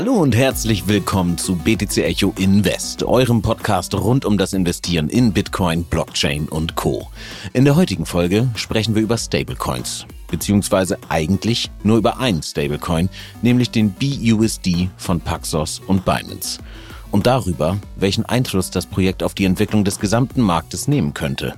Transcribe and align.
Hallo 0.00 0.14
und 0.14 0.34
herzlich 0.34 0.88
willkommen 0.88 1.36
zu 1.36 1.56
BTC 1.56 1.98
Echo 1.98 2.32
Invest, 2.38 3.02
eurem 3.02 3.42
Podcast 3.42 3.94
rund 3.94 4.24
um 4.24 4.38
das 4.38 4.54
Investieren 4.54 5.10
in 5.10 5.34
Bitcoin, 5.34 5.84
Blockchain 5.84 6.48
und 6.48 6.74
Co. 6.74 7.10
In 7.52 7.66
der 7.66 7.76
heutigen 7.76 8.06
Folge 8.06 8.48
sprechen 8.54 8.94
wir 8.94 9.02
über 9.02 9.18
Stablecoins, 9.18 10.06
beziehungsweise 10.30 10.96
eigentlich 11.10 11.70
nur 11.82 11.98
über 11.98 12.18
einen 12.18 12.42
Stablecoin, 12.42 13.10
nämlich 13.42 13.72
den 13.72 13.92
BUSD 13.92 14.88
von 14.96 15.20
Paxos 15.20 15.82
und 15.86 16.06
Binance. 16.06 16.60
Und 17.10 17.26
darüber, 17.26 17.76
welchen 17.96 18.24
Einfluss 18.24 18.70
das 18.70 18.86
Projekt 18.86 19.22
auf 19.22 19.34
die 19.34 19.44
Entwicklung 19.44 19.84
des 19.84 20.00
gesamten 20.00 20.40
Marktes 20.40 20.88
nehmen 20.88 21.12
könnte. 21.12 21.52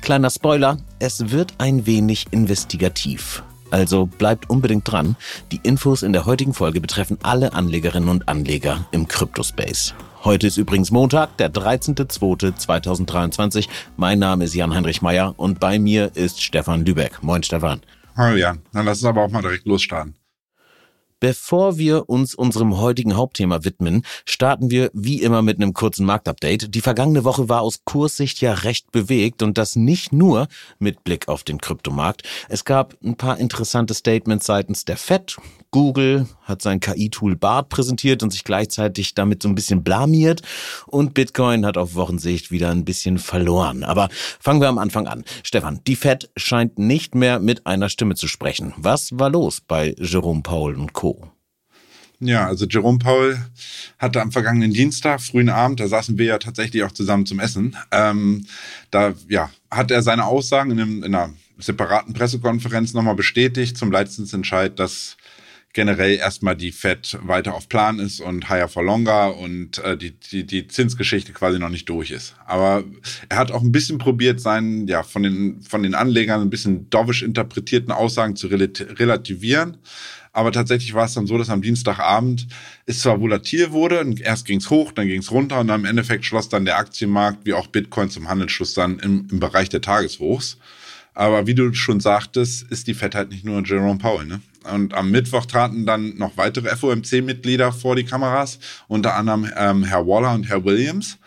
Kleiner 0.00 0.30
Spoiler, 0.30 0.78
es 0.98 1.30
wird 1.30 1.54
ein 1.58 1.86
wenig 1.86 2.26
investigativ. 2.32 3.44
Also 3.74 4.06
bleibt 4.06 4.48
unbedingt 4.50 4.88
dran. 4.88 5.16
Die 5.50 5.58
Infos 5.64 6.04
in 6.04 6.12
der 6.12 6.26
heutigen 6.26 6.54
Folge 6.54 6.80
betreffen 6.80 7.18
alle 7.24 7.54
Anlegerinnen 7.54 8.08
und 8.08 8.28
Anleger 8.28 8.86
im 8.92 9.08
Kryptospace. 9.08 9.94
Heute 10.22 10.46
ist 10.46 10.58
übrigens 10.58 10.92
Montag, 10.92 11.36
der 11.38 11.52
13.02.2023. 11.52 13.66
Mein 13.96 14.20
Name 14.20 14.44
ist 14.44 14.54
Jan-Heinrich 14.54 15.02
Meyer 15.02 15.34
und 15.36 15.58
bei 15.58 15.80
mir 15.80 16.12
ist 16.14 16.40
Stefan 16.40 16.84
Lübeck. 16.84 17.24
Moin 17.24 17.42
Stefan. 17.42 17.80
Hallo 18.16 18.36
Jan, 18.36 18.62
dann 18.72 18.86
lass 18.86 18.98
uns 18.98 19.08
aber 19.08 19.24
auch 19.24 19.30
mal 19.30 19.42
direkt 19.42 19.66
losstarten. 19.66 20.14
Bevor 21.24 21.78
wir 21.78 22.10
uns 22.10 22.34
unserem 22.34 22.76
heutigen 22.76 23.16
Hauptthema 23.16 23.64
widmen, 23.64 24.04
starten 24.26 24.70
wir 24.70 24.90
wie 24.92 25.22
immer 25.22 25.40
mit 25.40 25.56
einem 25.56 25.72
kurzen 25.72 26.04
Marktupdate. 26.04 26.74
Die 26.74 26.82
vergangene 26.82 27.24
Woche 27.24 27.48
war 27.48 27.62
aus 27.62 27.80
Kurssicht 27.86 28.42
ja 28.42 28.52
recht 28.52 28.92
bewegt 28.92 29.42
und 29.42 29.56
das 29.56 29.74
nicht 29.74 30.12
nur 30.12 30.48
mit 30.78 31.02
Blick 31.02 31.28
auf 31.28 31.42
den 31.42 31.62
Kryptomarkt. 31.62 32.24
Es 32.50 32.66
gab 32.66 32.98
ein 33.02 33.16
paar 33.16 33.38
interessante 33.38 33.94
Statements 33.94 34.44
seitens 34.44 34.84
der 34.84 34.98
Fed. 34.98 35.38
Google 35.74 36.28
hat 36.44 36.62
sein 36.62 36.78
KI-Tool 36.78 37.34
BART 37.34 37.68
präsentiert 37.68 38.22
und 38.22 38.30
sich 38.30 38.44
gleichzeitig 38.44 39.14
damit 39.14 39.42
so 39.42 39.48
ein 39.48 39.56
bisschen 39.56 39.82
blamiert. 39.82 40.40
Und 40.86 41.14
Bitcoin 41.14 41.66
hat 41.66 41.76
auf 41.76 41.96
Wochensicht 41.96 42.52
wieder 42.52 42.70
ein 42.70 42.84
bisschen 42.84 43.18
verloren. 43.18 43.82
Aber 43.82 44.08
fangen 44.38 44.60
wir 44.60 44.68
am 44.68 44.78
Anfang 44.78 45.08
an. 45.08 45.24
Stefan, 45.42 45.80
die 45.88 45.96
Fed 45.96 46.30
scheint 46.36 46.78
nicht 46.78 47.16
mehr 47.16 47.40
mit 47.40 47.66
einer 47.66 47.88
Stimme 47.88 48.14
zu 48.14 48.28
sprechen. 48.28 48.72
Was 48.76 49.18
war 49.18 49.30
los 49.30 49.60
bei 49.60 49.96
Jerome 49.98 50.42
Powell 50.42 50.76
und 50.76 50.92
Co.? 50.92 51.28
Ja, 52.20 52.46
also 52.46 52.66
Jerome 52.66 53.00
Powell 53.00 53.44
hatte 53.98 54.22
am 54.22 54.30
vergangenen 54.30 54.72
Dienstag, 54.72 55.20
frühen 55.22 55.48
Abend, 55.48 55.80
da 55.80 55.88
saßen 55.88 56.16
wir 56.18 56.26
ja 56.26 56.38
tatsächlich 56.38 56.84
auch 56.84 56.92
zusammen 56.92 57.26
zum 57.26 57.40
Essen, 57.40 57.76
ähm, 57.90 58.46
da 58.92 59.14
ja, 59.28 59.50
hat 59.72 59.90
er 59.90 60.02
seine 60.02 60.24
Aussagen 60.24 60.70
in, 60.70 60.80
einem, 60.80 61.02
in 61.02 61.14
einer 61.16 61.34
separaten 61.58 62.14
Pressekonferenz 62.14 62.94
nochmal 62.94 63.16
bestätigt 63.16 63.76
zum 63.76 63.90
Leitzinsentscheid, 63.90 64.78
dass 64.78 65.16
generell 65.74 66.16
erstmal 66.16 66.56
die 66.56 66.72
Fed 66.72 67.18
weiter 67.22 67.54
auf 67.54 67.68
Plan 67.68 67.98
ist 67.98 68.20
und 68.20 68.48
higher 68.48 68.68
for 68.68 68.82
longer 68.82 69.36
und 69.36 69.78
äh, 69.78 69.98
die, 69.98 70.12
die, 70.12 70.46
die 70.46 70.68
Zinsgeschichte 70.68 71.32
quasi 71.32 71.58
noch 71.58 71.68
nicht 71.68 71.88
durch 71.88 72.12
ist. 72.12 72.36
Aber 72.46 72.84
er 73.28 73.36
hat 73.36 73.50
auch 73.50 73.60
ein 73.60 73.72
bisschen 73.72 73.98
probiert, 73.98 74.40
seinen, 74.40 74.86
ja, 74.86 75.02
von 75.02 75.24
den, 75.24 75.60
von 75.62 75.82
den 75.82 75.94
Anlegern 75.94 76.40
ein 76.40 76.48
bisschen 76.48 76.88
dovish 76.90 77.22
interpretierten 77.22 77.92
Aussagen 77.92 78.36
zu 78.36 78.46
relativieren. 78.46 79.76
Aber 80.32 80.52
tatsächlich 80.52 80.94
war 80.94 81.06
es 81.06 81.14
dann 81.14 81.26
so, 81.26 81.38
dass 81.38 81.50
am 81.50 81.62
Dienstagabend 81.62 82.46
es 82.86 83.00
zwar 83.00 83.20
volatil 83.20 83.72
wurde, 83.72 84.04
erst 84.20 84.46
ging 84.46 84.58
es 84.58 84.70
hoch, 84.70 84.92
dann 84.92 85.06
ging 85.06 85.20
es 85.20 85.30
runter 85.30 85.60
und 85.60 85.70
am 85.70 85.84
Endeffekt 85.84 86.24
schloss 86.24 86.48
dann 86.48 86.64
der 86.64 86.78
Aktienmarkt 86.78 87.46
wie 87.46 87.52
auch 87.52 87.66
Bitcoin 87.68 88.10
zum 88.10 88.28
Handelsschluss 88.28 88.74
dann 88.74 88.98
im, 89.00 89.28
im 89.30 89.40
Bereich 89.40 89.68
der 89.68 89.80
Tageshochs. 89.80 90.58
Aber 91.14 91.46
wie 91.46 91.54
du 91.54 91.72
schon 91.72 92.00
sagtest, 92.00 92.64
ist 92.70 92.88
die 92.88 92.94
Fed 92.94 93.14
halt 93.14 93.30
nicht 93.30 93.44
nur 93.44 93.64
Jerome 93.64 93.98
Powell. 93.98 94.26
Ne? 94.26 94.40
Und 94.72 94.94
am 94.94 95.10
Mittwoch 95.10 95.46
traten 95.46 95.86
dann 95.86 96.16
noch 96.16 96.36
weitere 96.36 96.74
FOMC-Mitglieder 96.74 97.72
vor 97.72 97.96
die 97.96 98.04
Kameras, 98.04 98.58
unter 98.88 99.14
anderem 99.14 99.48
ähm, 99.56 99.84
Herr 99.84 100.06
Waller 100.06 100.34
und 100.34 100.48
Herr 100.48 100.64
Williams. 100.64 101.18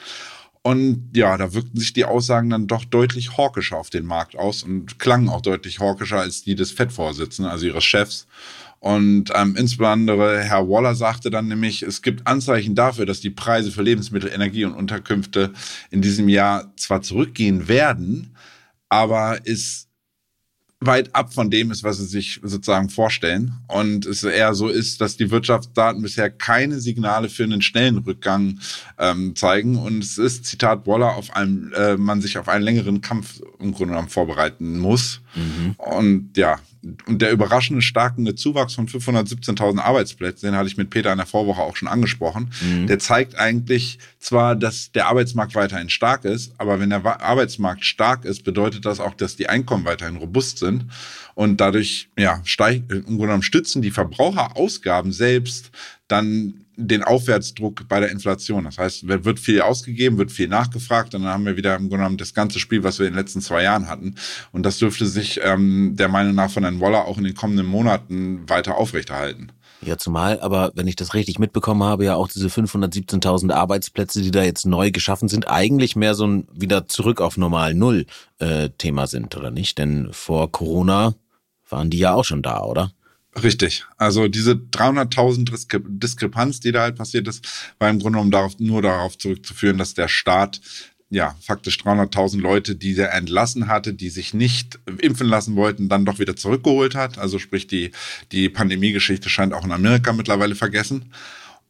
Und 0.61 1.11
ja, 1.15 1.37
da 1.37 1.53
wirkten 1.53 1.79
sich 1.79 1.93
die 1.93 2.03
Aussagen 2.03 2.49
dann 2.49 2.67
doch 2.67 2.83
deutlich 2.83 3.37
hawkischer 3.37 3.77
auf 3.77 3.89
den 3.89 4.05
Markt 4.05 4.35
aus 4.35 4.63
und 4.63 4.99
klangen 4.99 5.29
auch 5.29 5.39
deutlich 5.39 5.79
hawkischer 5.79 6.19
als 6.19 6.43
die 6.43 6.55
des 6.55 6.71
FED-Vorsitzenden, 6.71 7.49
also 7.49 7.67
ihres 7.67 7.85
Chefs. 7.85 8.27
Und 8.79 9.31
ähm, 9.33 9.55
insbesondere 9.57 10.43
Herr 10.43 10.67
Waller 10.67 10.93
sagte 10.93 11.29
dann 11.29 11.47
nämlich, 11.47 11.83
es 11.83 12.01
gibt 12.01 12.27
Anzeichen 12.27 12.75
dafür, 12.75 13.05
dass 13.05 13.21
die 13.21 13.29
Preise 13.29 13.71
für 13.71 13.81
Lebensmittel, 13.81 14.29
Energie 14.29 14.65
und 14.65 14.73
Unterkünfte 14.73 15.53
in 15.89 16.01
diesem 16.01 16.27
Jahr 16.27 16.73
zwar 16.75 17.01
zurückgehen 17.01 17.67
werden, 17.67 18.35
aber 18.89 19.45
ist 19.45 19.86
weit 20.79 21.15
ab 21.15 21.33
von 21.33 21.49
dem 21.49 21.71
ist, 21.71 21.83
was 21.83 21.97
sie 21.97 22.05
sich 22.05 22.39
sozusagen 22.43 22.89
vorstellen. 22.89 23.53
Und 23.67 24.05
es 24.05 24.23
eher 24.23 24.53
so 24.53 24.67
ist, 24.67 25.01
dass 25.01 25.17
die 25.17 25.31
Wirtschaftsdaten 25.31 26.01
bisher 26.03 26.29
keine 26.29 26.79
Signale 26.79 27.29
für 27.29 27.43
einen 27.43 27.61
schnellen 27.61 27.97
Rückgang 27.97 28.59
ähm, 28.99 29.35
zeigen. 29.35 29.77
Und 29.77 30.03
es 30.03 30.17
ist, 30.17 30.45
Zitat 30.45 30.85
Waller, 30.85 31.15
auf 31.15 31.35
einem, 31.35 31.73
äh, 31.73 31.97
man 31.97 32.21
sich 32.21 32.37
auf 32.37 32.47
einen 32.47 32.63
längeren 32.63 33.01
Kampf 33.01 33.41
im 33.59 33.73
Grunde 33.73 33.93
genommen 33.93 34.09
vorbereiten 34.09 34.77
muss. 34.77 35.21
Mhm. 35.35 35.75
Und 35.77 36.37
ja, 36.37 36.59
und 37.05 37.21
der 37.21 37.31
überraschende 37.31 37.81
starke 37.81 38.35
Zuwachs 38.35 38.75
von 38.75 38.87
517.000 38.87 39.79
Arbeitsplätzen, 39.79 40.47
den 40.47 40.55
hatte 40.55 40.67
ich 40.67 40.77
mit 40.77 40.89
Peter 40.89 41.11
in 41.11 41.17
der 41.17 41.27
Vorwoche 41.27 41.61
auch 41.61 41.75
schon 41.75 41.87
angesprochen, 41.87 42.51
mhm. 42.61 42.87
der 42.87 42.99
zeigt 42.99 43.37
eigentlich 43.37 43.99
zwar, 44.19 44.55
dass 44.55 44.91
der 44.91 45.07
Arbeitsmarkt 45.07 45.55
weiterhin 45.55 45.89
stark 45.89 46.25
ist, 46.25 46.53
aber 46.57 46.79
wenn 46.79 46.89
der 46.89 47.03
Arbeitsmarkt 47.05 47.85
stark 47.85 48.25
ist, 48.25 48.43
bedeutet 48.43 48.85
das 48.85 48.99
auch, 48.99 49.13
dass 49.13 49.35
die 49.35 49.49
Einkommen 49.49 49.85
weiterhin 49.85 50.17
robust 50.17 50.59
sind 50.59 50.85
und 51.35 51.61
dadurch 51.61 52.09
ja, 52.17 52.41
steigt, 52.43 52.91
im 52.91 53.03
Grunde 53.03 53.21
genommen 53.23 53.43
stützen 53.43 53.81
die 53.81 53.91
Verbraucherausgaben 53.91 55.11
selbst 55.11 55.71
dann 56.07 56.65
den 56.77 57.03
Aufwärtsdruck 57.03 57.87
bei 57.87 57.99
der 57.99 58.11
Inflation. 58.11 58.63
Das 58.63 58.77
heißt, 58.77 59.07
wird 59.07 59.39
viel 59.39 59.61
ausgegeben, 59.61 60.17
wird 60.17 60.31
viel 60.31 60.47
nachgefragt 60.47 61.15
und 61.15 61.23
dann 61.23 61.31
haben 61.33 61.45
wir 61.45 61.57
wieder 61.57 61.75
im 61.75 61.89
Grunde 61.89 61.97
genommen 61.97 62.17
das 62.17 62.33
ganze 62.33 62.59
Spiel, 62.59 62.83
was 62.83 62.99
wir 62.99 63.07
in 63.07 63.13
den 63.13 63.19
letzten 63.19 63.41
zwei 63.41 63.63
Jahren 63.63 63.89
hatten. 63.89 64.15
Und 64.51 64.63
das 64.63 64.77
dürfte 64.77 65.07
sich 65.07 65.39
ähm, 65.43 65.95
der 65.95 66.07
Meinung 66.07 66.35
nach 66.35 66.51
von 66.51 66.63
Herrn 66.63 66.79
Woller 66.79 67.05
auch 67.05 67.17
in 67.17 67.23
den 67.23 67.33
kommenden 67.33 67.65
Monaten 67.65 68.47
weiter 68.47 68.77
aufrechterhalten. 68.77 69.51
Ja, 69.81 69.97
zumal, 69.97 70.39
aber 70.39 70.71
wenn 70.75 70.87
ich 70.87 70.95
das 70.95 71.13
richtig 71.13 71.37
mitbekommen 71.37 71.83
habe, 71.83 72.05
ja 72.05 72.15
auch 72.15 72.27
diese 72.27 72.47
517.000 72.47 73.51
Arbeitsplätze, 73.51 74.21
die 74.21 74.31
da 74.31 74.43
jetzt 74.43 74.65
neu 74.65 74.91
geschaffen 74.91 75.27
sind, 75.27 75.47
eigentlich 75.47 75.95
mehr 75.95 76.15
so 76.15 76.25
ein 76.25 76.47
wieder 76.51 76.87
zurück 76.87 77.21
auf 77.21 77.37
normal 77.37 77.73
Null 77.73 78.05
äh, 78.39 78.69
Thema 78.77 79.07
sind, 79.07 79.35
oder 79.35 79.51
nicht? 79.51 79.77
Denn 79.77 80.09
vor 80.11 80.51
Corona 80.51 81.13
waren 81.69 81.89
die 81.89 81.99
ja 81.99 82.13
auch 82.13 82.25
schon 82.25 82.41
da, 82.41 82.63
oder? 82.63 82.91
Richtig. 83.43 83.85
Also 83.97 84.27
diese 84.27 84.53
300.000 84.53 85.99
Diskrepanz, 85.99 86.59
die 86.59 86.71
da 86.71 86.81
halt 86.81 86.95
passiert 86.95 87.27
ist, 87.27 87.47
war 87.79 87.89
im 87.89 87.99
Grunde 87.99 88.17
genommen 88.17 88.31
darauf, 88.31 88.59
nur 88.59 88.81
darauf 88.81 89.17
zurückzuführen, 89.17 89.77
dass 89.77 89.93
der 89.93 90.07
Staat 90.07 90.59
ja, 91.09 91.35
faktisch 91.39 91.77
300.000 91.77 92.41
Leute, 92.41 92.75
die 92.75 92.97
er 92.97 93.13
entlassen 93.13 93.67
hatte, 93.67 93.93
die 93.93 94.09
sich 94.09 94.33
nicht 94.33 94.79
impfen 94.97 95.27
lassen 95.27 95.55
wollten, 95.55 95.87
dann 95.87 96.03
doch 96.03 96.19
wieder 96.19 96.35
zurückgeholt 96.35 96.95
hat. 96.95 97.17
Also 97.17 97.39
sprich, 97.39 97.67
die, 97.67 97.91
die 98.33 98.49
Pandemiegeschichte 98.49 99.29
scheint 99.29 99.53
auch 99.53 99.63
in 99.63 99.71
Amerika 99.71 100.11
mittlerweile 100.11 100.55
vergessen. 100.55 101.13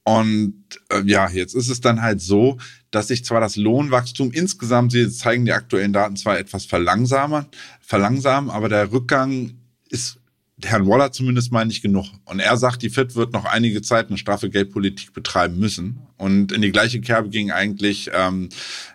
Und 0.03 0.63
äh, 0.89 1.03
ja, 1.05 1.29
jetzt 1.29 1.53
ist 1.53 1.69
es 1.69 1.81
dann 1.81 2.01
halt 2.01 2.21
so, 2.21 2.57
dass 2.91 3.09
sich 3.09 3.25
zwar 3.25 3.41
das 3.41 3.57
Lohnwachstum 3.57 4.31
insgesamt, 4.31 4.93
sie 4.93 5.11
zeigen 5.11 5.45
die 5.45 5.51
aktuellen 5.51 5.93
Daten 5.93 6.15
zwar 6.15 6.39
etwas 6.39 6.65
verlangsamen, 6.65 7.45
verlangsamen, 7.81 8.49
aber 8.49 8.69
der 8.69 8.91
Rückgang 8.91 9.55
ist 9.89 10.17
Herrn 10.63 10.87
Waller 10.87 11.11
zumindest 11.11 11.51
mal 11.51 11.65
nicht 11.65 11.83
genug. 11.83 12.07
Und 12.25 12.39
er 12.39 12.57
sagt, 12.57 12.81
die 12.81 12.89
FIT 12.89 13.15
wird 13.15 13.31
noch 13.31 13.45
einige 13.45 13.81
Zeit 13.83 14.07
eine 14.07 14.17
straffe 14.17 14.49
Geldpolitik 14.49 15.13
betreiben 15.13 15.59
müssen. 15.59 15.99
Und 16.17 16.51
in 16.51 16.61
die 16.61 16.71
gleiche 16.71 16.99
Kerbe 16.99 17.29
ging 17.29 17.51
eigentlich 17.51 18.09
ähm, 18.13 18.49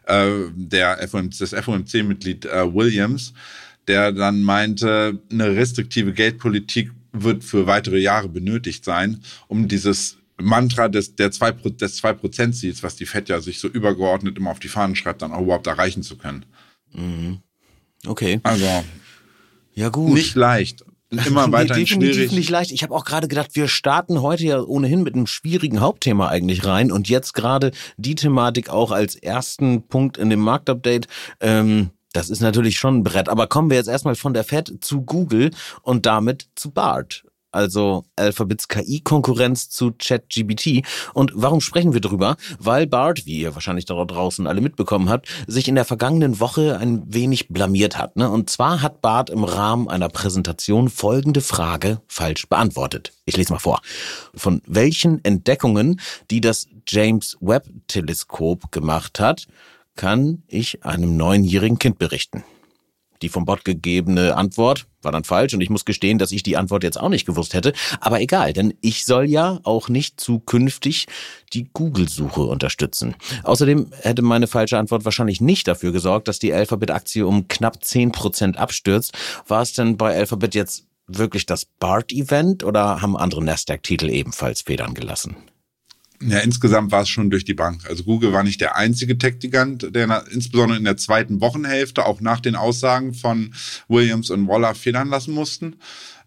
äh, 0.06 0.30
der 0.54 1.06
FOMC, 1.08 1.38
das 1.38 1.54
FOMC-Mitglied 1.54 2.46
äh, 2.46 2.75
Williams, 2.75 3.32
der 3.87 4.10
dann 4.10 4.42
meinte, 4.42 5.20
eine 5.31 5.54
restriktive 5.54 6.12
Geldpolitik 6.12 6.90
wird 7.12 7.44
für 7.44 7.66
weitere 7.66 7.98
Jahre 7.98 8.28
benötigt 8.28 8.84
sein, 8.84 9.22
um 9.46 9.69
dieses 9.69 10.16
Mantra 10.40 10.88
des, 10.88 11.14
der 11.14 11.31
zwei, 11.31 11.52
des 11.52 11.96
zwei 11.96 12.12
Prozent 12.12 12.56
Ziels, 12.56 12.82
was 12.82 12.96
die 12.96 13.06
FED 13.06 13.28
ja 13.28 13.40
sich 13.40 13.60
so 13.60 13.69
übergeordnet 13.69 14.37
immer 14.37 14.50
auf 14.50 14.58
die 14.58 14.69
Fahnen 14.69 14.96
schreibt, 14.96 15.22
dann 15.22 15.32
auch 15.32 15.42
überhaupt 15.42 15.69
erreichen 15.69 16.02
zu 16.02 16.16
können. 16.16 16.44
Mhm. 16.92 17.38
Okay. 18.04 18.40
Also. 18.42 18.84
Ja, 19.75 19.88
gut. 19.88 20.12
Nicht 20.12 20.34
leicht 20.34 20.84
immer 21.12 21.47
nee, 21.47 21.53
weiter 21.53 21.75
definitiv 21.75 22.14
schwierig. 22.14 22.32
nicht 22.32 22.50
leicht. 22.50 22.73
Ich 22.73 22.82
habe 22.82 22.94
auch 22.94 23.05
gerade 23.05 23.29
gedacht, 23.29 23.50
wir 23.55 23.69
starten 23.69 24.23
heute 24.23 24.44
ja 24.44 24.61
ohnehin 24.61 25.03
mit 25.03 25.14
einem 25.14 25.26
schwierigen 25.26 25.81
Hauptthema 25.81 26.29
eigentlich 26.29 26.64
rein 26.64 26.91
und 26.91 27.09
jetzt 27.09 27.35
gerade 27.35 27.70
die 27.97 28.14
Thematik 28.14 28.70
auch 28.70 28.91
als 28.91 29.14
ersten 29.14 29.87
Punkt 29.87 30.19
in 30.19 30.31
dem 30.31 30.41
Marktupdate. 30.41 31.06
Ähm, 31.41 31.91
das 32.12 32.31
ist 32.31 32.41
natürlich 32.41 32.79
schon 32.79 32.99
ein 32.99 33.03
Brett. 33.03 33.29
Aber 33.29 33.47
kommen 33.47 33.70
wir 33.70 33.76
jetzt 33.76 33.88
erstmal 33.88 34.14
von 34.14 34.35
der 34.35 34.44
Fed 34.44 34.73
zu 34.81 35.03
Google 35.03 35.50
und 35.82 36.06
damit 36.06 36.49
zu 36.55 36.70
BART. 36.70 37.25
Also 37.52 38.04
Alphabets 38.16 38.69
KI-Konkurrenz 38.69 39.70
zu 39.70 39.93
ChatGBT. 39.93 40.84
Und 41.14 41.32
warum 41.34 41.60
sprechen 41.60 41.93
wir 41.93 42.00
drüber? 42.00 42.37
Weil 42.58 42.87
Bart, 42.87 43.26
wie 43.26 43.40
ihr 43.40 43.54
wahrscheinlich 43.54 43.84
da 43.84 44.02
draußen 44.04 44.46
alle 44.46 44.60
mitbekommen 44.60 45.08
habt, 45.08 45.28
sich 45.46 45.69
in 45.69 45.75
der 45.75 45.84
vergangenen 45.84 46.40
Woche 46.40 46.78
ein 46.78 47.02
wenig 47.06 47.49
blamiert 47.49 47.99
hat. 47.99 48.16
Ne? 48.16 48.28
Und 48.28 48.50
zwar 48.50 48.82
hat 48.82 49.00
Bart 49.02 49.31
im 49.31 49.44
Rahmen 49.44 49.88
einer 49.88 50.08
Präsentation 50.08 50.88
folgende 50.88 51.40
Frage 51.40 52.00
falsch 52.08 52.49
beantwortet. 52.49 53.12
Ich 53.25 53.37
lese 53.37 53.52
mal 53.52 53.58
vor. 53.58 53.81
Von 54.34 54.62
welchen 54.66 55.25
Entdeckungen, 55.25 56.00
die 56.31 56.40
das 56.40 56.66
James 56.88 57.37
Webb 57.40 57.69
Teleskop 57.87 58.72
gemacht 58.72 59.20
hat, 59.20 59.46
kann 59.94 60.43
ich 60.49 60.84
einem 60.84 61.16
neunjährigen 61.16 61.78
Kind 61.78 61.99
berichten? 61.99 62.44
Die 63.22 63.28
vom 63.28 63.44
Bot 63.44 63.64
gegebene 63.64 64.36
Antwort 64.36 64.86
war 65.00 65.12
dann 65.12 65.24
falsch 65.24 65.54
und 65.54 65.60
ich 65.60 65.70
muss 65.70 65.84
gestehen, 65.84 66.19
dass 66.19 66.32
ich 66.32 66.42
die 66.42 66.56
Antwort 66.56 66.84
jetzt 66.84 66.98
auch 67.00 67.08
nicht 67.08 67.26
gewusst 67.26 67.54
hätte. 67.54 67.72
Aber 68.00 68.20
egal, 68.20 68.52
denn 68.52 68.74
ich 68.80 69.04
soll 69.04 69.24
ja 69.24 69.60
auch 69.64 69.88
nicht 69.88 70.20
zukünftig 70.20 71.06
die 71.52 71.69
Google-Suche 71.72 72.40
unterstützen. 72.40 73.14
Außerdem 73.44 73.90
hätte 74.00 74.22
meine 74.22 74.46
falsche 74.46 74.78
Antwort 74.78 75.04
wahrscheinlich 75.04 75.40
nicht 75.40 75.66
dafür 75.69 75.92
gesorgt, 75.92 76.28
dass 76.28 76.38
die 76.38 76.52
Alphabet-Aktie 76.52 77.26
um 77.26 77.48
knapp 77.48 77.84
zehn 77.84 78.12
Prozent 78.12 78.58
abstürzt. 78.58 79.12
War 79.46 79.62
es 79.62 79.72
denn 79.72 79.96
bei 79.96 80.14
Alphabet 80.14 80.54
jetzt 80.54 80.86
wirklich 81.06 81.46
das 81.46 81.64
BART-Event 81.64 82.64
oder 82.64 83.02
haben 83.02 83.16
andere 83.16 83.42
Nasdaq-Titel 83.42 84.08
ebenfalls 84.08 84.62
Federn 84.62 84.94
gelassen? 84.94 85.36
Ja, 86.28 86.38
insgesamt 86.38 86.92
war 86.92 87.02
es 87.02 87.08
schon 87.08 87.30
durch 87.30 87.44
die 87.44 87.54
Bank. 87.54 87.82
Also 87.88 88.04
Google 88.04 88.32
war 88.32 88.44
nicht 88.44 88.60
der 88.60 88.76
einzige 88.76 89.19
Tech-Gigant, 89.19 89.94
der 89.94 90.24
insbesondere 90.30 90.78
in 90.78 90.84
der 90.84 90.96
zweiten 90.96 91.40
Wochenhälfte 91.40 92.06
auch 92.06 92.20
nach 92.20 92.40
den 92.40 92.54
Aussagen 92.54 93.12
von 93.14 93.52
Williams 93.88 94.30
und 94.30 94.46
Waller 94.46 94.74
federn 94.74 95.08
lassen 95.08 95.34
mussten. 95.34 95.76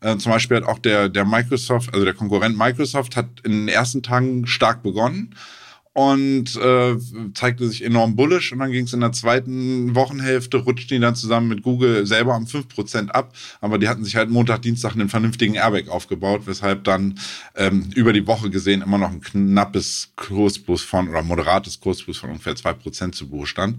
Äh, 0.01 0.18
zum 0.18 0.31
Beispiel 0.31 0.57
hat 0.57 0.65
auch 0.65 0.80
der, 0.80 1.07
der 1.09 1.25
Microsoft, 1.25 1.94
also 1.94 2.03
der 2.03 2.13
Konkurrent 2.13 2.57
Microsoft, 2.57 3.15
hat 3.15 3.27
in 3.44 3.51
den 3.51 3.68
ersten 3.68 4.03
Tagen 4.03 4.47
stark 4.47 4.83
begonnen 4.83 5.33
und 5.95 6.57
äh, 6.57 6.97
zeigte 7.33 7.65
sich 7.69 7.81
enorm 7.81 8.18
bullish. 8.18 8.51
Und 8.51 8.59
dann 8.59 8.74
ging 8.74 8.83
es 8.83 8.92
in 8.92 9.00
der 9.00 9.13
zweiten 9.13 9.95
Wochenhälfte, 9.95 10.57
rutschten 10.57 10.97
die 10.97 11.01
dann 11.01 11.15
zusammen 11.15 11.47
mit 11.47 11.63
Google 11.63 12.06
selber 12.06 12.36
um 12.36 12.44
5% 12.44 13.12
ab. 13.12 13.33
Aber 13.62 13.77
die 13.77 13.88
hatten 13.88 14.03
sich 14.03 14.18
halt 14.18 14.30
Montag, 14.30 14.62
Dienstag 14.62 14.92
einen 14.92 15.07
vernünftigen 15.07 15.53
Airbag 15.53 15.88
aufgebaut, 15.88 16.42
weshalb 16.47 16.83
dann 16.83 17.18
ähm, 17.56 17.92
über 17.95 18.12
die 18.12 18.27
Woche 18.27 18.50
gesehen 18.50 18.81
immer 18.81 18.97
noch 18.97 19.09
ein 19.09 19.21
knappes 19.21 20.12
Kursbus 20.18 20.81
von 20.81 21.07
oder 21.07 21.24
moderates 21.24 21.80
Kursbus 21.80 22.18
von 22.18 22.31
ungefähr 22.31 22.56
2% 22.56 23.13
zu 23.13 23.30
Buche 23.30 23.48
stand. 23.48 23.77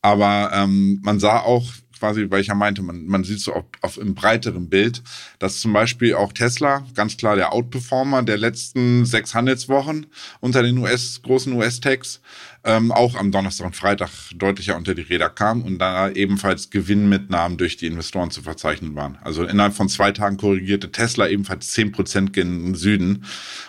Aber 0.00 0.52
ähm, 0.54 1.00
man 1.02 1.20
sah 1.20 1.40
auch, 1.40 1.66
quasi, 2.02 2.28
weil 2.28 2.40
ich 2.40 2.48
ja 2.48 2.56
meinte, 2.56 2.82
man, 2.82 3.06
man 3.06 3.22
sieht 3.22 3.38
so 3.38 3.52
auf, 3.52 3.64
auf 3.80 3.96
im 3.96 4.16
breiteren 4.16 4.68
Bild, 4.68 5.04
dass 5.38 5.60
zum 5.60 5.72
Beispiel 5.72 6.16
auch 6.16 6.32
Tesla, 6.32 6.84
ganz 6.96 7.16
klar 7.16 7.36
der 7.36 7.52
Outperformer 7.52 8.24
der 8.24 8.38
letzten 8.38 9.06
sechs 9.06 9.36
Handelswochen 9.36 10.06
unter 10.40 10.64
den 10.64 10.78
US, 10.78 11.22
großen 11.22 11.52
US-Techs, 11.52 12.20
ähm, 12.64 12.90
auch 12.90 13.14
am 13.14 13.30
Donnerstag 13.30 13.66
und 13.66 13.76
Freitag 13.76 14.10
deutlicher 14.34 14.76
unter 14.76 14.96
die 14.96 15.02
Räder 15.02 15.28
kam 15.28 15.62
und 15.62 15.78
da 15.78 16.10
ebenfalls 16.10 16.70
Gewinnmitnahmen 16.70 17.56
durch 17.56 17.76
die 17.76 17.86
Investoren 17.86 18.32
zu 18.32 18.42
verzeichnen 18.42 18.96
waren. 18.96 19.16
Also 19.22 19.44
innerhalb 19.44 19.74
von 19.74 19.88
zwei 19.88 20.10
Tagen 20.10 20.38
korrigierte 20.38 20.90
Tesla 20.90 21.28
ebenfalls 21.28 21.70
zehn 21.70 21.92
Prozent 21.92 22.32
gen 22.32 22.74
Süden. 22.74 23.26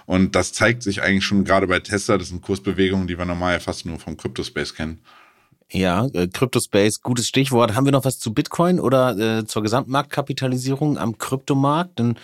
Und 0.07 0.33
das 0.33 0.53
zeigt 0.53 0.81
sich 0.81 1.03
eigentlich 1.03 1.25
schon 1.25 1.43
gerade 1.43 1.67
bei 1.67 1.79
Tesla. 1.79 2.17
Das 2.17 2.29
sind 2.29 2.41
Kursbewegungen, 2.41 3.05
die 3.05 3.19
wir 3.19 3.25
normal 3.25 3.59
fast 3.59 3.85
nur 3.85 3.99
vom 3.99 4.17
Crypto-Space 4.17 4.73
kennen. 4.73 5.01
Ja, 5.73 6.05
äh, 6.13 6.27
Cryptospace, 6.27 7.01
gutes 7.01 7.27
Stichwort. 7.27 7.73
Haben 7.73 7.85
wir 7.85 7.91
noch 7.91 8.05
was 8.05 8.19
zu 8.19 8.31
Bitcoin 8.31 8.79
oder 8.79 9.17
äh, 9.17 9.45
zur 9.45 9.63
Gesamtmarktkapitalisierung 9.63 10.99
am 10.99 11.17
Kryptomarkt? 11.17 11.97
Denn, 11.97 12.15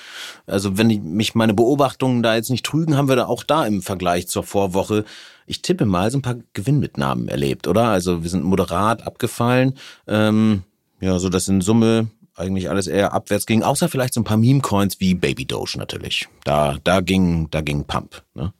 also 0.46 0.78
wenn 0.78 0.92
ich, 0.92 1.02
mich 1.02 1.34
meine 1.34 1.56
Beobachtungen 1.56 2.22
da 2.22 2.36
jetzt 2.36 2.52
nicht 2.52 2.64
trügen, 2.64 2.96
haben 2.96 3.10
wir 3.10 3.16
da 3.16 3.26
auch 3.26 3.44
da 3.44 3.66
im 3.66 3.82
Vergleich 3.82 4.28
zur 4.28 4.44
Vorwoche, 4.44 5.04
ich 5.48 5.64
tippe 5.64 5.88
mal, 5.88 6.12
so 6.12 6.20
ein 6.20 6.22
paar 6.22 6.36
Gewinnmitnahmen 6.54 7.28
erlebt, 7.28 7.68
oder? 7.68 7.86
Also 7.86 8.22
wir 8.22 8.30
sind 8.30 8.44
moderat 8.44 9.08
abgefallen, 9.08 9.74
ähm, 10.08 10.62
ja, 11.02 11.18
so 11.18 11.30
dass 11.30 11.48
in 11.48 11.62
Summe 11.62 12.12
eigentlich 12.36 12.70
alles 12.70 12.86
eher 12.86 13.14
abwärts 13.14 13.48
ging, 13.48 13.64
außer 13.64 13.90
vielleicht 13.90 14.14
so 14.14 14.22
ein 14.22 14.26
paar 14.26 14.38
Meme-Coins 14.38 15.00
wie 15.00 15.16
Baby 15.16 15.46
Doge 15.46 15.80
natürlich. 15.80 16.28
Da, 16.44 16.78
da 16.84 17.02
ging, 17.02 17.50
da 17.50 17.62
ging 17.62 17.84
Pump. 17.84 18.22
Ne? 18.36 18.54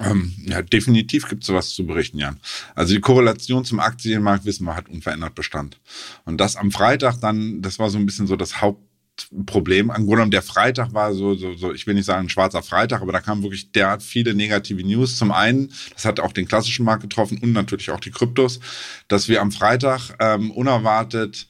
Ähm, 0.00 0.34
ja, 0.44 0.62
definitiv 0.62 1.28
gibt 1.28 1.42
es 1.42 1.46
sowas 1.46 1.70
zu 1.70 1.86
berichten, 1.86 2.18
Jan. 2.18 2.38
Also 2.74 2.94
die 2.94 3.00
Korrelation 3.00 3.64
zum 3.64 3.80
Aktienmarkt, 3.80 4.44
wissen 4.44 4.64
wir, 4.64 4.76
hat 4.76 4.88
unverändert 4.88 5.34
Bestand. 5.34 5.78
Und 6.24 6.38
das 6.38 6.56
am 6.56 6.70
Freitag 6.70 7.20
dann, 7.20 7.62
das 7.62 7.78
war 7.78 7.88
so 7.90 7.98
ein 7.98 8.06
bisschen 8.06 8.26
so 8.26 8.36
das 8.36 8.60
Hauptproblem. 8.60 9.90
Im 9.96 10.06
Grunde 10.06 10.28
der 10.28 10.42
Freitag 10.42 10.92
war 10.92 11.14
so, 11.14 11.34
so, 11.34 11.54
so, 11.54 11.72
ich 11.72 11.86
will 11.86 11.94
nicht 11.94 12.04
sagen 12.04 12.26
ein 12.26 12.28
schwarzer 12.28 12.62
Freitag, 12.62 13.00
aber 13.00 13.12
da 13.12 13.20
kamen 13.20 13.42
wirklich 13.42 13.72
derart 13.72 14.02
viele 14.02 14.34
negative 14.34 14.82
News. 14.84 15.16
Zum 15.16 15.32
einen, 15.32 15.72
das 15.94 16.04
hat 16.04 16.20
auch 16.20 16.32
den 16.32 16.46
klassischen 16.46 16.84
Markt 16.84 17.02
getroffen 17.02 17.38
und 17.38 17.52
natürlich 17.52 17.90
auch 17.90 18.00
die 18.00 18.10
Kryptos, 18.10 18.60
dass 19.08 19.28
wir 19.28 19.40
am 19.40 19.50
Freitag 19.50 20.14
ähm, 20.20 20.50
unerwartet 20.50 21.48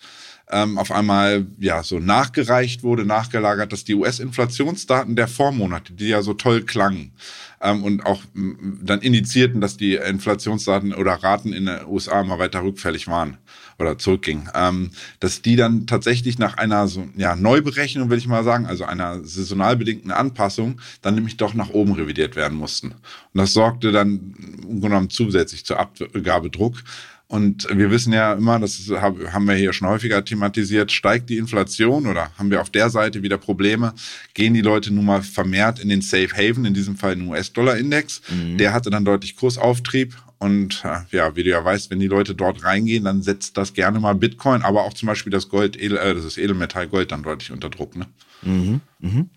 ähm, 0.49 0.79
auf 0.79 0.93
einmal 0.93 1.47
ja 1.59 1.83
so 1.83 1.99
nachgereicht 1.99 2.85
wurde, 2.85 3.05
nachgelagert, 3.05 3.73
dass 3.73 3.83
die 3.83 3.95
US-Inflationsdaten 3.95 5.17
der 5.17 5.27
Vormonate, 5.27 5.93
die 5.93 6.07
ja 6.07 6.23
so 6.23 6.35
toll 6.35 6.63
klangen 6.63 7.13
ähm, 7.61 7.85
und 7.85 8.05
auch 8.05 8.23
dann 8.35 9.01
indizierten, 9.01 9.61
dass 9.61 9.77
die 9.77 9.95
Inflationsdaten 9.95 10.95
oder 10.95 11.13
Raten 11.13 11.53
in 11.53 11.67
den 11.67 11.87
USA 11.87 12.23
mal 12.23 12.39
weiter 12.39 12.63
rückfällig 12.63 13.09
waren 13.09 13.39
oder 13.79 13.99
zurückgingen, 13.99 14.49
ähm, 14.55 14.91
dass 15.21 15.43
die 15.43 15.57
dann 15.57 15.87
tatsächlich 15.87 16.39
nach 16.39 16.57
einer 16.57 16.89
so 16.89 17.07
ja 17.17 17.37
Neuberechnung, 17.37 18.11
will 18.11 18.19
ich 18.19 18.27
mal 18.27 18.45
sagen, 18.45 18.67
also 18.67 18.85
einer 18.85 19.25
saisonal 19.25 19.77
bedingten 19.77 20.11
Anpassung, 20.11 20.81
dann 21.03 21.15
nämlich 21.15 21.37
doch 21.37 21.55
nach 21.55 21.71
oben 21.71 21.93
revidiert 21.93 22.37
werden 22.37 22.57
mussten. 22.57 22.89
Und 22.89 22.97
das 23.35 23.53
sorgte 23.53 23.93
dann 23.93 24.35
im 24.69 25.11
zusätzlich 25.11 25.65
zur 25.65 25.79
Abgabedruck. 25.79 26.83
Und 27.29 27.67
wir 27.73 27.91
wissen 27.91 28.13
ja 28.13 28.35
immer, 28.35 28.61
das 28.61 28.89
haben 28.89 29.49
wir 29.49 29.57
hier 29.57 29.73
schon 29.73 29.89
häufiger 29.89 30.25
thematisiert, 30.25 30.93
steigt 30.93 31.29
die 31.29 31.39
Inflation 31.39 32.07
oder 32.07 32.31
haben 32.39 32.53
wir 32.53 32.61
auf 32.61 32.71
der 32.71 32.89
Seite 32.89 33.23
wieder 33.23 33.37
Probleme, 33.37 33.95
gehen 34.33 34.55
die 34.55 34.61
Leute 34.61 34.95
nun 34.95 35.07
mal 35.07 35.23
vermehrt 35.23 35.81
in 35.81 35.89
den 35.89 36.03
Safe 36.03 36.31
Haven, 36.33 36.65
in 36.65 36.75
diesem 36.75 36.97
Fall 36.97 37.17
den 37.17 37.27
US-Dollar-Index. 37.27 38.23
Mhm. 38.29 38.59
Der 38.59 38.73
hatte 38.73 38.91
dann 38.91 39.05
deutlich 39.05 39.35
Kursauftrieb. 39.35 40.15
Und 40.39 40.85
äh, 40.85 41.17
ja, 41.17 41.35
wie 41.35 41.43
du 41.43 41.51
ja 41.51 41.65
weißt, 41.65 41.91
wenn 41.91 41.99
die 41.99 42.07
Leute 42.07 42.35
dort 42.35 42.63
reingehen, 42.63 43.05
dann 43.05 43.23
setzt 43.23 43.57
das 43.57 43.73
gerne 43.73 43.99
mal 43.99 44.15
Bitcoin, 44.15 44.63
aber 44.63 44.85
auch 44.85 44.93
zum 44.93 45.07
Beispiel 45.07 45.33
das 45.33 45.49
Gold, 45.49 45.77
äh, 45.77 45.89
das 45.89 46.25
ist 46.25 46.39
Edelmetall 46.39 46.89
Gold 46.89 47.11
dann 47.11 47.23
deutlich 47.23 47.51
unter 47.51 47.71
Druck. 47.71 47.97
Ne? 47.97 48.07
Mhm. 48.43 48.81
Mhm. 49.01 49.31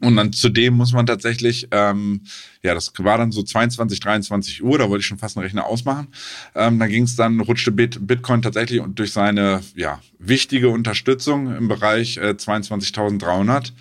Und 0.00 0.16
dann 0.16 0.32
zudem 0.32 0.74
muss 0.74 0.92
man 0.92 1.06
tatsächlich, 1.06 1.68
ähm, 1.70 2.22
ja, 2.62 2.74
das 2.74 2.92
war 2.98 3.18
dann 3.18 3.32
so 3.32 3.42
22, 3.42 4.00
23 4.00 4.62
Uhr, 4.62 4.78
da 4.78 4.88
wollte 4.88 5.00
ich 5.00 5.06
schon 5.06 5.18
fast 5.18 5.36
einen 5.36 5.44
Rechner 5.44 5.66
ausmachen. 5.66 6.08
Ähm, 6.54 6.78
da 6.78 6.86
ging 6.86 7.04
es 7.04 7.16
dann, 7.16 7.40
rutschte 7.40 7.72
Bit, 7.72 8.06
Bitcoin 8.06 8.42
tatsächlich 8.42 8.82
durch 8.94 9.12
seine 9.12 9.62
ja, 9.74 10.00
wichtige 10.18 10.68
Unterstützung 10.68 11.54
im 11.54 11.68
Bereich 11.68 12.16
äh, 12.16 12.30
22.300 12.30 13.72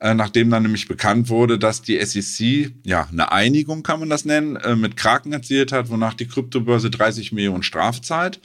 äh, 0.00 0.14
nachdem 0.14 0.48
dann 0.48 0.62
nämlich 0.62 0.88
bekannt 0.88 1.28
wurde, 1.28 1.58
dass 1.58 1.82
die 1.82 2.02
SEC, 2.02 2.72
ja, 2.84 3.06
eine 3.12 3.32
Einigung 3.32 3.82
kann 3.82 4.00
man 4.00 4.08
das 4.08 4.24
nennen, 4.24 4.56
äh, 4.56 4.74
mit 4.74 4.96
Kraken 4.96 5.32
erzielt 5.32 5.72
hat, 5.72 5.90
wonach 5.90 6.14
die 6.14 6.26
Kryptobörse 6.26 6.90
30 6.90 7.32
Millionen 7.32 7.62
Straf 7.62 8.00
zahlt. 8.00 8.40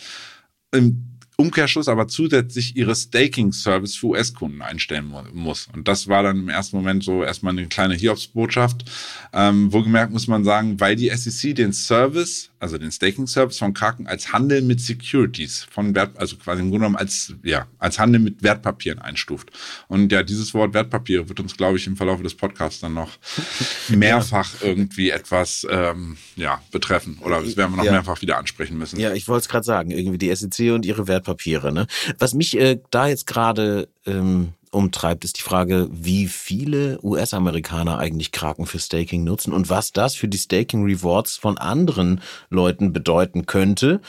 Im 0.73 1.14
Umkehrschluss 1.37 1.89
aber 1.89 2.07
zusätzlich 2.07 2.77
ihre 2.77 2.95
Staking-Service 2.95 3.95
für 3.95 4.07
US-Kunden 4.07 4.61
einstellen 4.61 5.11
muss. 5.33 5.67
Und 5.73 5.87
das 5.87 6.07
war 6.07 6.23
dann 6.23 6.39
im 6.39 6.49
ersten 6.49 6.77
Moment 6.77 7.03
so 7.03 7.23
erstmal 7.23 7.51
eine 7.51 7.67
kleine 7.67 7.95
Hiobsbotschaft. 7.95 8.85
Ähm, 9.33 9.71
wohlgemerkt 9.73 10.13
muss 10.13 10.27
man 10.27 10.45
sagen, 10.45 10.79
weil 10.79 10.95
die 10.95 11.09
SEC 11.09 11.53
den 11.53 11.73
Service, 11.73 12.51
also 12.59 12.77
den 12.77 12.91
Staking-Service 12.91 13.57
von 13.57 13.73
Kraken 13.73 14.07
als 14.07 14.31
Handel 14.31 14.61
mit 14.61 14.79
Securities 14.79 15.67
von 15.69 15.93
Wert, 15.93 16.17
also 16.17 16.37
quasi 16.37 16.61
im 16.61 16.69
Grunde 16.69 16.85
genommen 16.85 16.95
als, 16.95 17.33
ja, 17.43 17.67
als 17.79 17.99
Handel 17.99 18.21
mit 18.21 18.41
Wertpapieren 18.41 18.99
einstuft. 18.99 19.51
Und 19.89 20.11
ja, 20.13 20.23
dieses 20.23 20.53
Wort 20.53 20.73
Wertpapiere 20.73 21.27
wird 21.27 21.41
uns, 21.41 21.57
glaube 21.57 21.77
ich, 21.77 21.85
im 21.85 21.97
Verlauf 21.97 22.21
des 22.21 22.35
Podcasts 22.35 22.79
dann 22.79 22.93
noch 22.93 23.11
mehrfach 23.89 24.53
ja. 24.61 24.69
irgendwie 24.69 25.09
etwas, 25.09 25.67
ähm, 25.69 26.15
ja, 26.37 26.61
betreffen. 26.71 27.17
Oder 27.21 27.41
das 27.41 27.57
werden 27.57 27.73
wir 27.73 27.77
noch 27.77 27.83
ja. 27.83 27.91
mehrfach 27.91 28.21
wieder 28.21 28.37
ansprechen 28.37 28.77
müssen. 28.77 28.99
Ja, 28.99 29.13
ich 29.13 29.27
wollte 29.27 29.41
es 29.43 29.49
gerade 29.49 29.65
sagen, 29.65 29.91
irgendwie 29.91 30.17
die 30.17 30.33
SEC 30.33 30.71
und 30.71 30.85
ihre 30.85 31.07
Wertpapiere 31.09 31.25
Wertpapiere. 31.25 31.72
Ne? 31.72 31.88
Was 32.20 32.34
mich 32.34 32.58
äh, 32.58 32.79
da 32.91 33.08
jetzt 33.08 33.27
gerade 33.27 33.88
ähm, 34.05 34.53
umtreibt, 34.72 35.24
ist 35.24 35.38
die 35.38 35.41
Frage, 35.41 35.88
wie 35.91 36.27
viele 36.27 37.00
US-Amerikaner 37.01 37.98
eigentlich 37.98 38.32
Kraken 38.32 38.65
für 38.65 38.79
Staking 38.79 39.24
nutzen 39.24 39.53
und 39.53 39.70
was 39.70 39.91
das 39.91 40.15
für 40.15 40.27
die 40.27 40.38
Staking-Rewards 40.38 41.38
von 41.38 41.58
anderen 41.58 42.22
Leuten 42.50 42.94
bedeuten 42.94 43.46
könnte. 43.46 44.01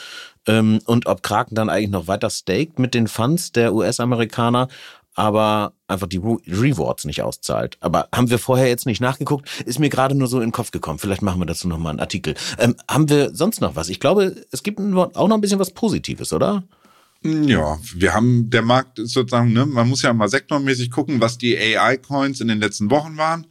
Ähm, 0.46 0.80
und 0.84 1.06
ob 1.06 1.22
Kraken 1.22 1.54
dann 1.54 1.70
eigentlich 1.70 1.90
noch 1.90 2.08
weiter 2.08 2.30
staked 2.30 2.78
mit 2.78 2.94
den 2.94 3.08
Funds 3.08 3.52
der 3.52 3.74
US-Amerikaner, 3.74 4.68
aber 5.14 5.72
einfach 5.88 6.06
die 6.06 6.18
Rewards 6.18 7.06
nicht 7.06 7.22
auszahlt. 7.22 7.78
Aber 7.80 8.08
haben 8.14 8.28
wir 8.28 8.38
vorher 8.38 8.68
jetzt 8.68 8.84
nicht 8.84 9.00
nachgeguckt, 9.00 9.48
ist 9.64 9.78
mir 9.78 9.88
gerade 9.88 10.14
nur 10.14 10.28
so 10.28 10.36
in 10.38 10.48
den 10.48 10.52
Kopf 10.52 10.72
gekommen. 10.72 10.98
Vielleicht 10.98 11.22
machen 11.22 11.40
wir 11.40 11.46
dazu 11.46 11.68
nochmal 11.68 11.90
einen 11.90 12.00
Artikel. 12.00 12.34
Ähm, 12.58 12.76
haben 12.88 13.08
wir 13.08 13.34
sonst 13.34 13.62
noch 13.62 13.76
was? 13.76 13.88
Ich 13.88 13.98
glaube, 13.98 14.36
es 14.50 14.62
gibt 14.62 14.78
auch 14.78 15.28
noch 15.28 15.36
ein 15.36 15.40
bisschen 15.40 15.58
was 15.58 15.70
Positives, 15.70 16.34
oder? 16.34 16.64
Ja, 17.48 17.78
wir 17.94 18.14
haben, 18.14 18.50
der 18.50 18.62
Markt 18.62 18.98
ist 18.98 19.12
sozusagen, 19.12 19.52
ne, 19.52 19.66
man 19.66 19.88
muss 19.88 20.02
ja 20.02 20.12
mal 20.12 20.28
sektormäßig 20.28 20.90
gucken, 20.90 21.20
was 21.20 21.38
die 21.38 21.56
AI-Coins 21.56 22.40
in 22.40 22.48
den 22.48 22.60
letzten 22.60 22.90
Wochen 22.90 23.16
waren, 23.16 23.46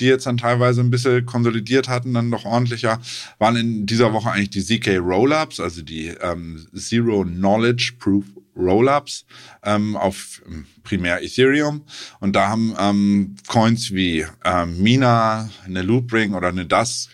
die 0.00 0.06
jetzt 0.06 0.26
dann 0.26 0.36
teilweise 0.36 0.80
ein 0.80 0.90
bisschen 0.90 1.24
konsolidiert 1.26 1.88
hatten, 1.88 2.14
dann 2.14 2.28
noch 2.28 2.44
ordentlicher, 2.44 3.00
waren 3.38 3.56
in 3.56 3.86
dieser 3.86 4.12
Woche 4.12 4.30
eigentlich 4.30 4.50
die 4.50 4.64
ZK 4.64 4.98
Rollups, 4.98 5.60
also 5.60 5.82
die 5.82 6.08
ähm, 6.08 6.66
Zero 6.74 7.24
Knowledge 7.24 7.94
Proof 7.98 8.24
Rollups 8.56 9.24
ähm, 9.64 9.96
auf 9.96 10.42
ähm, 10.46 10.66
primär 10.82 11.22
Ethereum. 11.22 11.82
Und 12.20 12.36
da 12.36 12.48
haben 12.48 12.74
ähm, 12.78 13.36
Coins 13.46 13.92
wie 13.92 14.26
ähm, 14.44 14.82
Mina, 14.82 15.50
eine 15.64 15.82
Loopring 15.82 16.34
oder 16.34 16.48
eine 16.48 16.66
Dusk 16.66 17.10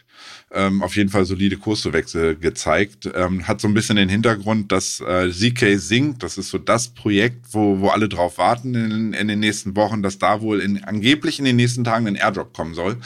ähm, 0.52 0.82
auf 0.82 0.96
jeden 0.96 1.10
Fall 1.10 1.24
solide 1.24 1.56
Kurszuwechsel 1.56 2.36
gezeigt. 2.36 3.08
Ähm, 3.14 3.46
hat 3.46 3.60
so 3.60 3.68
ein 3.68 3.74
bisschen 3.74 3.96
den 3.96 4.08
Hintergrund, 4.08 4.72
dass 4.72 5.00
äh, 5.00 5.30
ZK 5.30 5.78
Sync, 5.78 6.18
das 6.20 6.38
ist 6.38 6.50
so 6.50 6.58
das 6.58 6.88
Projekt, 6.88 7.46
wo, 7.52 7.80
wo 7.80 7.88
alle 7.88 8.08
drauf 8.08 8.38
warten 8.38 8.74
in, 8.74 9.12
in 9.12 9.28
den 9.28 9.38
nächsten 9.38 9.76
Wochen, 9.76 10.02
dass 10.02 10.18
da 10.18 10.40
wohl 10.40 10.60
in, 10.60 10.82
angeblich 10.84 11.38
in 11.38 11.44
den 11.44 11.56
nächsten 11.56 11.84
Tagen 11.84 12.08
ein 12.08 12.16
Airdrop 12.16 12.52
kommen 12.52 12.74
soll. 12.74 12.96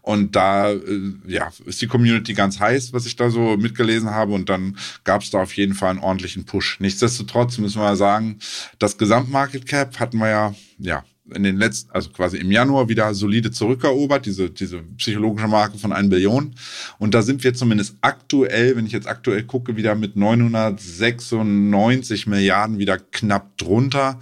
Und 0.00 0.34
da 0.34 0.70
äh, 0.72 0.80
ja, 1.26 1.50
ist 1.66 1.82
die 1.82 1.86
Community 1.86 2.32
ganz 2.32 2.58
heiß, 2.58 2.92
was 2.92 3.04
ich 3.06 3.16
da 3.16 3.28
so 3.28 3.56
mitgelesen 3.56 4.10
habe. 4.10 4.32
Und 4.32 4.48
dann 4.48 4.78
gab 5.04 5.22
es 5.22 5.30
da 5.30 5.42
auf 5.42 5.54
jeden 5.56 5.74
Fall 5.74 5.90
einen 5.90 6.00
ordentlichen 6.00 6.44
Push. 6.44 6.78
Nichtsdestotrotz 6.80 7.58
müssen 7.58 7.82
wir 7.82 7.96
sagen, 7.96 8.38
das 8.78 8.96
Gesamtmarket 8.96 9.66
Cap 9.66 10.00
hatten 10.00 10.18
wir 10.18 10.28
ja, 10.28 10.54
ja, 10.78 11.04
in 11.32 11.42
den 11.42 11.56
letzten, 11.56 11.90
also 11.90 12.10
quasi 12.10 12.36
im 12.36 12.50
Januar 12.50 12.86
wieder 12.88 13.14
solide 13.14 13.50
zurückerobert, 13.50 14.26
diese, 14.26 14.50
diese 14.50 14.82
psychologische 14.98 15.48
Marke 15.48 15.78
von 15.78 15.92
1 15.92 16.10
Billion. 16.10 16.54
Und 16.98 17.14
da 17.14 17.22
sind 17.22 17.42
wir 17.44 17.54
zumindest 17.54 17.96
aktuell, 18.02 18.76
wenn 18.76 18.84
ich 18.86 18.92
jetzt 18.92 19.08
aktuell 19.08 19.44
gucke, 19.44 19.76
wieder 19.76 19.94
mit 19.94 20.16
996 20.16 22.26
Milliarden 22.26 22.78
wieder 22.78 22.98
knapp 22.98 23.56
drunter. 23.56 24.18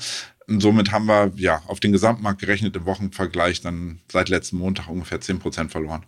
Und 0.46 0.60
somit 0.60 0.92
haben 0.92 1.06
wir 1.06 1.32
ja 1.36 1.62
auf 1.66 1.80
den 1.80 1.90
Gesamtmarkt 1.92 2.40
gerechnet 2.40 2.76
im 2.76 2.84
Wochenvergleich 2.84 3.60
dann 3.60 3.98
seit 4.10 4.28
letzten 4.28 4.58
Montag 4.58 4.88
ungefähr 4.88 5.20
10 5.20 5.40
Prozent 5.40 5.72
verloren. 5.72 6.06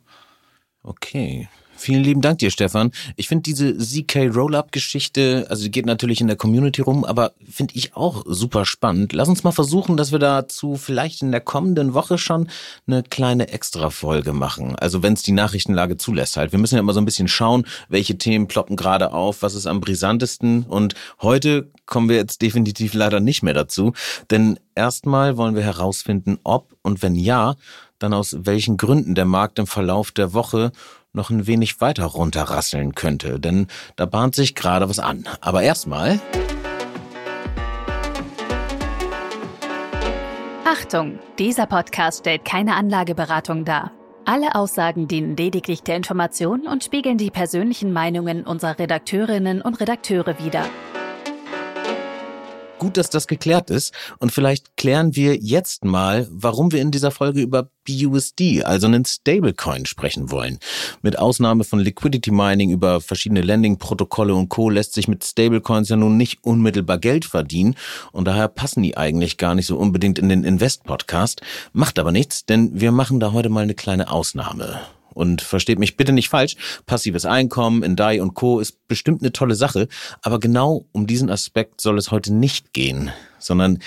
Okay, 0.82 1.48
Vielen 1.76 2.04
lieben 2.04 2.21
Dank 2.21 2.38
dir, 2.38 2.50
Stefan. 2.50 2.93
Ich 3.16 3.28
finde 3.28 3.43
diese 3.43 3.76
ZK 3.76 4.31
Roll-Up-Geschichte, 4.35 5.47
also 5.49 5.64
die 5.64 5.71
geht 5.71 5.87
natürlich 5.87 6.21
in 6.21 6.26
der 6.26 6.37
Community 6.37 6.83
rum, 6.83 7.04
aber 7.04 7.33
finde 7.50 7.75
ich 7.75 7.97
auch 7.97 8.25
super 8.26 8.64
spannend. 8.64 9.12
Lass 9.12 9.28
uns 9.28 9.45
mal 9.45 9.52
versuchen, 9.52 9.97
dass 9.97 10.12
wir 10.12 10.19
dazu 10.19 10.76
vielleicht 10.76 11.23
in 11.23 11.33
der 11.33 11.40
kommenden 11.40 11.95
Woche 11.95 12.19
schon 12.19 12.49
eine 12.87 13.02
kleine 13.02 13.49
Extra-Folge 13.49 14.33
machen. 14.33 14.76
Also 14.76 15.02
wenn 15.02 15.14
es 15.14 15.23
die 15.23 15.33
Nachrichtenlage 15.33 15.97
zulässt 15.97 16.37
halt. 16.37 16.52
Wir 16.52 16.59
müssen 16.59 16.76
ja 16.76 16.81
immer 16.81 16.93
so 16.93 17.00
ein 17.00 17.04
bisschen 17.04 17.28
schauen, 17.28 17.66
welche 17.88 18.16
Themen 18.19 18.49
ploppen 18.49 18.76
gerade 18.76 19.12
auf, 19.12 19.43
was 19.43 19.54
ist 19.54 19.66
am 19.66 19.81
brisantesten. 19.81 20.64
Und 20.64 20.95
heute 21.21 21.71
kommen 21.87 22.09
wir 22.09 22.16
jetzt 22.16 22.43
definitiv 22.43 22.95
leider 22.95 23.21
nicht 23.21 23.43
mehr 23.43 23.54
dazu, 23.54 23.93
denn 24.31 24.59
erstmal 24.75 25.37
wollen 25.37 25.54
wir 25.54 25.62
herausfinden, 25.62 26.38
ob 26.45 26.75
und 26.83 27.02
wenn 27.02 27.14
ja, 27.14 27.57
dann 27.99 28.12
aus 28.12 28.37
welchen 28.40 28.76
Gründen 28.76 29.14
der 29.14 29.25
Markt 29.25 29.59
im 29.59 29.66
Verlauf 29.66 30.12
der 30.12 30.33
Woche 30.35 30.73
noch 31.14 31.30
ein 31.30 31.47
wenig 31.47 31.80
weiter 31.80 32.04
runterrasseln 32.04 32.94
könnte, 32.94 33.40
denn 33.40 33.68
da 33.97 34.06
bahnt 34.06 34.35
sich 34.35 34.54
gerade 34.54 34.88
was 34.88 34.99
an. 34.99 35.25
Aber 35.40 35.62
erstmal. 35.62 36.21
Achtung, 40.64 41.18
dieser 41.38 41.66
Podcast 41.66 42.21
stellt 42.21 42.44
keine 42.44 42.75
Anlageberatung 42.75 43.64
dar. 43.64 43.92
Alle 44.26 44.54
Aussagen 44.54 45.06
dienen 45.06 45.37
lediglich 45.37 45.83
der 45.83 45.97
Information 45.97 46.66
und 46.66 46.83
spiegeln 46.83 47.18
die 47.18 47.30
persönlichen 47.30 47.92
Meinungen 47.92 48.44
unserer 48.44 48.78
Redakteurinnen 48.78 49.61
und 49.61 49.80
Redakteure 49.80 50.38
wider. 50.42 50.64
Gut, 52.78 52.97
dass 52.97 53.09
das 53.09 53.26
geklärt 53.26 53.71
ist. 53.71 53.95
Und 54.19 54.33
vielleicht 54.33 54.76
klären 54.76 55.14
wir 55.14 55.37
jetzt 55.37 55.85
mal, 55.85 56.26
warum 56.31 56.73
wir 56.73 56.83
in 56.83 56.90
dieser 56.90 57.11
Folge 57.11 57.40
über 57.40 57.71
BUSD, 57.87 58.64
also 58.64 58.87
einen 58.87 59.04
Stablecoin, 59.04 59.87
sprechen 59.87 60.31
wollen. 60.31 60.59
Mit 61.02 61.19
Ausnahme 61.19 61.64
von 61.64 61.78
Liquidity 61.78 62.31
Mining 62.31 62.71
über 62.71 63.00
verschiedene 63.00 63.43
Lending-Protokolle 63.43 64.35
und 64.35 64.49
Co. 64.49 64.71
lässt 64.71 64.95
sich 64.95 65.07
mit 65.07 65.25
Stablecoins 65.25 65.88
ja 65.88 65.97
nun 65.97 66.16
nicht 66.16 66.43
unmittelbar 66.43 66.99
Geld 66.99 67.25
verdienen. 67.25 67.76
Und 68.12 68.26
daher 68.26 68.49
passen 68.49 68.83
die 68.83 68.97
eigentlich 68.97 69.37
gar 69.37 69.54
nicht 69.54 69.66
so 69.66 69.76
unbedingt 69.76 70.19
in 70.19 70.28
den 70.28 70.45
Invest-Podcast. 70.45 71.43
Macht 71.73 71.99
aber 71.99 72.12
nichts, 72.12 72.45
denn 72.45 72.81
wir 72.81 72.90
machen 72.90 73.21
da 73.21 73.33
heute 73.33 73.50
mal 73.50 73.62
eine 73.62 73.75
kleine 73.75 74.11
Ausnahme. 74.11 74.81
Und 75.14 75.40
versteht 75.42 75.78
mich 75.78 75.97
bitte 75.97 76.12
nicht 76.12 76.28
falsch, 76.28 76.56
passives 76.87 77.25
Einkommen 77.25 77.83
in 77.83 77.97
DAI 77.97 78.21
und 78.21 78.35
Co. 78.35 78.61
ist 78.61 78.87
bestimmt 78.88 79.23
eine 79.23 79.33
tolle 79.33 79.54
Sache, 79.54 79.88
aber 80.23 80.38
genau 80.40 80.87
um 80.92 81.06
diesen 81.06 81.30
Aspekt 81.30 81.80
soll 81.80 81.99
es 81.99 82.11
heute 82.11 82.33
nicht 82.35 82.73
gehen, 82.73 83.11
sondern 83.38 83.78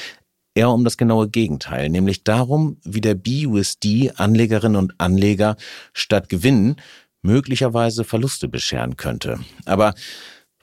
eher 0.55 0.71
um 0.71 0.83
das 0.83 0.97
genaue 0.97 1.29
Gegenteil, 1.29 1.89
nämlich 1.89 2.23
darum, 2.23 2.77
wie 2.83 3.01
der 3.01 3.15
BUSD 3.15 4.11
Anlegerinnen 4.15 4.77
und 4.77 4.95
Anleger 4.97 5.55
statt 5.93 6.29
Gewinnen 6.29 6.77
möglicherweise 7.21 8.03
Verluste 8.03 8.47
bescheren 8.47 8.97
könnte. 8.97 9.39
Aber 9.65 9.93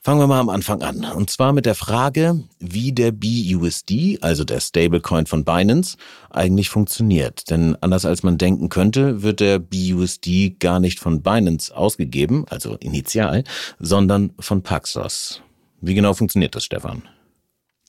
Fangen 0.05 0.21
wir 0.21 0.27
mal 0.27 0.41
am 0.41 0.51
Anfang 0.51 0.83
an. 0.83 1.03
Und 1.03 1.31
zwar 1.31 1.55
mit 1.55 1.65
der 1.65 1.75
Frage, 1.75 2.45
wie 2.59 2.93
der 2.93 3.11
BUSD, 3.11 4.19
also 4.21 4.45
der 4.45 4.61
Stablecoin 4.61 5.25
von 5.25 5.47
Binance, 5.47 5.97
eigentlich 6.29 6.69
funktioniert. 6.69 7.49
Denn 7.49 7.75
anders 7.81 8.05
als 8.05 8.23
man 8.23 8.37
denken 8.37 8.69
könnte, 8.69 9.23
wird 9.23 9.41
der 9.41 9.59
BUSD 9.59 10.57
gar 10.61 10.79
nicht 10.79 11.01
von 11.01 11.23
Binance 11.23 11.75
ausgegeben, 11.75 12.45
also 12.51 12.77
initial, 12.81 13.45
sondern 13.79 14.35
von 14.39 14.63
Paxos. 14.63 15.41
Wie 15.81 15.95
genau 15.95 16.13
funktioniert 16.13 16.55
das, 16.55 16.67
Stefan? 16.67 17.05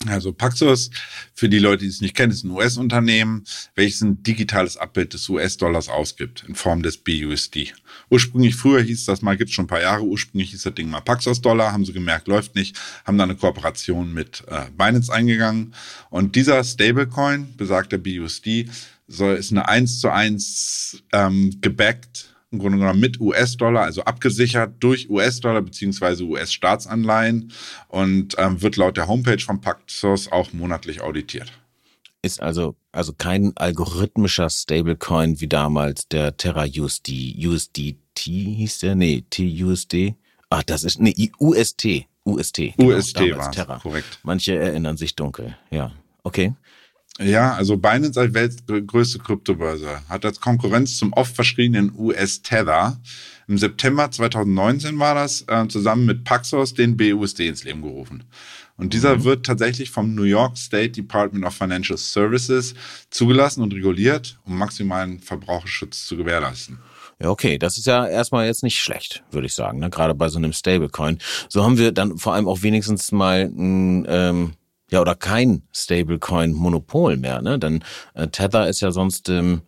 Also 0.08 0.34
Paxos, 0.34 0.92
für 1.34 1.50
die 1.50 1.58
Leute, 1.58 1.84
die 1.84 1.90
es 1.90 2.02
nicht 2.02 2.16
kennen, 2.16 2.32
ist 2.32 2.44
ein 2.44 2.52
US-Unternehmen, 2.52 3.44
welches 3.76 4.02
ein 4.02 4.22
digitales 4.22 4.78
Abbild 4.78 5.14
des 5.14 5.28
US-Dollars 5.30 5.90
ausgibt 5.90 6.44
in 6.48 6.54
Form 6.54 6.84
des 6.84 6.98
BUSD. 6.98 7.74
Ursprünglich, 8.10 8.56
früher 8.56 8.82
hieß 8.82 9.06
das 9.06 9.22
mal, 9.22 9.38
gibt 9.38 9.50
es 9.50 9.56
schon 9.56 9.66
ein 9.66 9.70
paar 9.70 9.82
Jahre, 9.82 10.04
ursprünglich 10.04 10.52
hieß 10.52 10.64
das 10.64 10.76
Ding 10.76 10.90
mal 10.90 11.02
Paxos-Dollar, 11.02 11.72
haben 11.72 11.86
sie 11.86 11.94
gemerkt, 11.94 12.28
läuft 12.28 12.56
nicht, 12.56 12.78
haben 13.06 13.18
dann 13.18 13.32
eine 13.32 13.40
Kooperation 13.40 14.14
mit 14.14 14.44
äh, 14.48 14.70
Binance 14.78 15.12
eingegangen. 15.12 15.74
Und 16.10 16.36
dieser 16.36 16.64
Stablecoin, 16.64 17.56
besagter 17.58 17.98
BUSD, 17.98 18.70
soll, 19.08 19.36
ist 19.36 19.52
eine 19.52 19.68
1 19.68 20.02
zu 20.02 20.12
1 20.12 21.04
ähm, 21.14 21.58
gebackt 21.62 22.35
im 22.56 22.60
Grunde 22.60 22.78
genommen 22.78 23.00
mit 23.00 23.20
US-Dollar, 23.20 23.84
also 23.84 24.04
abgesichert 24.04 24.76
durch 24.80 25.10
US-Dollar 25.10 25.62
beziehungsweise 25.62 26.24
US-Staatsanleihen 26.24 27.52
und 27.90 28.36
ähm, 28.38 28.62
wird 28.62 28.78
laut 28.78 28.98
der 28.98 29.08
Homepage 29.08 29.40
von 29.40 29.62
Paxos 29.62 30.32
auch 30.32 30.54
monatlich 30.54 31.02
auditiert. 31.02 31.52
Ist 32.22 32.42
also, 32.42 32.76
also 32.92 33.14
kein 33.14 33.56
algorithmischer 33.56 34.50
Stablecoin 34.50 35.40
wie 35.42 35.48
damals 35.48 36.08
der 36.08 36.38
Terra 36.38 36.66
USD, 36.66 37.36
USDT 37.46 38.20
hieß 38.20 38.80
der? 38.80 38.96
Nee, 38.96 39.24
TUSD. 39.30 40.16
Ach, 40.50 40.64
das 40.64 40.84
ist, 40.84 41.00
nee, 41.00 41.32
UST. 41.40 42.08
UST. 42.26 42.74
Genau, 42.78 42.96
UST 42.96 43.20
war 43.38 43.52
Terra. 43.52 43.78
korrekt. 43.78 44.20
Manche 44.24 44.56
erinnern 44.58 44.98
sich 44.98 45.16
dunkel, 45.16 45.56
ja. 45.70 45.92
Okay. 46.24 46.56
Ja, 47.20 47.54
also 47.54 47.78
Binance 47.78 48.20
als 48.20 48.34
weltgrößte 48.34 49.20
Kryptobörse 49.20 50.02
hat 50.10 50.26
als 50.26 50.42
Konkurrenz 50.42 50.98
zum 50.98 51.14
oft 51.14 51.34
verschriebenen 51.34 51.94
US-Tether 51.98 53.00
im 53.48 53.58
September 53.58 54.10
2019 54.10 54.98
war 54.98 55.14
das, 55.14 55.46
äh, 55.48 55.68
zusammen 55.68 56.06
mit 56.06 56.24
Paxos 56.24 56.74
den 56.74 56.98
BUSD 56.98 57.48
ins 57.48 57.64
Leben 57.64 57.84
gerufen. 57.84 58.24
Und 58.76 58.94
dieser 58.94 59.18
mhm. 59.18 59.24
wird 59.24 59.46
tatsächlich 59.46 59.92
vom 59.92 60.16
New 60.16 60.24
York 60.24 60.58
State 60.58 60.90
Department 60.90 61.46
of 61.46 61.54
Financial 61.54 61.98
Services 61.98 62.74
zugelassen 63.10 63.62
und 63.62 63.74
reguliert, 63.74 64.40
um 64.46 64.58
maximalen 64.58 65.20
Verbraucherschutz 65.20 66.06
zu 66.06 66.18
gewährleisten. 66.18 66.80
Ja, 67.22 67.30
okay, 67.30 67.58
das 67.58 67.78
ist 67.78 67.86
ja 67.86 68.06
erstmal 68.06 68.48
jetzt 68.48 68.64
nicht 68.64 68.82
schlecht, 68.82 69.24
würde 69.32 69.48
ich 69.48 69.54
sagen, 69.54 69.80
ne? 69.80 69.90
gerade 69.90 70.14
bei 70.16 70.28
so 70.28 70.38
einem 70.38 70.52
Stablecoin. 70.52 71.20
So 71.48 71.64
haben 71.64 71.78
wir 71.78 71.94
dann 71.94 72.18
vor 72.18 72.34
allem 72.34 72.48
auch 72.48 72.64
wenigstens 72.64 73.14
mal 73.14 73.44
ein 73.44 74.06
ähm, 74.10 74.54
ja, 74.92 75.02
oder 75.02 75.16
kein 75.16 75.64
Stablecoin-Monopol 75.74 77.18
mehr, 77.18 77.42
ne? 77.42 77.58
Denn 77.60 77.84
äh, 78.14 78.28
Tether 78.28 78.68
ist 78.68 78.82
ja 78.82 78.92
sonst 78.92 79.30
ähm, 79.30 79.62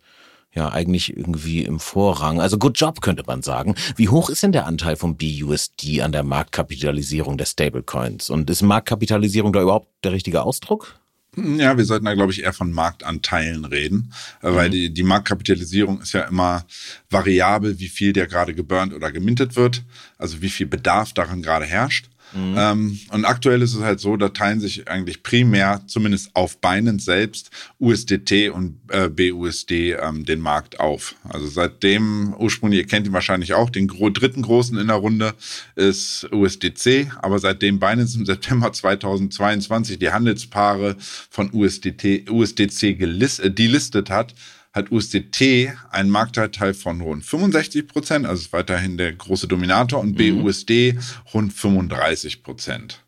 ja 0.54 0.68
eigentlich 0.70 1.16
irgendwie 1.16 1.64
im 1.64 1.80
Vorrang. 1.80 2.40
Also 2.40 2.58
good 2.58 2.78
job, 2.78 3.00
könnte 3.00 3.24
man 3.26 3.42
sagen. 3.42 3.74
Wie 3.96 4.08
hoch 4.08 4.30
ist 4.30 4.42
denn 4.42 4.52
der 4.52 4.66
Anteil 4.66 4.96
vom 4.96 5.16
BUSD 5.16 6.02
an 6.02 6.12
der 6.12 6.22
Marktkapitalisierung 6.22 7.36
der 7.36 7.46
Stablecoins? 7.46 8.30
Und 8.30 8.48
ist 8.50 8.62
Marktkapitalisierung 8.62 9.52
da 9.52 9.62
überhaupt 9.62 9.88
der 10.04 10.12
richtige 10.12 10.42
Ausdruck? 10.42 10.98
Ja, 11.36 11.76
wir 11.76 11.84
sollten 11.84 12.06
da, 12.06 12.14
glaube 12.14 12.32
ich, 12.32 12.42
eher 12.42 12.52
von 12.52 12.72
Marktanteilen 12.72 13.64
reden, 13.64 14.12
äh, 14.42 14.50
mhm. 14.50 14.54
weil 14.54 14.70
die, 14.70 14.92
die 14.92 15.02
Marktkapitalisierung 15.02 16.00
ist 16.00 16.12
ja 16.12 16.22
immer 16.22 16.64
variabel, 17.10 17.78
wie 17.78 17.88
viel 17.88 18.12
der 18.12 18.26
gerade 18.26 18.54
geburnt 18.54 18.94
oder 18.94 19.12
gemintet 19.12 19.54
wird, 19.54 19.84
also 20.16 20.42
wie 20.42 20.48
viel 20.48 20.66
Bedarf 20.66 21.12
daran 21.12 21.42
gerade 21.42 21.66
herrscht. 21.66 22.08
Mhm. 22.32 22.54
Ähm, 22.56 23.00
und 23.10 23.24
aktuell 23.24 23.62
ist 23.62 23.74
es 23.74 23.82
halt 23.82 24.00
so, 24.00 24.16
da 24.16 24.28
teilen 24.28 24.60
sich 24.60 24.88
eigentlich 24.88 25.22
primär, 25.22 25.82
zumindest 25.86 26.30
auf 26.34 26.58
Binance 26.58 27.04
selbst, 27.04 27.50
USDT 27.80 28.50
und 28.50 28.78
äh, 28.88 29.08
BUSD 29.08 29.92
ähm, 29.92 30.24
den 30.24 30.40
Markt 30.40 30.80
auf. 30.80 31.14
Also 31.28 31.46
seitdem 31.46 32.34
ursprünglich, 32.38 32.80
ihr 32.80 32.86
kennt 32.86 33.06
ihn 33.06 33.12
wahrscheinlich 33.12 33.54
auch, 33.54 33.70
den 33.70 33.88
gro 33.88 34.10
dritten 34.10 34.42
großen 34.42 34.78
in 34.78 34.88
der 34.88 34.96
Runde 34.96 35.34
ist 35.74 36.28
USDC, 36.32 37.10
aber 37.20 37.38
seitdem 37.38 37.78
Binance 37.78 38.18
im 38.18 38.26
September 38.26 38.72
2022 38.72 39.98
die 39.98 40.10
Handelspaare 40.10 40.96
von 41.30 41.50
USDT, 41.52 42.30
USDC 42.30 42.98
gelist, 42.98 43.40
äh, 43.40 43.50
delistet 43.50 44.10
hat, 44.10 44.34
hat 44.72 44.90
USDT 44.92 45.72
einen 45.90 46.10
Marktanteil 46.10 46.74
von 46.74 47.00
rund 47.00 47.24
65 47.24 47.86
Prozent, 47.86 48.26
also 48.26 48.42
ist 48.42 48.52
weiterhin 48.52 48.96
der 48.96 49.12
große 49.12 49.48
Dominator, 49.48 50.00
und 50.00 50.18
mhm. 50.18 50.42
BUSD 50.42 50.98
rund 51.32 51.52
35 51.52 52.42
Prozent. 52.42 53.02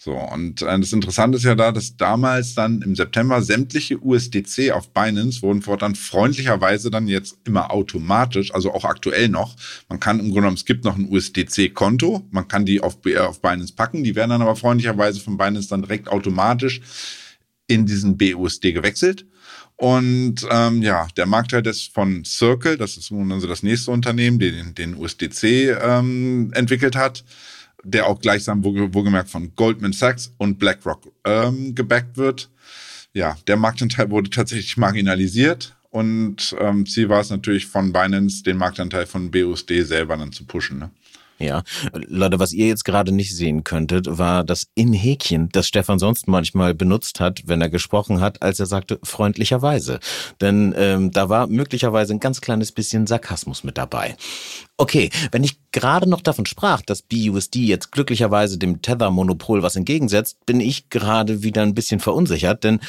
So, 0.00 0.12
und 0.12 0.62
äh, 0.62 0.78
das 0.78 0.92
Interessante 0.92 1.38
ist 1.38 1.44
ja 1.44 1.56
da, 1.56 1.72
dass 1.72 1.96
damals 1.96 2.54
dann 2.54 2.82
im 2.82 2.94
September 2.94 3.42
sämtliche 3.42 3.98
USDC 4.00 4.70
auf 4.70 4.90
Binance 4.90 5.42
wurden 5.42 5.60
fortan 5.60 5.96
freundlicherweise 5.96 6.88
dann 6.88 7.08
jetzt 7.08 7.36
immer 7.44 7.72
automatisch, 7.72 8.54
also 8.54 8.72
auch 8.72 8.84
aktuell 8.84 9.28
noch. 9.28 9.56
Man 9.88 9.98
kann 9.98 10.20
im 10.20 10.26
Grunde 10.26 10.42
genommen, 10.42 10.56
es 10.56 10.64
gibt 10.64 10.84
noch 10.84 10.96
ein 10.96 11.08
USDC-Konto, 11.10 12.24
man 12.30 12.46
kann 12.46 12.64
die 12.64 12.80
auf, 12.80 12.98
äh, 13.06 13.18
auf 13.18 13.42
Binance 13.42 13.74
packen, 13.74 14.04
die 14.04 14.14
werden 14.14 14.30
dann 14.30 14.42
aber 14.42 14.54
freundlicherweise 14.54 15.18
von 15.18 15.36
Binance 15.36 15.68
dann 15.68 15.82
direkt 15.82 16.08
automatisch 16.08 16.80
in 17.66 17.84
diesen 17.84 18.16
BUSD 18.16 18.72
gewechselt. 18.72 19.26
Und 19.78 20.44
ähm, 20.50 20.82
ja, 20.82 21.06
der 21.16 21.26
Marktteil 21.26 21.64
ist 21.64 21.94
von 21.94 22.24
Circle, 22.24 22.76
das 22.76 22.96
ist 22.96 23.12
nun 23.12 23.30
also 23.30 23.46
das 23.46 23.62
nächste 23.62 23.92
Unternehmen, 23.92 24.40
den 24.40 24.74
den 24.74 24.96
USDC 24.96 25.44
ähm, 25.80 26.50
entwickelt 26.52 26.96
hat, 26.96 27.24
der 27.84 28.08
auch 28.08 28.20
gleichsam 28.20 28.64
wohlgemerkt 28.64 29.30
von 29.30 29.54
Goldman 29.54 29.92
Sachs 29.92 30.34
und 30.36 30.58
BlackRock 30.58 31.12
ähm, 31.24 31.76
gebackt 31.76 32.16
wird. 32.16 32.50
Ja, 33.14 33.36
der 33.46 33.56
Marktanteil 33.56 34.10
wurde 34.10 34.30
tatsächlich 34.30 34.76
marginalisiert 34.78 35.76
und 35.90 36.56
ähm, 36.58 36.84
Ziel 36.84 37.08
war 37.08 37.20
es 37.20 37.30
natürlich 37.30 37.66
von 37.66 37.92
Binance, 37.92 38.42
den 38.42 38.56
Marktanteil 38.56 39.06
von 39.06 39.30
BUSD 39.30 39.82
selber 39.82 40.16
dann 40.16 40.32
zu 40.32 40.44
pushen. 40.44 40.80
Ne? 40.80 40.90
Ja, 41.40 41.62
Leute, 41.92 42.40
was 42.40 42.52
ihr 42.52 42.66
jetzt 42.66 42.84
gerade 42.84 43.12
nicht 43.12 43.34
sehen 43.34 43.62
könntet, 43.62 44.18
war 44.18 44.42
das 44.42 44.66
In-Häkchen, 44.74 45.48
das 45.52 45.68
Stefan 45.68 46.00
sonst 46.00 46.26
manchmal 46.26 46.74
benutzt 46.74 47.20
hat, 47.20 47.42
wenn 47.46 47.60
er 47.60 47.70
gesprochen 47.70 48.20
hat, 48.20 48.42
als 48.42 48.58
er 48.58 48.66
sagte 48.66 48.98
freundlicherweise. 49.04 50.00
Denn 50.40 50.74
ähm, 50.76 51.12
da 51.12 51.28
war 51.28 51.46
möglicherweise 51.46 52.12
ein 52.12 52.20
ganz 52.20 52.40
kleines 52.40 52.72
bisschen 52.72 53.06
Sarkasmus 53.06 53.62
mit 53.62 53.78
dabei. 53.78 54.16
Okay, 54.76 55.10
wenn 55.30 55.44
ich 55.44 55.60
gerade 55.70 56.08
noch 56.08 56.22
davon 56.22 56.46
sprach, 56.46 56.82
dass 56.82 57.02
BUSD 57.02 57.66
jetzt 57.66 57.92
glücklicherweise 57.92 58.58
dem 58.58 58.82
Tether-Monopol 58.82 59.62
was 59.62 59.76
entgegensetzt, 59.76 60.44
bin 60.44 60.60
ich 60.60 60.88
gerade 60.90 61.44
wieder 61.44 61.62
ein 61.62 61.74
bisschen 61.74 62.00
verunsichert, 62.00 62.64
denn 62.64 62.80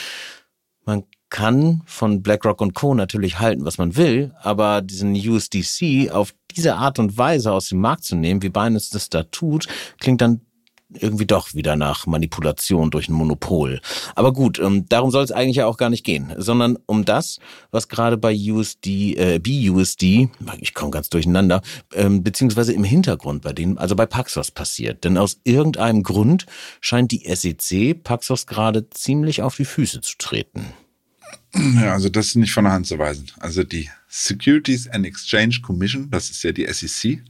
man 0.85 1.03
kann 1.29 1.81
von 1.85 2.21
BlackRock 2.21 2.61
und 2.61 2.73
Co. 2.73 2.95
natürlich 2.95 3.39
halten, 3.39 3.65
was 3.65 3.77
man 3.77 3.95
will, 3.95 4.33
aber 4.41 4.81
diesen 4.81 5.13
USDC 5.15 6.11
auf 6.11 6.33
diese 6.55 6.75
Art 6.75 6.99
und 6.99 7.17
Weise 7.17 7.51
aus 7.51 7.69
dem 7.69 7.79
Markt 7.79 8.03
zu 8.03 8.15
nehmen, 8.15 8.41
wie 8.41 8.49
Binance 8.49 8.89
das 8.91 9.09
da 9.09 9.23
tut, 9.23 9.67
klingt 9.99 10.21
dann 10.21 10.41
irgendwie 10.91 11.27
doch 11.27 11.53
wieder 11.53 11.75
nach 11.75 12.07
Manipulation 12.07 12.89
durch 12.89 13.09
ein 13.09 13.13
Monopol. 13.13 13.79
Aber 14.15 14.33
gut, 14.33 14.59
ähm, 14.59 14.85
darum 14.89 15.11
soll 15.11 15.23
es 15.23 15.31
eigentlich 15.31 15.57
ja 15.57 15.67
auch 15.67 15.77
gar 15.77 15.89
nicht 15.89 16.03
gehen, 16.03 16.33
sondern 16.37 16.77
um 16.87 17.05
das, 17.05 17.39
was 17.71 17.89
gerade 17.89 18.17
bei 18.17 18.35
USD, 18.35 19.15
äh, 19.15 19.39
BUSD, 19.39 20.29
ich 20.59 20.73
komme 20.73 20.91
ganz 20.91 21.09
durcheinander, 21.09 21.61
ähm, 21.93 22.23
beziehungsweise 22.23 22.73
im 22.73 22.83
Hintergrund 22.83 23.43
bei 23.43 23.53
denen, 23.53 23.77
also 23.77 23.95
bei 23.95 24.05
Paxos 24.05 24.51
passiert. 24.51 25.03
Denn 25.03 25.17
aus 25.17 25.39
irgendeinem 25.43 26.03
Grund 26.03 26.47
scheint 26.81 27.11
die 27.11 27.23
SEC 27.25 27.93
Paxos 28.03 28.47
gerade 28.47 28.89
ziemlich 28.89 29.43
auf 29.43 29.55
die 29.55 29.65
Füße 29.65 30.01
zu 30.01 30.17
treten. 30.17 30.73
Ja, 31.53 31.93
also 31.93 32.09
das 32.09 32.27
ist 32.27 32.35
nicht 32.35 32.53
von 32.53 32.65
der 32.65 32.73
Hand 32.73 32.87
zu 32.87 32.99
weisen. 32.99 33.27
Also 33.39 33.63
die 33.63 33.89
Securities 34.07 34.87
and 34.87 35.05
Exchange 35.05 35.59
Commission, 35.61 36.09
das 36.09 36.29
ist 36.29 36.43
ja 36.43 36.51
die 36.51 36.67
SEC, 36.71 37.21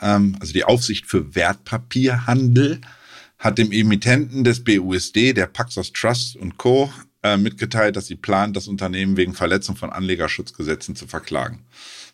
ähm, 0.00 0.36
also 0.40 0.52
die 0.52 0.64
Aufsicht 0.64 1.06
für 1.06 1.34
Wertpapierhandel, 1.34 2.80
hat 3.38 3.58
dem 3.58 3.72
Emittenten 3.72 4.44
des 4.44 4.62
BUSD, 4.62 5.32
der 5.32 5.46
Paxos 5.46 5.92
Trust 5.92 6.36
und 6.36 6.56
Co., 6.56 6.92
äh, 7.22 7.36
mitgeteilt, 7.38 7.96
dass 7.96 8.06
sie 8.06 8.16
plant, 8.16 8.54
das 8.54 8.68
Unternehmen 8.68 9.16
wegen 9.16 9.34
Verletzung 9.34 9.76
von 9.76 9.90
Anlegerschutzgesetzen 9.90 10.94
zu 10.94 11.06
verklagen. 11.06 11.60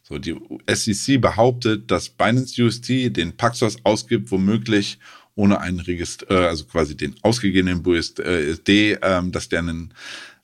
So, 0.03 0.19
die 0.19 0.37
SEC 0.69 1.21
behauptet, 1.21 1.91
dass 1.91 2.09
Binance 2.09 2.63
USD 2.63 3.11
den 3.11 3.37
Paxos 3.37 3.77
ausgibt, 3.85 4.31
womöglich 4.31 4.99
ohne 5.35 5.61
einen 5.61 5.81
Register, 5.81 6.31
äh, 6.31 6.47
also 6.47 6.65
quasi 6.65 6.97
den 6.97 7.15
ausgegebenen 7.23 7.83
BUSD, 7.83 8.21
äh, 8.21 9.31
dass 9.31 9.49
der 9.49 9.59
einen 9.61 9.95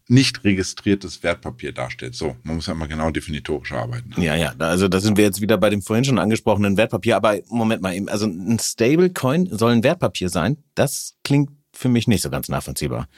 nicht 0.08 0.44
registriertes 0.44 1.22
Wertpapier 1.22 1.72
darstellt. 1.72 2.14
So, 2.14 2.36
man 2.44 2.56
muss 2.56 2.66
ja 2.66 2.74
immer 2.74 2.86
genau 2.86 3.10
definitorisch 3.10 3.72
arbeiten. 3.72 4.20
Ja, 4.20 4.36
ja, 4.36 4.54
also 4.58 4.88
da 4.88 5.00
sind 5.00 5.16
wir 5.16 5.24
jetzt 5.24 5.40
wieder 5.40 5.58
bei 5.58 5.70
dem 5.70 5.82
vorhin 5.82 6.04
schon 6.04 6.18
angesprochenen 6.18 6.76
Wertpapier. 6.76 7.16
Aber 7.16 7.38
Moment 7.48 7.82
mal, 7.82 7.96
also 8.08 8.26
ein 8.26 8.58
Stablecoin 8.60 9.48
soll 9.50 9.72
ein 9.72 9.84
Wertpapier 9.84 10.28
sein? 10.28 10.58
Das 10.74 11.16
klingt 11.24 11.50
für 11.72 11.88
mich 11.88 12.06
nicht 12.06 12.22
so 12.22 12.30
ganz 12.30 12.48
nachvollziehbar. 12.48 13.08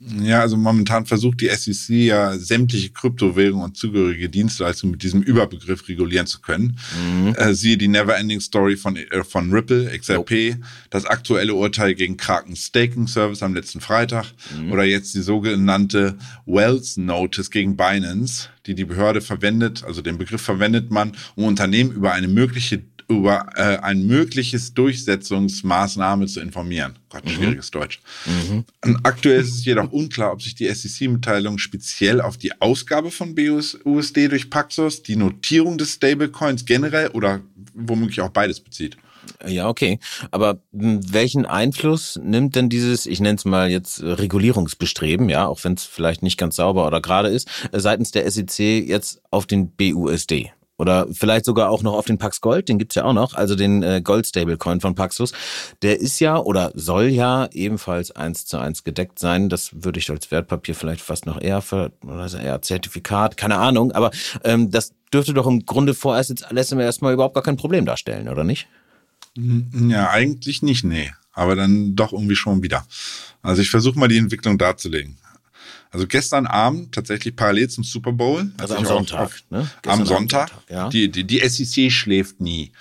Ja, 0.00 0.42
also 0.42 0.56
momentan 0.56 1.06
versucht 1.06 1.40
die 1.40 1.48
SEC 1.48 1.88
ja 1.90 2.38
sämtliche 2.38 2.90
Kryptowährungen 2.90 3.64
und 3.64 3.76
zugehörige 3.76 4.28
Dienstleistungen 4.28 4.92
mit 4.92 5.02
diesem 5.02 5.22
Überbegriff 5.22 5.88
regulieren 5.88 6.28
zu 6.28 6.40
können. 6.40 6.78
Mhm. 6.96 7.34
Äh, 7.34 7.52
siehe 7.52 7.76
die 7.76 7.88
Neverending 7.88 8.40
Story 8.40 8.76
von, 8.76 8.94
äh, 8.94 9.24
von 9.24 9.52
Ripple, 9.52 9.90
XRP, 9.98 10.30
jo. 10.30 10.54
das 10.90 11.04
aktuelle 11.04 11.52
Urteil 11.54 11.96
gegen 11.96 12.16
Kraken 12.16 12.54
Staking 12.54 13.08
Service 13.08 13.42
am 13.42 13.54
letzten 13.54 13.80
Freitag 13.80 14.26
mhm. 14.56 14.70
oder 14.70 14.84
jetzt 14.84 15.16
die 15.16 15.20
sogenannte 15.20 16.16
Wells 16.46 16.96
Notice 16.96 17.50
gegen 17.50 17.76
Binance, 17.76 18.50
die 18.66 18.76
die 18.76 18.84
Behörde 18.84 19.20
verwendet, 19.20 19.82
also 19.82 20.00
den 20.00 20.16
Begriff 20.16 20.42
verwendet 20.42 20.92
man, 20.92 21.16
um 21.34 21.42
Unternehmen 21.42 21.90
über 21.90 22.12
eine 22.12 22.28
mögliche 22.28 22.84
über 23.08 23.46
äh, 23.56 23.78
ein 23.78 24.06
mögliches 24.06 24.74
Durchsetzungsmaßnahme 24.74 26.26
zu 26.26 26.40
informieren. 26.40 26.98
Gott, 27.08 27.24
mhm. 27.24 27.30
schwieriges 27.30 27.70
Deutsch. 27.70 28.00
Mhm. 28.26 28.64
Aktuell 29.02 29.40
ist 29.40 29.54
es 29.54 29.64
jedoch 29.64 29.90
unklar, 29.90 30.32
ob 30.32 30.42
sich 30.42 30.54
die 30.54 30.68
SEC-Mitteilung 30.72 31.56
speziell 31.58 32.20
auf 32.20 32.36
die 32.36 32.60
Ausgabe 32.60 33.10
von 33.10 33.34
BUSD 33.34 34.28
durch 34.28 34.50
Paxos, 34.50 35.02
die 35.02 35.16
Notierung 35.16 35.78
des 35.78 35.94
Stablecoins 35.94 36.66
generell 36.66 37.08
oder 37.08 37.40
womöglich 37.74 38.20
auch 38.20 38.28
beides 38.28 38.60
bezieht. 38.60 38.98
Ja, 39.46 39.68
okay. 39.68 39.98
Aber 40.30 40.60
welchen 40.72 41.46
Einfluss 41.46 42.18
nimmt 42.22 42.56
denn 42.56 42.68
dieses, 42.68 43.06
ich 43.06 43.20
nenne 43.20 43.36
es 43.36 43.44
mal 43.44 43.70
jetzt 43.70 44.02
Regulierungsbestreben, 44.02 45.28
ja, 45.28 45.46
auch 45.46 45.64
wenn 45.64 45.74
es 45.74 45.84
vielleicht 45.84 46.22
nicht 46.22 46.38
ganz 46.38 46.56
sauber 46.56 46.86
oder 46.86 47.00
gerade 47.00 47.28
ist, 47.28 47.48
seitens 47.72 48.10
der 48.10 48.30
SEC 48.30 48.86
jetzt 48.86 49.20
auf 49.30 49.46
den 49.46 49.70
BUSD? 49.70 50.52
Oder 50.78 51.08
vielleicht 51.12 51.44
sogar 51.44 51.70
auch 51.70 51.82
noch 51.82 51.94
auf 51.94 52.06
den 52.06 52.18
Pax 52.18 52.40
Gold, 52.40 52.68
den 52.68 52.78
gibt's 52.78 52.94
ja 52.94 53.04
auch 53.04 53.12
noch, 53.12 53.34
also 53.34 53.56
den 53.56 53.82
äh, 53.82 54.00
Gold 54.02 54.26
Stablecoin 54.26 54.80
von 54.80 54.94
Paxos. 54.94 55.32
Der 55.82 56.00
ist 56.00 56.20
ja 56.20 56.38
oder 56.38 56.70
soll 56.74 57.08
ja 57.08 57.48
ebenfalls 57.52 58.12
eins 58.12 58.46
zu 58.46 58.58
eins 58.58 58.84
gedeckt 58.84 59.18
sein. 59.18 59.48
Das 59.48 59.70
würde 59.72 59.98
ich 59.98 60.08
als 60.08 60.30
Wertpapier 60.30 60.76
vielleicht 60.76 61.00
fast 61.00 61.26
noch 61.26 61.40
eher 61.40 61.60
für, 61.62 61.90
oder 62.04 62.32
eher 62.40 62.62
Zertifikat, 62.62 63.36
keine 63.36 63.56
Ahnung. 63.56 63.90
Aber 63.92 64.12
ähm, 64.44 64.70
das 64.70 64.92
dürfte 65.12 65.34
doch 65.34 65.46
im 65.48 65.66
Grunde 65.66 65.94
vorerst 65.94 66.30
jetzt 66.30 66.46
alles 66.46 66.70
erstmal 66.70 67.12
überhaupt 67.12 67.34
gar 67.34 67.42
kein 67.42 67.56
Problem 67.56 67.84
darstellen, 67.84 68.28
oder 68.28 68.44
nicht? 68.44 68.68
Ja, 69.34 70.10
eigentlich 70.10 70.62
nicht, 70.62 70.84
nee. 70.84 71.10
Aber 71.32 71.54
dann 71.54 71.94
doch 71.94 72.12
irgendwie 72.12 72.36
schon 72.36 72.62
wieder. 72.62 72.86
Also 73.42 73.62
ich 73.62 73.70
versuche 73.70 73.98
mal 73.98 74.08
die 74.08 74.18
Entwicklung 74.18 74.58
darzulegen. 74.58 75.18
Also 75.90 76.06
gestern 76.06 76.46
Abend, 76.46 76.94
tatsächlich 76.94 77.34
parallel 77.34 77.68
zum 77.70 77.84
Super 77.84 78.12
Bowl. 78.12 78.50
Also 78.58 78.76
am 78.76 78.84
Sonntag. 78.84 79.20
Auf, 79.20 79.44
ne? 79.50 79.70
Am 79.86 80.04
Sonntag. 80.04 80.50
Sonntag 80.50 80.70
ja. 80.70 80.88
die, 80.90 81.10
die, 81.10 81.24
die 81.24 81.48
SEC 81.48 81.90
schläft 81.90 82.40
nie. 82.40 82.72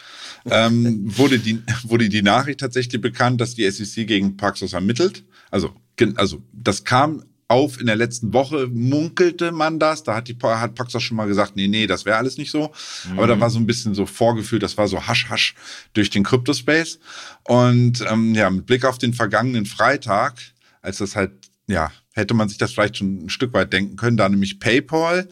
ähm, 0.45 1.03
wurde, 1.17 1.39
die, 1.39 1.61
wurde 1.83 2.09
die 2.09 2.21
Nachricht 2.21 2.59
tatsächlich 2.59 3.01
bekannt, 3.01 3.39
dass 3.39 3.55
die 3.55 3.69
SEC 3.69 4.07
gegen 4.07 4.35
Paxos 4.35 4.73
ermittelt. 4.73 5.23
Also, 5.51 5.73
also 6.17 6.43
das 6.51 6.83
kam 6.83 7.23
auf 7.47 7.79
in 7.79 7.85
der 7.85 7.95
letzten 7.95 8.33
Woche 8.33 8.67
munkelte 8.67 9.51
man 9.51 9.79
das. 9.79 10.03
Da 10.03 10.15
hat 10.15 10.27
die 10.27 10.37
hat 10.41 10.75
Paxos 10.75 11.01
schon 11.01 11.17
mal 11.17 11.27
gesagt, 11.27 11.55
nee, 11.55 11.67
nee, 11.67 11.87
das 11.87 12.05
wäre 12.05 12.17
alles 12.17 12.37
nicht 12.37 12.51
so. 12.51 12.73
Mhm. 13.09 13.17
Aber 13.17 13.27
da 13.27 13.39
war 13.39 13.49
so 13.49 13.59
ein 13.59 13.65
bisschen 13.65 13.95
so 13.95 14.05
vorgefühlt, 14.05 14.63
das 14.63 14.77
war 14.77 14.87
so 14.87 15.07
hasch 15.07 15.29
hasch 15.29 15.55
durch 15.93 16.09
den 16.09 16.23
Cryptospace. 16.23 16.99
Und 17.45 18.03
ähm, 18.09 18.35
ja, 18.35 18.49
mit 18.49 18.65
Blick 18.65 18.83
auf 18.83 18.97
den 18.97 19.13
vergangenen 19.13 19.65
Freitag, 19.65 20.41
als 20.81 20.97
das 20.97 21.15
halt 21.15 21.31
ja 21.67 21.91
hätte 22.17 22.33
man 22.33 22.49
sich 22.49 22.57
das 22.57 22.73
vielleicht 22.73 22.97
schon 22.97 23.25
ein 23.25 23.29
Stück 23.29 23.53
weit 23.53 23.71
denken 23.71 23.95
können, 23.95 24.17
da 24.17 24.27
nämlich 24.27 24.59
PayPal 24.59 25.27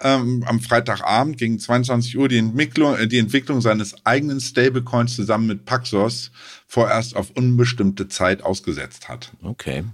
ähm, 0.00 0.42
am 0.46 0.60
Freitagabend 0.60 1.36
gegen 1.38 1.58
22 1.58 2.18
Uhr 2.18 2.28
die 2.28 2.38
Entwicklung, 2.38 2.96
äh, 2.96 3.06
die 3.06 3.18
Entwicklung 3.18 3.60
seines 3.60 3.94
eigenen 4.04 4.40
Stablecoins 4.40 5.14
zusammen 5.14 5.46
mit 5.46 5.64
Paxos 5.64 6.32
vorerst 6.66 7.14
auf 7.14 7.30
unbestimmte 7.30 8.08
Zeit 8.08 8.42
ausgesetzt 8.42 9.08
hat. 9.08 9.32
Okay. 9.42 9.84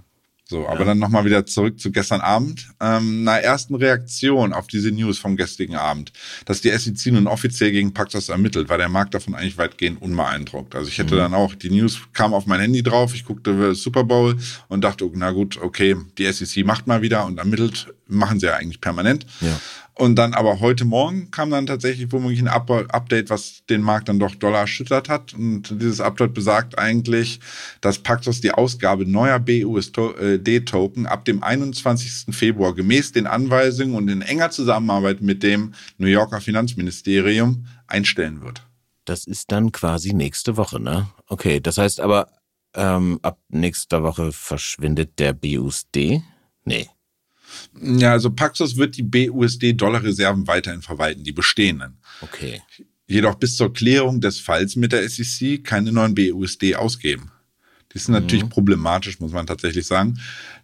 So, 0.49 0.65
aber 0.65 0.79
ja. 0.79 0.85
dann 0.85 0.99
nochmal 0.99 1.25
wieder 1.25 1.45
zurück 1.45 1.77
zu 1.77 1.91
gestern 1.91 2.21
Abend. 2.21 2.69
Ähm, 2.79 3.25
na, 3.25 3.37
ersten 3.37 3.75
Reaktion 3.75 4.53
auf 4.53 4.67
diese 4.67 4.91
News 4.91 5.19
vom 5.19 5.35
gestrigen 5.35 5.75
Abend, 5.75 6.13
dass 6.45 6.61
die 6.61 6.69
SEC 6.69 7.11
nun 7.11 7.27
offiziell 7.27 7.71
gegen 7.71 7.93
Paxos 7.93 8.29
ermittelt, 8.29 8.69
war 8.69 8.77
der 8.77 8.87
Markt 8.87 9.13
davon 9.13 9.35
eigentlich 9.35 9.57
weitgehend 9.57 10.01
unbeeindruckt. 10.01 10.73
Also 10.73 10.87
ich 10.87 10.97
hätte 10.99 11.15
mhm. 11.15 11.19
dann 11.19 11.33
auch, 11.33 11.53
die 11.53 11.69
News 11.69 11.99
kam 12.13 12.33
auf 12.33 12.45
mein 12.45 12.61
Handy 12.61 12.81
drauf, 12.81 13.13
ich 13.13 13.25
guckte 13.25 13.75
Super 13.75 14.05
Bowl 14.05 14.37
und 14.69 14.85
dachte, 14.85 15.09
na 15.13 15.31
gut, 15.31 15.57
okay, 15.61 15.97
die 16.17 16.31
SEC 16.31 16.65
macht 16.65 16.87
mal 16.87 17.01
wieder 17.01 17.25
und 17.25 17.39
ermittelt, 17.39 17.87
machen 18.07 18.39
sie 18.39 18.47
ja 18.47 18.55
eigentlich 18.55 18.81
permanent. 18.81 19.25
Ja. 19.41 19.59
Und 19.97 20.15
dann 20.15 20.35
aber 20.35 20.59
heute 20.59 20.85
Morgen 20.85 21.31
kam 21.31 21.49
dann 21.49 21.65
tatsächlich 21.65 22.11
womöglich 22.11 22.39
ein 22.39 22.47
Update, 22.47 23.31
was 23.31 23.63
den 23.67 23.81
Markt 23.81 24.09
dann 24.09 24.19
doch 24.19 24.35
Dollar 24.35 24.59
erschüttert 24.59 25.09
hat. 25.09 25.33
Und 25.33 25.81
dieses 25.81 26.01
Update 26.01 26.35
besagt 26.35 26.77
eigentlich, 26.77 27.39
dass 27.81 27.97
Paxos 27.97 28.39
die 28.39 28.51
Ausgabe 28.51 29.09
neuer 29.09 29.39
BUSD-Token 29.39 31.07
ab 31.07 31.25
dem 31.25 31.41
21. 31.41 32.35
Februar 32.35 32.75
gemäß 32.75 33.11
den 33.11 33.25
Anweisungen 33.25 33.95
und 33.95 34.07
in 34.07 34.21
enger 34.21 34.51
Zusammenarbeit 34.51 35.21
mit 35.21 35.41
dem 35.41 35.73
New 35.97 36.07
Yorker 36.07 36.41
Finanzministerium 36.41 37.65
einstellen 37.87 38.43
wird. 38.43 38.61
Das 39.05 39.25
ist 39.25 39.51
dann 39.51 39.71
quasi 39.71 40.13
nächste 40.13 40.57
Woche, 40.57 40.79
ne? 40.79 41.07
Okay, 41.27 41.59
das 41.59 41.79
heißt 41.79 42.01
aber, 42.01 42.27
ähm, 42.75 43.19
ab 43.23 43.39
nächster 43.49 44.03
Woche 44.03 44.31
verschwindet 44.31 45.17
der 45.17 45.33
BUSD? 45.33 46.21
Nee. 46.65 46.87
Ja, 47.81 48.11
also 48.11 48.31
Paxos 48.31 48.77
wird 48.77 48.97
die 48.97 49.03
BUSD-Dollar-Reserven 49.03 50.47
weiterhin 50.47 50.81
verwalten, 50.81 51.23
die 51.23 51.31
bestehenden. 51.31 51.97
Okay. 52.21 52.61
Jedoch 53.07 53.35
bis 53.35 53.55
zur 53.55 53.73
Klärung 53.73 54.19
des 54.19 54.39
Falls 54.39 54.75
mit 54.75 54.91
der 54.91 55.07
SEC 55.07 55.63
keine 55.63 55.91
neuen 55.91 56.13
BUSD 56.13 56.75
ausgeben. 56.75 57.31
Sind 58.05 58.13
natürlich 58.13 58.45
mhm. 58.45 58.49
problematisch, 58.49 59.19
muss 59.19 59.31
man 59.31 59.45
tatsächlich 59.45 59.85
sagen, 59.85 60.19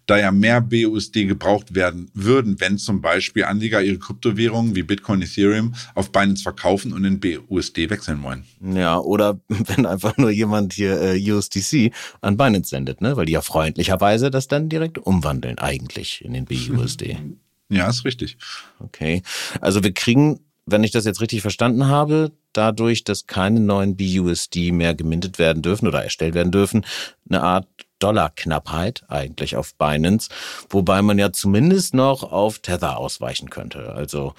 da 0.06 0.18
ja 0.18 0.30
mehr 0.30 0.60
BUSD 0.60 1.26
gebraucht 1.26 1.74
werden 1.74 2.10
würden, 2.14 2.60
wenn 2.60 2.78
zum 2.78 3.00
Beispiel 3.00 3.44
Anleger 3.44 3.82
ihre 3.82 3.98
Kryptowährungen 3.98 4.74
wie 4.74 4.82
Bitcoin, 4.82 5.22
Ethereum 5.22 5.74
auf 5.94 6.12
Binance 6.12 6.42
verkaufen 6.42 6.92
und 6.92 7.04
in 7.04 7.20
BUSD 7.20 7.90
wechseln 7.90 8.22
wollen. 8.22 8.44
Ja, 8.60 8.98
oder 8.98 9.40
wenn 9.48 9.86
einfach 9.86 10.16
nur 10.16 10.30
jemand 10.30 10.74
hier 10.74 11.00
äh, 11.00 11.32
USDC 11.32 11.92
an 12.20 12.36
Binance 12.36 12.70
sendet, 12.70 13.00
ne? 13.00 13.16
weil 13.16 13.26
die 13.26 13.32
ja 13.32 13.40
freundlicherweise 13.40 14.30
das 14.30 14.48
dann 14.48 14.68
direkt 14.68 14.98
umwandeln 14.98 15.58
eigentlich 15.58 16.24
in 16.24 16.34
den 16.34 16.44
BUSD. 16.44 17.18
Ja, 17.70 17.88
ist 17.88 18.04
richtig. 18.04 18.36
Okay, 18.78 19.22
also 19.60 19.82
wir 19.82 19.92
kriegen 19.92 20.40
wenn 20.66 20.84
ich 20.84 20.90
das 20.90 21.04
jetzt 21.04 21.20
richtig 21.20 21.42
verstanden 21.42 21.88
habe, 21.88 22.32
dadurch, 22.52 23.04
dass 23.04 23.26
keine 23.26 23.60
neuen 23.60 23.96
BUSD 23.96 24.72
mehr 24.72 24.94
gemintet 24.94 25.38
werden 25.38 25.62
dürfen 25.62 25.86
oder 25.86 26.02
erstellt 26.02 26.34
werden 26.34 26.52
dürfen, 26.52 26.86
eine 27.28 27.42
Art 27.42 27.66
Dollarknappheit 27.98 29.04
eigentlich 29.08 29.56
auf 29.56 29.74
Binance, 29.76 30.28
wobei 30.68 31.02
man 31.02 31.18
ja 31.18 31.32
zumindest 31.32 31.94
noch 31.94 32.22
auf 32.22 32.58
Tether 32.58 32.98
ausweichen 32.98 33.50
könnte. 33.50 33.94
Also 33.94 34.34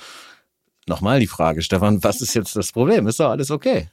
nochmal 0.87 1.19
die 1.19 1.27
Frage, 1.27 1.61
Stefan, 1.61 2.03
was 2.03 2.21
ist 2.21 2.35
jetzt 2.35 2.55
das 2.55 2.71
Problem? 2.71 3.07
Ist 3.07 3.19
doch 3.19 3.29
alles 3.29 3.51
okay? 3.51 3.89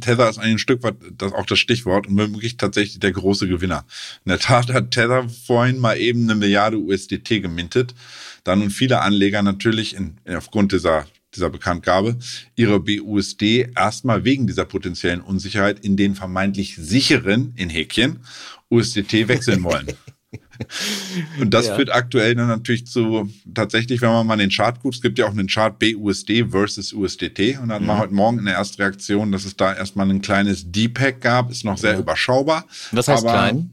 Tether 0.00 0.30
ist 0.30 0.38
ein 0.38 0.58
Stück 0.58 0.82
weit 0.82 0.96
das 1.12 1.32
auch 1.32 1.44
das 1.44 1.58
Stichwort 1.58 2.06
und 2.06 2.16
wirklich 2.16 2.56
tatsächlich 2.56 3.00
der 3.00 3.12
große 3.12 3.48
Gewinner. 3.48 3.84
In 4.24 4.30
der 4.30 4.38
Tat 4.38 4.72
hat 4.72 4.92
Tether 4.92 5.28
vorhin 5.28 5.78
mal 5.78 5.98
eben 5.98 6.22
eine 6.24 6.36
Milliarde 6.36 6.78
USDT 6.78 7.42
gemintet, 7.42 7.94
da 8.44 8.56
nun 8.56 8.70
viele 8.70 9.02
Anleger 9.02 9.42
natürlich 9.42 9.94
in, 9.94 10.16
aufgrund 10.26 10.72
dieser 10.72 11.04
dieser 11.34 11.50
Bekanntgabe, 11.50 12.16
ihre 12.56 12.80
BUSD 12.80 13.70
erstmal 13.76 14.24
wegen 14.24 14.46
dieser 14.46 14.64
potenziellen 14.64 15.20
Unsicherheit 15.20 15.84
in 15.84 15.96
den 15.96 16.14
vermeintlich 16.14 16.76
sicheren, 16.76 17.52
in 17.56 17.68
Häkchen, 17.68 18.20
USDT 18.70 19.28
wechseln 19.28 19.62
wollen. 19.62 19.88
Und 21.40 21.54
das 21.54 21.68
ja. 21.68 21.76
führt 21.76 21.92
aktuell 21.92 22.34
dann 22.34 22.48
natürlich 22.48 22.86
zu, 22.86 23.30
tatsächlich, 23.54 24.00
wenn 24.00 24.10
man 24.10 24.26
mal 24.26 24.36
den 24.36 24.50
Chart 24.50 24.80
guckt, 24.80 24.96
es 24.96 25.00
gibt 25.00 25.18
ja 25.18 25.26
auch 25.26 25.30
einen 25.30 25.46
Chart 25.46 25.78
BUSD 25.78 26.46
versus 26.50 26.92
USDT. 26.92 27.58
Und 27.58 27.68
dann 27.68 27.84
mhm. 27.84 27.88
war 27.88 27.98
heute 27.98 28.14
Morgen 28.14 28.38
in 28.38 28.44
der 28.44 28.54
ersten 28.54 28.82
Reaktion, 28.82 29.32
dass 29.32 29.44
es 29.44 29.56
da 29.56 29.74
erstmal 29.74 30.10
ein 30.10 30.20
kleines 30.20 30.70
D-Pack 30.70 31.20
gab, 31.20 31.50
ist 31.50 31.64
noch 31.64 31.78
sehr 31.78 31.92
ja. 31.92 31.98
überschaubar. 31.98 32.66
Was 32.92 33.08
heißt 33.08 33.24
aber, 33.24 33.32
klein 33.32 33.70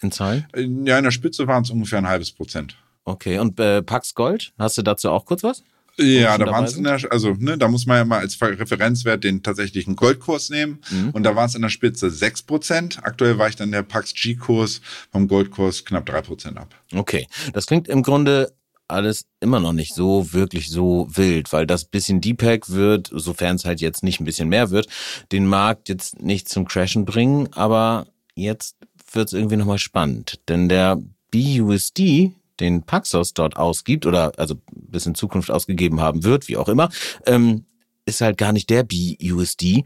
in 0.00 0.12
Zahlen? 0.12 0.46
Ja, 0.86 0.98
in 0.98 1.04
der 1.04 1.10
Spitze 1.10 1.46
waren 1.46 1.64
es 1.64 1.70
ungefähr 1.70 1.98
ein 1.98 2.08
halbes 2.08 2.30
Prozent. 2.30 2.76
Okay, 3.04 3.38
und 3.38 3.58
äh, 3.58 3.82
Pax 3.82 4.14
Gold, 4.14 4.52
hast 4.58 4.78
du 4.78 4.82
dazu 4.82 5.10
auch 5.10 5.24
kurz 5.24 5.42
was? 5.42 5.64
Ja, 5.98 6.38
da 6.38 6.46
waren 6.46 6.64
es 6.64 6.76
in 6.76 6.84
der, 6.84 7.00
also 7.10 7.34
ne, 7.38 7.58
da 7.58 7.68
muss 7.68 7.86
man 7.86 7.96
ja 7.96 8.04
mal 8.04 8.20
als 8.20 8.40
Referenzwert 8.40 9.24
den 9.24 9.42
tatsächlichen 9.42 9.96
Goldkurs 9.96 10.48
nehmen. 10.48 10.80
Mhm. 10.90 11.10
Und 11.10 11.24
da 11.24 11.34
war 11.34 11.46
es 11.46 11.54
in 11.54 11.62
der 11.62 11.70
Spitze 11.70 12.06
6%. 12.06 13.02
Aktuell 13.02 13.38
weicht 13.38 13.60
dann 13.60 13.72
der 13.72 13.82
Pax 13.82 14.14
G-Kurs 14.14 14.80
vom 15.10 15.26
Goldkurs 15.26 15.84
knapp 15.84 16.08
3% 16.08 16.56
ab. 16.56 16.74
Okay. 16.94 17.26
Das 17.52 17.66
klingt 17.66 17.88
im 17.88 18.02
Grunde 18.02 18.52
alles 18.88 19.26
immer 19.40 19.60
noch 19.60 19.72
nicht 19.72 19.94
so 19.94 20.32
wirklich 20.32 20.70
so 20.70 21.08
wild, 21.10 21.52
weil 21.52 21.66
das 21.66 21.84
bisschen 21.84 22.20
Deepak 22.20 22.70
wird, 22.70 23.10
sofern 23.12 23.56
es 23.56 23.64
halt 23.64 23.80
jetzt 23.80 24.02
nicht 24.02 24.20
ein 24.20 24.24
bisschen 24.24 24.48
mehr 24.48 24.70
wird, 24.70 24.88
den 25.30 25.46
Markt 25.46 25.88
jetzt 25.88 26.22
nicht 26.22 26.48
zum 26.48 26.66
Crashen 26.66 27.04
bringen, 27.04 27.52
aber 27.52 28.06
jetzt 28.34 28.76
wird 29.12 29.28
es 29.28 29.34
irgendwie 29.34 29.56
nochmal 29.56 29.78
spannend, 29.78 30.40
denn 30.48 30.68
der 30.68 30.98
BUSD, 31.30 32.32
den 32.60 32.82
Paxos 32.82 33.34
dort 33.34 33.56
ausgibt 33.56 34.06
oder 34.06 34.32
also 34.38 34.56
bis 34.72 35.06
in 35.06 35.14
Zukunft 35.14 35.50
ausgegeben 35.50 36.00
haben 36.00 36.24
wird, 36.24 36.48
wie 36.48 36.56
auch 36.56 36.68
immer, 36.68 36.90
ähm, 37.26 37.64
ist 38.06 38.20
halt 38.20 38.38
gar 38.38 38.52
nicht 38.52 38.70
der 38.70 38.84
BUSD, 38.84 39.84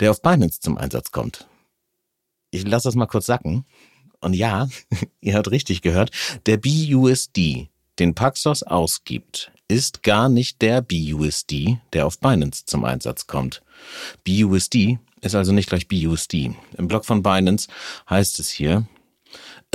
der 0.00 0.10
auf 0.10 0.22
Binance 0.22 0.60
zum 0.60 0.78
Einsatz 0.78 1.10
kommt. 1.10 1.46
Ich 2.50 2.66
lasse 2.66 2.88
das 2.88 2.94
mal 2.94 3.06
kurz 3.06 3.26
sacken. 3.26 3.64
Und 4.20 4.34
ja, 4.34 4.68
ihr 5.20 5.34
habt 5.34 5.50
richtig 5.50 5.82
gehört, 5.82 6.10
der 6.46 6.56
BUSD, 6.56 7.68
den 7.98 8.14
Paxos 8.14 8.62
ausgibt, 8.62 9.52
ist 9.68 10.02
gar 10.02 10.28
nicht 10.28 10.62
der 10.62 10.82
BUSD, 10.82 11.78
der 11.92 12.06
auf 12.06 12.18
Binance 12.18 12.64
zum 12.66 12.84
Einsatz 12.84 13.26
kommt. 13.26 13.62
BUSD 14.26 14.98
ist 15.20 15.34
also 15.34 15.52
nicht 15.52 15.68
gleich 15.68 15.88
BUSD. 15.88 16.54
Im 16.76 16.88
Blog 16.88 17.04
von 17.06 17.22
Binance 17.22 17.68
heißt 18.08 18.38
es 18.40 18.50
hier, 18.50 18.86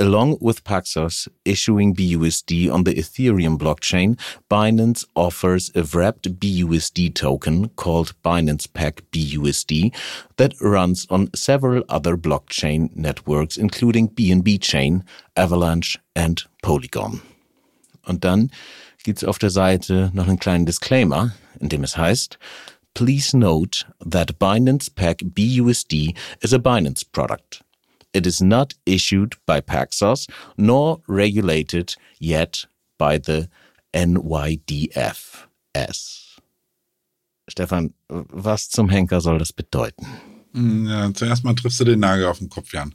Along 0.00 0.38
with 0.40 0.64
Paxos 0.64 1.28
issuing 1.44 1.94
BUSD 1.94 2.72
on 2.72 2.84
the 2.84 2.94
Ethereum 2.94 3.58
blockchain, 3.58 4.18
Binance 4.50 5.04
offers 5.14 5.70
a 5.74 5.82
wrapped 5.82 6.40
BUSD 6.40 7.14
token 7.14 7.68
called 7.76 8.14
Binance 8.24 8.66
Pack 8.72 9.02
BUSD 9.12 9.94
that 10.38 10.58
runs 10.58 11.06
on 11.10 11.28
several 11.34 11.84
other 11.90 12.16
blockchain 12.16 12.96
networks, 12.96 13.58
including 13.58 14.08
BNB 14.08 14.58
Chain, 14.62 15.04
Avalanche 15.36 15.98
and 16.16 16.46
Polygon. 16.62 17.20
Und 18.06 18.24
dann 18.24 18.50
gibt's 19.04 19.22
auf 19.22 19.38
der 19.38 19.50
Seite 19.50 20.10
noch 20.14 20.28
einen 20.28 20.38
kleinen 20.38 20.64
Disclaimer, 20.64 21.34
in 21.60 21.68
dem 21.68 21.84
es 21.84 21.98
heißt, 21.98 22.38
Please 22.94 23.36
note 23.36 23.84
that 24.00 24.38
Binance 24.38 24.88
Pack 24.88 25.18
BUSD 25.18 26.16
is 26.40 26.54
a 26.54 26.58
Binance 26.58 27.04
product. 27.04 27.62
It 28.12 28.26
is 28.26 28.40
not 28.40 28.74
issued 28.86 29.36
by 29.46 29.60
Paxos 29.60 30.26
nor 30.56 31.00
regulated 31.06 31.94
yet 32.18 32.66
by 32.98 33.18
the 33.18 33.48
NYDFS. 33.94 35.46
Stefan, 37.48 37.94
was 38.08 38.68
zum 38.68 38.88
Henker 38.88 39.20
soll 39.20 39.38
das 39.38 39.52
bedeuten? 39.52 40.06
Ja, 40.52 41.14
zuerst 41.14 41.44
mal 41.44 41.54
triffst 41.54 41.78
du 41.78 41.84
den 41.84 42.00
Nagel 42.00 42.26
auf 42.26 42.38
den 42.38 42.48
Kopf, 42.48 42.72
Jan. 42.72 42.92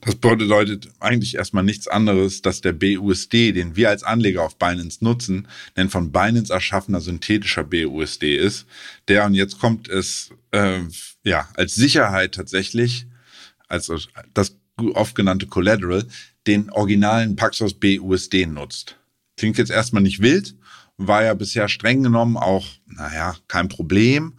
Das 0.00 0.16
bedeutet 0.16 0.88
eigentlich 0.98 1.36
erstmal 1.36 1.62
nichts 1.62 1.86
anderes, 1.86 2.42
dass 2.42 2.60
der 2.60 2.72
BUSD, 2.72 3.52
den 3.52 3.76
wir 3.76 3.90
als 3.90 4.02
Anleger 4.02 4.42
auf 4.42 4.56
Binance 4.56 5.04
nutzen, 5.04 5.46
ein 5.76 5.90
von 5.90 6.10
Binance 6.10 6.52
erschaffener 6.52 7.00
synthetischer 7.00 7.62
BUSD 7.62 8.36
ist, 8.36 8.66
der, 9.06 9.26
und 9.26 9.34
jetzt 9.34 9.60
kommt 9.60 9.88
es, 9.88 10.30
äh, 10.50 10.80
ja, 11.22 11.48
als 11.54 11.76
Sicherheit 11.76 12.34
tatsächlich 12.34 13.06
also 13.68 13.98
das 14.34 14.56
oft 14.76 15.14
genannte 15.14 15.46
Collateral, 15.46 16.06
den 16.46 16.70
originalen 16.70 17.36
Paxos 17.36 17.74
BUSD 17.74 18.46
nutzt. 18.46 18.96
Klingt 19.36 19.58
jetzt 19.58 19.70
erstmal 19.70 20.02
nicht 20.02 20.20
wild, 20.20 20.54
war 20.96 21.24
ja 21.24 21.34
bisher 21.34 21.68
streng 21.68 22.02
genommen 22.02 22.36
auch, 22.36 22.66
naja, 22.86 23.36
kein 23.46 23.68
Problem, 23.68 24.34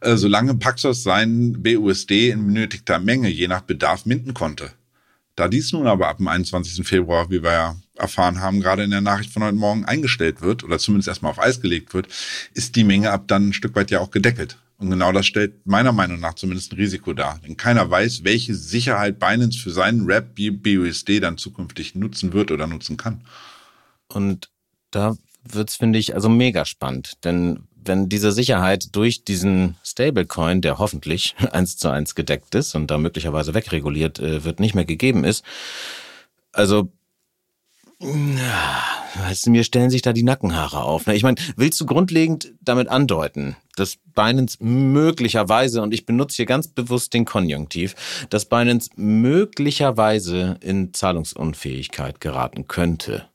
äh, 0.00 0.16
solange 0.16 0.54
Paxos 0.54 1.02
seinen 1.02 1.62
BUSD 1.62 2.30
in 2.30 2.46
benötigter 2.46 2.98
Menge 2.98 3.28
je 3.28 3.46
nach 3.46 3.60
Bedarf 3.60 4.06
minden 4.06 4.34
konnte. 4.34 4.70
Da 5.36 5.46
dies 5.46 5.72
nun 5.72 5.86
aber 5.86 6.08
ab 6.08 6.16
dem 6.16 6.26
21. 6.26 6.84
Februar, 6.84 7.30
wie 7.30 7.42
wir 7.42 7.52
ja 7.52 7.76
erfahren 7.94 8.40
haben, 8.40 8.60
gerade 8.60 8.82
in 8.82 8.90
der 8.90 9.02
Nachricht 9.02 9.32
von 9.32 9.44
heute 9.44 9.56
Morgen 9.56 9.84
eingestellt 9.84 10.40
wird 10.40 10.64
oder 10.64 10.78
zumindest 10.78 11.08
erstmal 11.08 11.30
auf 11.30 11.38
Eis 11.38 11.60
gelegt 11.60 11.94
wird, 11.94 12.08
ist 12.54 12.74
die 12.74 12.84
Menge 12.84 13.12
ab 13.12 13.28
dann 13.28 13.50
ein 13.50 13.52
Stück 13.52 13.76
weit 13.76 13.90
ja 13.90 14.00
auch 14.00 14.10
gedeckelt. 14.10 14.58
Und 14.78 14.90
genau 14.90 15.10
das 15.10 15.26
stellt 15.26 15.66
meiner 15.66 15.92
Meinung 15.92 16.20
nach 16.20 16.34
zumindest 16.34 16.72
ein 16.72 16.76
Risiko 16.76 17.12
dar. 17.12 17.40
Denn 17.44 17.56
keiner 17.56 17.90
weiß, 17.90 18.22
welche 18.22 18.54
Sicherheit 18.54 19.18
Binance 19.18 19.58
für 19.58 19.70
seinen 19.70 20.06
Rap 20.06 20.36
BUSD 20.36 21.18
dann 21.20 21.36
zukünftig 21.36 21.96
nutzen 21.96 22.32
wird 22.32 22.52
oder 22.52 22.68
nutzen 22.68 22.96
kann. 22.96 23.24
Und 24.06 24.50
da 24.92 25.16
wird's, 25.42 25.76
finde 25.76 25.98
ich, 25.98 26.14
also 26.14 26.28
mega 26.28 26.64
spannend. 26.64 27.24
Denn 27.24 27.64
wenn 27.74 28.08
diese 28.08 28.30
Sicherheit 28.30 28.94
durch 28.94 29.24
diesen 29.24 29.76
Stablecoin, 29.82 30.60
der 30.60 30.78
hoffentlich 30.78 31.34
eins 31.50 31.76
zu 31.76 31.88
eins 31.88 32.14
gedeckt 32.14 32.54
ist 32.54 32.76
und 32.76 32.88
da 32.88 32.98
möglicherweise 32.98 33.54
wegreguliert 33.54 34.20
äh, 34.20 34.44
wird, 34.44 34.60
nicht 34.60 34.76
mehr 34.76 34.84
gegeben 34.84 35.24
ist, 35.24 35.44
also 36.52 36.92
mir 38.00 39.64
stellen 39.64 39.90
sich 39.90 40.02
da 40.02 40.12
die 40.12 40.22
Nackenhaare 40.22 40.82
auf. 40.82 41.06
Ne? 41.06 41.16
Ich 41.16 41.24
meine, 41.24 41.36
willst 41.56 41.80
du 41.80 41.86
grundlegend 41.86 42.52
damit 42.60 42.88
andeuten, 42.88 43.56
dass 43.78 43.96
Binance 44.14 44.58
möglicherweise, 44.60 45.82
und 45.82 45.94
ich 45.94 46.06
benutze 46.06 46.36
hier 46.36 46.46
ganz 46.46 46.68
bewusst 46.68 47.14
den 47.14 47.24
Konjunktiv, 47.24 47.94
dass 48.30 48.46
Binance 48.46 48.90
möglicherweise 48.96 50.58
in 50.60 50.92
Zahlungsunfähigkeit 50.92 52.20
geraten 52.20 52.68
könnte? 52.68 53.26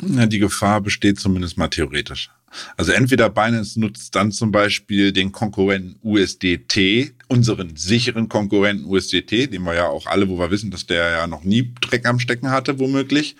Ja, 0.00 0.26
die 0.26 0.38
Gefahr 0.38 0.80
besteht 0.80 1.20
zumindest 1.20 1.58
mal 1.58 1.68
theoretisch. 1.68 2.30
Also 2.76 2.92
entweder 2.92 3.30
Binance 3.30 3.80
nutzt 3.80 4.14
dann 4.14 4.32
zum 4.32 4.52
Beispiel 4.52 5.12
den 5.12 5.32
Konkurrenten 5.32 5.98
USDT, 6.02 7.12
unseren 7.28 7.76
sicheren 7.76 8.28
Konkurrenten 8.28 8.84
USDT, 8.84 9.52
den 9.52 9.62
wir 9.62 9.74
ja 9.74 9.88
auch 9.88 10.06
alle, 10.06 10.28
wo 10.28 10.38
wir 10.38 10.50
wissen, 10.50 10.70
dass 10.70 10.86
der 10.86 11.10
ja 11.10 11.26
noch 11.26 11.44
nie 11.44 11.72
Dreck 11.80 12.06
am 12.06 12.18
Stecken 12.18 12.50
hatte, 12.50 12.78
womöglich 12.78 13.36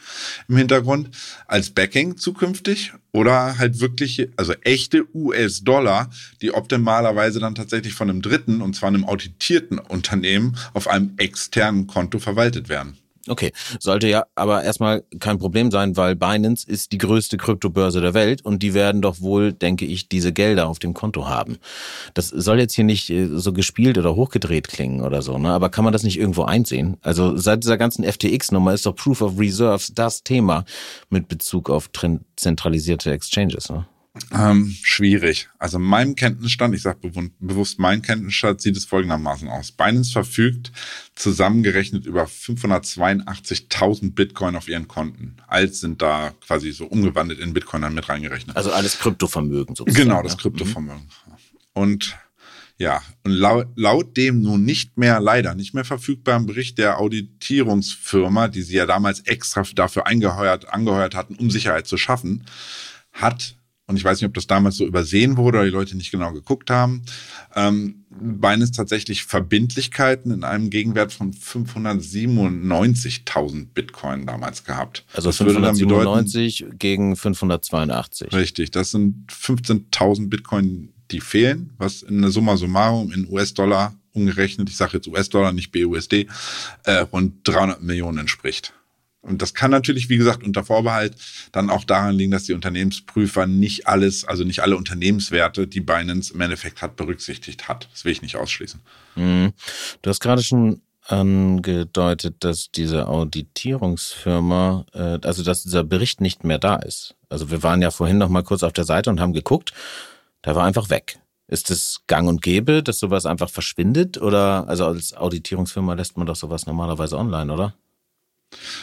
im 0.48 0.56
Hintergrund, 0.56 1.10
als 1.46 1.70
Backing 1.70 2.16
zukünftig 2.16 2.92
oder 3.12 3.58
halt 3.58 3.80
wirklich, 3.80 4.28
also 4.36 4.54
echte 4.62 5.04
US-Dollar, 5.14 6.10
die 6.40 6.52
optimalerweise 6.52 7.40
dann 7.40 7.54
tatsächlich 7.54 7.94
von 7.94 8.08
einem 8.08 8.22
dritten, 8.22 8.62
und 8.62 8.74
zwar 8.74 8.88
einem 8.88 9.04
auditierten 9.04 9.78
Unternehmen 9.78 10.56
auf 10.72 10.88
einem 10.88 11.12
externen 11.18 11.86
Konto 11.86 12.18
verwaltet 12.18 12.68
werden. 12.68 12.96
Okay, 13.28 13.52
sollte 13.78 14.08
ja 14.08 14.24
aber 14.34 14.64
erstmal 14.64 15.04
kein 15.20 15.38
Problem 15.38 15.70
sein, 15.70 15.96
weil 15.96 16.16
Binance 16.16 16.68
ist 16.68 16.90
die 16.90 16.98
größte 16.98 17.36
Kryptobörse 17.36 18.00
der 18.00 18.14
Welt 18.14 18.44
und 18.44 18.64
die 18.64 18.74
werden 18.74 19.00
doch 19.00 19.20
wohl, 19.20 19.52
denke 19.52 19.84
ich, 19.84 20.08
diese 20.08 20.32
Gelder 20.32 20.66
auf 20.66 20.80
dem 20.80 20.92
Konto 20.92 21.28
haben. 21.28 21.58
Das 22.14 22.28
soll 22.28 22.58
jetzt 22.58 22.74
hier 22.74 22.84
nicht 22.84 23.10
äh, 23.10 23.28
so 23.28 23.52
gespielt 23.52 23.96
oder 23.96 24.16
hochgedreht 24.16 24.66
klingen 24.66 25.02
oder 25.02 25.22
so, 25.22 25.38
ne? 25.38 25.50
Aber 25.50 25.68
kann 25.68 25.84
man 25.84 25.92
das 25.92 26.02
nicht 26.02 26.18
irgendwo 26.18 26.42
einsehen? 26.42 26.96
Also 27.00 27.36
seit 27.36 27.62
dieser 27.62 27.78
ganzen 27.78 28.04
FTX-Nummer 28.04 28.74
ist 28.74 28.86
doch 28.86 28.96
Proof 28.96 29.22
of 29.22 29.38
Reserves 29.38 29.92
das 29.94 30.24
Thema 30.24 30.64
mit 31.08 31.28
Bezug 31.28 31.70
auf 31.70 31.90
zentralisierte 32.36 33.12
Exchanges, 33.12 33.70
ne? 33.70 33.86
Ähm, 34.30 34.76
schwierig. 34.82 35.48
Also 35.58 35.78
meinem 35.78 36.14
Kenntnisstand, 36.16 36.74
ich 36.74 36.82
sage 36.82 36.98
bewusst 37.40 37.78
mein 37.78 38.02
Kenntnisstand, 38.02 38.60
sieht 38.60 38.76
es 38.76 38.84
folgendermaßen 38.84 39.48
aus. 39.48 39.72
Binance 39.72 40.12
verfügt 40.12 40.70
zusammengerechnet 41.14 42.04
über 42.04 42.24
582.000 42.24 44.14
Bitcoin 44.14 44.56
auf 44.56 44.68
ihren 44.68 44.86
Konten. 44.86 45.36
Als 45.46 45.80
sind 45.80 46.02
da 46.02 46.34
quasi 46.46 46.72
so 46.72 46.86
umgewandelt 46.86 47.40
in 47.40 47.54
Bitcoin 47.54 47.82
dann 47.82 47.94
mit 47.94 48.08
reingerechnet. 48.08 48.54
Also 48.54 48.70
alles 48.70 48.98
Kryptovermögen 48.98 49.76
sozusagen. 49.76 50.04
Genau, 50.04 50.22
das 50.22 50.36
Kryptovermögen. 50.36 51.08
Mhm. 51.26 51.32
Und 51.72 52.16
ja, 52.76 53.00
und 53.22 53.32
laut, 53.32 53.68
laut 53.76 54.16
dem 54.16 54.42
nun 54.42 54.64
nicht 54.64 54.98
mehr, 54.98 55.20
leider 55.20 55.54
nicht 55.54 55.72
mehr 55.72 55.84
verfügbaren 55.84 56.46
Bericht 56.46 56.78
der 56.78 56.98
Auditierungsfirma, 56.98 58.48
die 58.48 58.62
sie 58.62 58.74
ja 58.74 58.86
damals 58.86 59.20
extra 59.20 59.62
dafür 59.74 60.06
angeheuert 60.06 61.14
hatten, 61.14 61.36
um 61.36 61.50
Sicherheit 61.50 61.86
zu 61.86 61.96
schaffen, 61.96 62.44
hat 63.12 63.56
und 63.92 63.98
ich 63.98 64.04
weiß 64.04 64.20
nicht, 64.20 64.26
ob 64.26 64.32
das 64.32 64.46
damals 64.46 64.78
so 64.78 64.86
übersehen 64.86 65.36
wurde 65.36 65.58
oder 65.58 65.66
die 65.66 65.70
Leute 65.70 65.94
nicht 65.98 66.10
genau 66.10 66.32
geguckt 66.32 66.70
haben, 66.70 67.02
ähm, 67.54 68.06
Binance 68.08 68.72
tatsächlich 68.72 69.24
Verbindlichkeiten 69.24 70.32
in 70.32 70.44
einem 70.44 70.70
Gegenwert 70.70 71.12
von 71.12 71.34
597.000 71.34 73.66
Bitcoin 73.74 74.24
damals 74.24 74.64
gehabt. 74.64 75.04
Also 75.12 75.28
das 75.28 75.36
597 75.36 76.60
bedeuten, 76.60 76.78
gegen 76.78 77.16
582. 77.16 78.32
Richtig, 78.32 78.70
das 78.70 78.92
sind 78.92 79.30
15.000 79.30 80.30
Bitcoin, 80.30 80.94
die 81.10 81.20
fehlen, 81.20 81.74
was 81.76 82.00
in 82.00 82.22
der 82.22 82.30
Summa 82.30 82.56
summarum 82.56 83.12
in 83.12 83.30
US-Dollar 83.30 83.94
umgerechnet, 84.14 84.70
ich 84.70 84.78
sage 84.78 84.94
jetzt 84.94 85.06
US-Dollar, 85.06 85.52
nicht 85.52 85.70
BUSD, 85.70 86.28
äh, 86.84 87.00
rund 87.12 87.34
300 87.44 87.82
Millionen 87.82 88.16
entspricht. 88.18 88.72
Und 89.22 89.40
das 89.40 89.54
kann 89.54 89.70
natürlich, 89.70 90.08
wie 90.08 90.16
gesagt, 90.16 90.42
unter 90.42 90.64
Vorbehalt 90.64 91.16
dann 91.52 91.70
auch 91.70 91.84
daran 91.84 92.16
liegen, 92.16 92.32
dass 92.32 92.44
die 92.44 92.54
Unternehmensprüfer 92.54 93.46
nicht 93.46 93.86
alles, 93.86 94.24
also 94.24 94.42
nicht 94.42 94.60
alle 94.60 94.76
Unternehmenswerte, 94.76 95.68
die 95.68 95.80
Binance 95.80 96.34
im 96.34 96.40
Endeffekt 96.40 96.82
hat, 96.82 96.96
berücksichtigt 96.96 97.68
hat. 97.68 97.88
Das 97.92 98.04
will 98.04 98.12
ich 98.12 98.22
nicht 98.22 98.36
ausschließen. 98.36 98.80
Mhm. 99.14 99.52
Du 100.02 100.10
hast 100.10 100.20
gerade 100.20 100.42
schon 100.42 100.82
angedeutet, 101.06 102.36
dass 102.40 102.70
diese 102.70 103.08
Auditierungsfirma, 103.08 104.86
äh, 104.92 105.18
also 105.22 105.42
dass 105.42 105.62
dieser 105.62 105.84
Bericht 105.84 106.20
nicht 106.20 106.44
mehr 106.44 106.58
da 106.58 106.76
ist. 106.76 107.14
Also 107.28 107.50
wir 107.50 107.62
waren 107.62 107.82
ja 107.82 107.90
vorhin 107.90 108.18
noch 108.18 108.28
mal 108.28 108.42
kurz 108.42 108.62
auf 108.62 108.72
der 108.72 108.84
Seite 108.84 109.10
und 109.10 109.20
haben 109.20 109.32
geguckt, 109.32 109.72
der 110.44 110.54
war 110.54 110.64
einfach 110.64 110.90
weg. 110.90 111.18
Ist 111.48 111.70
es 111.70 112.02
gang 112.06 112.28
und 112.28 112.42
gäbe, 112.42 112.82
dass 112.82 112.98
sowas 112.98 113.26
einfach 113.26 113.50
verschwindet? 113.50 114.20
Oder 114.20 114.66
also 114.68 114.86
als 114.86 115.12
Auditierungsfirma 115.12 115.94
lässt 115.94 116.16
man 116.16 116.26
doch 116.26 116.36
sowas 116.36 116.66
normalerweise 116.66 117.18
online, 117.18 117.52
oder? 117.52 117.74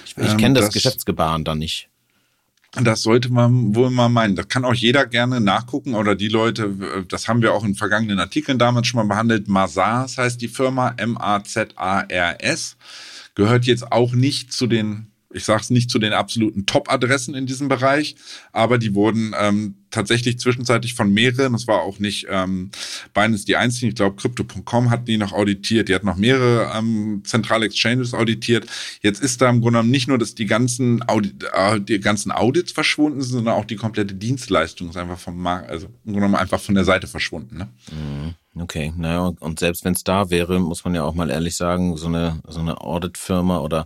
Ich, 0.05 0.17
ich 0.17 0.37
kenne 0.37 0.55
das, 0.55 0.65
ähm, 0.65 0.67
das 0.67 0.73
Geschäftsgebaren 0.73 1.43
da 1.43 1.55
nicht. 1.55 1.89
Das 2.73 3.01
sollte 3.01 3.29
man 3.33 3.73
wohl 3.73 3.89
mal 3.89 4.09
meinen. 4.09 4.35
Da 4.35 4.43
kann 4.43 4.63
auch 4.63 4.75
jeder 4.75 5.07
gerne 5.07 5.41
nachgucken 5.41 5.95
oder 5.95 6.15
die 6.15 6.27
Leute, 6.27 7.03
das 7.07 7.27
haben 7.27 7.41
wir 7.41 7.53
auch 7.53 7.63
in 7.63 7.73
vergangenen 7.73 8.19
Artikeln 8.19 8.59
damals 8.59 8.87
schon 8.87 8.99
mal 8.99 9.11
behandelt. 9.11 9.47
Mazars 9.47 10.19
heißt 10.19 10.39
die 10.39 10.47
Firma, 10.47 10.93
M-A-Z-A-R-S. 10.97 12.77
Gehört 13.33 13.65
jetzt 13.65 13.91
auch 13.91 14.13
nicht 14.13 14.53
zu 14.53 14.67
den 14.67 15.08
ich 15.31 15.43
sage 15.43 15.61
es 15.61 15.69
nicht 15.69 15.89
zu 15.89 15.99
den 15.99 16.13
absoluten 16.13 16.65
Top-Adressen 16.65 17.35
in 17.35 17.45
diesem 17.45 17.67
Bereich, 17.67 18.15
aber 18.51 18.77
die 18.77 18.95
wurden 18.95 19.35
ähm, 19.39 19.75
tatsächlich 19.91 20.39
zwischenzeitlich 20.39 20.93
von 20.95 21.13
mehreren, 21.13 21.53
das 21.53 21.67
war 21.67 21.81
auch 21.81 21.99
nicht 21.99 22.27
ähm, 22.29 22.71
Binance 23.13 23.45
die 23.45 23.55
einzigen, 23.55 23.89
ich 23.89 23.95
glaube 23.95 24.15
Crypto.com 24.15 24.89
hat 24.89 25.07
die 25.07 25.17
noch 25.17 25.33
auditiert, 25.33 25.89
die 25.89 25.95
hat 25.95 26.03
noch 26.03 26.17
mehrere 26.17 26.71
ähm, 26.75 27.21
zentrale 27.25 27.65
Exchanges 27.65 28.13
auditiert. 28.13 28.67
Jetzt 29.01 29.21
ist 29.21 29.41
da 29.41 29.49
im 29.49 29.61
Grunde 29.61 29.79
genommen 29.79 29.91
nicht 29.91 30.07
nur, 30.07 30.17
dass 30.17 30.35
die 30.35 30.45
ganzen, 30.45 31.07
Audit, 31.07 31.45
äh, 31.53 31.79
die 31.79 31.99
ganzen 31.99 32.31
Audits 32.31 32.71
verschwunden 32.71 33.21
sind, 33.21 33.33
sondern 33.33 33.55
auch 33.55 33.65
die 33.65 33.75
komplette 33.75 34.15
Dienstleistung 34.15 34.89
ist 34.89 34.97
einfach 34.97 35.19
vom 35.19 35.37
Markt, 35.37 35.69
also 35.69 35.87
im 35.87 36.13
Grunde 36.13 36.19
genommen 36.19 36.35
einfach 36.35 36.59
von 36.59 36.75
der 36.75 36.85
Seite 36.85 37.07
verschwunden. 37.07 37.57
Ne? 37.57 37.67
Mhm. 37.91 38.33
Okay, 38.61 38.91
naja, 38.97 39.31
und 39.39 39.59
selbst 39.59 39.85
wenn 39.85 39.93
es 39.93 40.03
da 40.03 40.29
wäre, 40.29 40.59
muss 40.59 40.83
man 40.83 40.95
ja 40.95 41.03
auch 41.03 41.13
mal 41.13 41.29
ehrlich 41.29 41.55
sagen, 41.55 41.95
so 41.97 42.07
eine, 42.07 42.41
so 42.47 42.59
eine 42.59 42.81
Audit-Firma 42.81 43.59
oder 43.59 43.85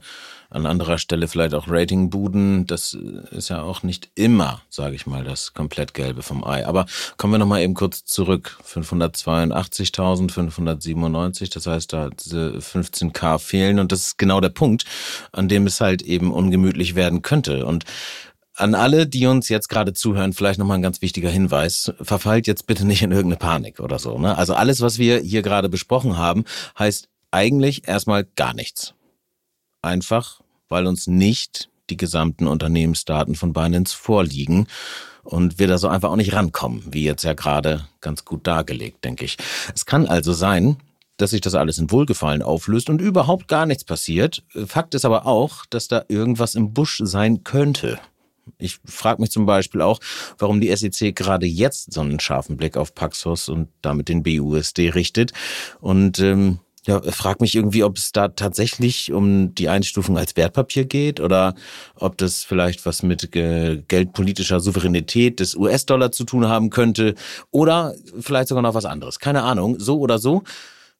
an 0.53 0.65
anderer 0.65 0.97
Stelle 0.97 1.27
vielleicht 1.27 1.53
auch 1.53 1.67
Ratingbuden. 1.67 2.65
Das 2.67 2.97
ist 3.31 3.49
ja 3.49 3.61
auch 3.61 3.83
nicht 3.83 4.09
immer, 4.15 4.61
sage 4.69 4.95
ich 4.95 5.05
mal, 5.05 5.23
das 5.23 5.53
komplett 5.53 5.93
Gelbe 5.93 6.21
vom 6.21 6.43
Ei. 6.43 6.65
Aber 6.65 6.85
kommen 7.17 7.33
wir 7.33 7.39
nochmal 7.39 7.61
eben 7.61 7.73
kurz 7.73 8.05
zurück. 8.05 8.57
582.597, 8.65 11.53
das 11.53 11.67
heißt, 11.67 11.91
da 11.93 12.09
diese 12.09 12.59
15k 12.59 13.39
fehlen. 13.39 13.79
Und 13.79 13.91
das 13.91 14.01
ist 14.01 14.17
genau 14.17 14.41
der 14.41 14.49
Punkt, 14.49 14.85
an 15.31 15.47
dem 15.47 15.67
es 15.67 15.81
halt 15.81 16.03
eben 16.03 16.31
ungemütlich 16.31 16.95
werden 16.95 17.21
könnte. 17.21 17.65
Und 17.65 17.85
an 18.55 18.75
alle, 18.75 19.07
die 19.07 19.25
uns 19.25 19.49
jetzt 19.49 19.67
gerade 19.67 19.93
zuhören, 19.93 20.33
vielleicht 20.33 20.59
nochmal 20.59 20.77
ein 20.77 20.83
ganz 20.83 21.01
wichtiger 21.01 21.29
Hinweis. 21.29 21.91
Verfallt 21.99 22.45
jetzt 22.45 22.67
bitte 22.67 22.85
nicht 22.85 23.01
in 23.01 23.11
irgendeine 23.11 23.39
Panik 23.39 23.79
oder 23.79 23.97
so. 23.97 24.19
Ne? 24.19 24.37
Also 24.37 24.53
alles, 24.53 24.81
was 24.81 24.99
wir 24.99 25.19
hier 25.19 25.41
gerade 25.41 25.69
besprochen 25.69 26.17
haben, 26.17 26.45
heißt 26.77 27.09
eigentlich 27.31 27.87
erstmal 27.87 28.23
gar 28.23 28.53
nichts. 28.53 28.93
Einfach 29.81 30.42
weil 30.73 30.87
uns 30.87 31.07
nicht 31.07 31.69
die 31.89 31.97
gesamten 31.97 32.47
Unternehmensdaten 32.47 33.35
von 33.35 33.53
Binance 33.53 33.95
vorliegen 33.95 34.67
und 35.23 35.59
wir 35.59 35.67
da 35.67 35.77
so 35.77 35.87
einfach 35.87 36.09
auch 36.09 36.15
nicht 36.15 36.33
rankommen, 36.33 36.83
wie 36.89 37.03
jetzt 37.03 37.23
ja 37.23 37.33
gerade 37.33 37.87
ganz 38.01 38.25
gut 38.25 38.47
dargelegt, 38.47 39.05
denke 39.05 39.23
ich. 39.23 39.37
Es 39.73 39.85
kann 39.85 40.07
also 40.07 40.33
sein, 40.33 40.77
dass 41.17 41.29
sich 41.29 41.41
das 41.41 41.53
alles 41.53 41.77
in 41.77 41.91
Wohlgefallen 41.91 42.41
auflöst 42.41 42.89
und 42.89 43.01
überhaupt 43.01 43.47
gar 43.47 43.65
nichts 43.65 43.83
passiert. 43.83 44.43
Fakt 44.65 44.95
ist 44.95 45.05
aber 45.05 45.25
auch, 45.25 45.65
dass 45.67 45.87
da 45.87 46.03
irgendwas 46.07 46.55
im 46.55 46.73
Busch 46.73 47.01
sein 47.03 47.43
könnte. 47.43 47.99
Ich 48.57 48.79
frage 48.83 49.21
mich 49.21 49.31
zum 49.31 49.45
Beispiel 49.45 49.81
auch, 49.81 49.99
warum 50.37 50.59
die 50.59 50.75
SEC 50.75 51.15
gerade 51.15 51.45
jetzt 51.45 51.93
so 51.93 52.01
einen 52.01 52.19
scharfen 52.19 52.57
Blick 52.57 52.75
auf 52.75 52.93
Paxos 52.95 53.47
und 53.47 53.69
damit 53.81 54.09
den 54.09 54.23
BUSD 54.23 54.89
richtet. 54.89 55.31
Und 55.79 56.19
ähm, 56.19 56.59
ja, 56.85 57.01
frag 57.11 57.39
mich 57.39 57.55
irgendwie, 57.55 57.83
ob 57.83 57.97
es 57.97 58.11
da 58.11 58.27
tatsächlich 58.29 59.11
um 59.11 59.55
die 59.55 59.69
Einstufung 59.69 60.17
als 60.17 60.35
Wertpapier 60.35 60.85
geht 60.85 61.19
oder 61.19 61.55
ob 61.95 62.17
das 62.17 62.43
vielleicht 62.43 62.85
was 62.85 63.03
mit 63.03 63.31
geldpolitischer 63.31 64.59
Souveränität 64.59 65.39
des 65.39 65.55
US-Dollar 65.55 66.11
zu 66.11 66.25
tun 66.25 66.47
haben 66.47 66.69
könnte 66.69 67.15
oder 67.51 67.95
vielleicht 68.19 68.49
sogar 68.49 68.61
noch 68.61 68.73
was 68.73 68.85
anderes. 68.85 69.19
Keine 69.19 69.43
Ahnung, 69.43 69.79
so 69.79 69.99
oder 69.99 70.19
so. 70.19 70.43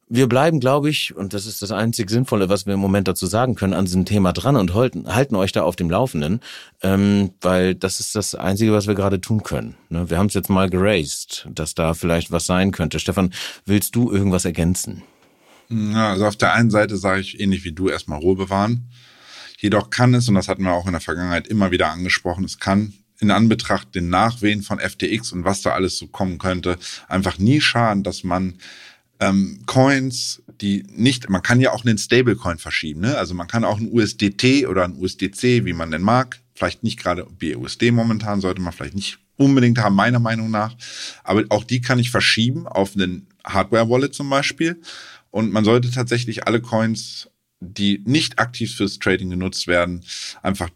Wir 0.10 0.28
bleiben, 0.28 0.60
glaube 0.60 0.90
ich, 0.90 1.16
und 1.16 1.34
das 1.34 1.46
ist 1.46 1.62
das 1.62 1.72
einzig 1.72 2.10
Sinnvolle, 2.10 2.48
was 2.48 2.66
wir 2.66 2.74
im 2.74 2.80
Moment 2.80 3.08
dazu 3.08 3.26
sagen 3.26 3.56
können, 3.56 3.74
an 3.74 3.86
diesem 3.86 4.06
Thema 4.06 4.32
dran 4.32 4.58
und 4.58 4.74
halten, 4.74 5.14
halten 5.14 5.36
euch 5.36 5.54
da 5.54 5.64
auf 5.64 5.76
dem 5.76 5.90
Laufenden, 5.90 6.42
ähm, 6.82 7.32
weil 7.42 7.74
das 7.74 8.00
ist 8.00 8.16
das 8.16 8.36
Einzige, 8.36 8.74
was 8.74 8.86
wir 8.86 8.96
gerade 8.96 9.22
tun 9.22 9.44
können. 9.44 9.76
Ne? 9.90 10.10
Wir 10.10 10.18
haben 10.18 10.28
es 10.28 10.34
jetzt 10.34 10.50
mal 10.50 10.70
geraced, 10.70 11.48
dass 11.50 11.74
da 11.74 11.94
vielleicht 11.94 12.32
was 12.32 12.46
sein 12.46 12.72
könnte. 12.72 13.00
Stefan, 13.00 13.34
willst 13.66 13.96
du 13.96 14.12
irgendwas 14.12 14.46
ergänzen? 14.46 15.04
Ja, 15.70 16.12
also 16.12 16.26
auf 16.26 16.36
der 16.36 16.54
einen 16.54 16.72
Seite 16.72 16.98
sage 16.98 17.22
ich 17.22 17.40
ähnlich 17.40 17.64
wie 17.64 17.72
du 17.72 17.90
erstmal 17.90 18.20
Ruhe 18.20 18.36
bewahren. 18.36 18.90
Jedoch 19.58 19.90
kann 19.90 20.14
es, 20.14 20.28
und 20.28 20.36
das 20.36 20.48
hatten 20.48 20.64
wir 20.64 20.74
auch 20.74 20.86
in 20.86 20.92
der 20.92 21.02
Vergangenheit 21.02 21.48
immer 21.48 21.72
wieder 21.72 21.90
angesprochen, 21.90 22.44
es 22.44 22.60
kann 22.60 22.94
in 23.20 23.32
Anbetracht 23.32 23.96
den 23.96 24.10
Nachwehen 24.10 24.62
von 24.62 24.80
FTX 24.80 25.32
und 25.32 25.46
was 25.46 25.62
da 25.62 25.72
alles 25.72 25.98
so 25.98 26.08
kommen 26.08 26.38
könnte, 26.38 26.78
einfach 27.08 27.38
nie 27.38 27.62
schaden, 27.62 28.04
dass 28.04 28.24
man 28.24 28.56
ähm, 29.22 29.64
Coins, 29.66 30.42
die 30.60 30.84
nicht, 30.90 31.30
man 31.30 31.42
kann 31.42 31.62
ja 31.62 31.72
auch 31.72 31.86
einen 31.86 31.98
Stablecoin 31.98 32.58
verschieben, 32.58 33.02
ne? 33.02 33.18
Also 33.18 33.34
man 33.34 33.48
kann 33.48 33.64
auch 33.64 33.80
ein 33.80 33.90
USDT 33.90 34.68
oder 34.68 34.84
ein 34.84 34.96
USDC, 34.96 35.64
wie 35.64 35.74
man 35.74 35.92
denn 35.92 36.02
mag, 36.02 36.42
Vielleicht 36.56 36.84
nicht 36.84 37.00
gerade 37.00 37.26
BUSD 37.26 37.92
momentan, 37.92 38.42
sollte 38.42 38.62
man 38.62 38.74
vielleicht 38.74 38.96
nicht 38.96 39.18
unbedingt 39.38 39.80
haben, 39.80 39.96
meiner 39.96 40.20
Meinung 40.20 40.52
nach. 40.52 40.76
Aber 41.24 41.44
auch 41.50 41.64
die 41.64 41.82
kann 41.82 42.00
ich 42.00 42.12
verschieben 42.12 42.68
auf 42.68 42.96
einen 42.96 43.28
Hardware-Wallet 43.44 44.14
zum 44.14 44.30
Beispiel. 44.30 44.80
Und 45.34 45.52
man 45.52 45.66
sollte 45.66 45.90
tatsächlich 45.90 46.46
alle 46.46 46.62
Coins, 46.62 47.28
die 47.60 48.04
nicht 48.06 48.38
aktiv 48.38 48.76
fürs 48.76 49.00
Trading 49.00 49.32
genutzt 49.32 49.66
werden, 49.66 50.06
einfach 50.44 50.70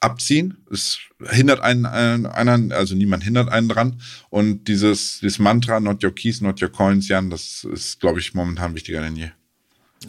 abziehen. 0.00 0.56
Es 0.68 0.98
hindert 1.30 1.60
einen, 1.60 1.86
einen, 1.86 2.72
also 2.72 2.96
niemand 2.96 3.22
hindert 3.22 3.50
einen 3.50 3.68
dran. 3.68 4.00
Und 4.30 4.64
dieses, 4.64 5.20
dieses 5.20 5.38
Mantra, 5.38 5.78
not 5.78 6.02
your 6.02 6.12
keys, 6.12 6.40
not 6.40 6.60
your 6.60 6.70
coins, 6.70 7.06
Jan, 7.06 7.30
das 7.30 7.62
ist, 7.62 8.00
glaube 8.00 8.18
ich, 8.18 8.34
momentan 8.34 8.74
wichtiger 8.74 9.00
denn 9.00 9.14
je. 9.14 9.30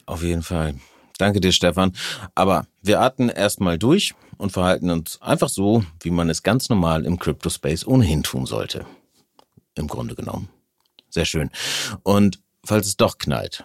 Auf 0.08 0.24
jeden 0.24 0.42
Fall. 0.42 0.80
Danke 1.20 1.40
dir, 1.40 1.52
Stefan. 1.52 1.94
Aber 2.34 2.66
wir 2.82 3.02
atmen 3.02 3.30
erstmal 3.30 3.78
durch 3.78 4.16
und 4.38 4.52
verhalten 4.52 4.90
uns 4.90 5.22
einfach 5.22 5.50
so, 5.50 5.86
wie 6.02 6.10
man 6.10 6.32
es 6.32 6.42
ganz 6.42 6.70
normal 6.70 7.06
im 7.06 7.20
Crypto 7.20 7.52
Space 7.52 7.86
ohnehin 7.86 8.24
tun 8.24 8.48
sollte. 8.48 8.88
Im 9.76 9.88
Grunde 9.88 10.16
genommen. 10.16 10.50
Sehr 11.12 11.26
schön. 11.26 11.52
Und 12.02 12.42
falls 12.66 12.88
es 12.88 12.98
doch 12.98 13.20
knallt, 13.20 13.64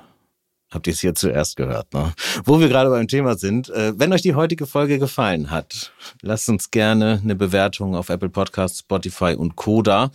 habt 0.70 0.86
ihr 0.86 0.92
es 0.92 1.00
hier 1.00 1.14
zuerst 1.14 1.56
gehört, 1.56 1.92
ne? 1.92 2.12
Wo 2.44 2.60
wir 2.60 2.68
gerade 2.68 2.90
beim 2.90 3.08
Thema 3.08 3.36
sind, 3.36 3.68
äh, 3.70 3.92
wenn 3.96 4.12
euch 4.12 4.22
die 4.22 4.34
heutige 4.34 4.66
Folge 4.66 4.98
gefallen 4.98 5.50
hat, 5.50 5.92
lasst 6.22 6.48
uns 6.48 6.70
gerne 6.70 7.20
eine 7.22 7.34
Bewertung 7.34 7.94
auf 7.94 8.08
Apple 8.08 8.28
Podcasts, 8.28 8.80
Spotify 8.80 9.34
und 9.34 9.56
Koda. 9.56 10.10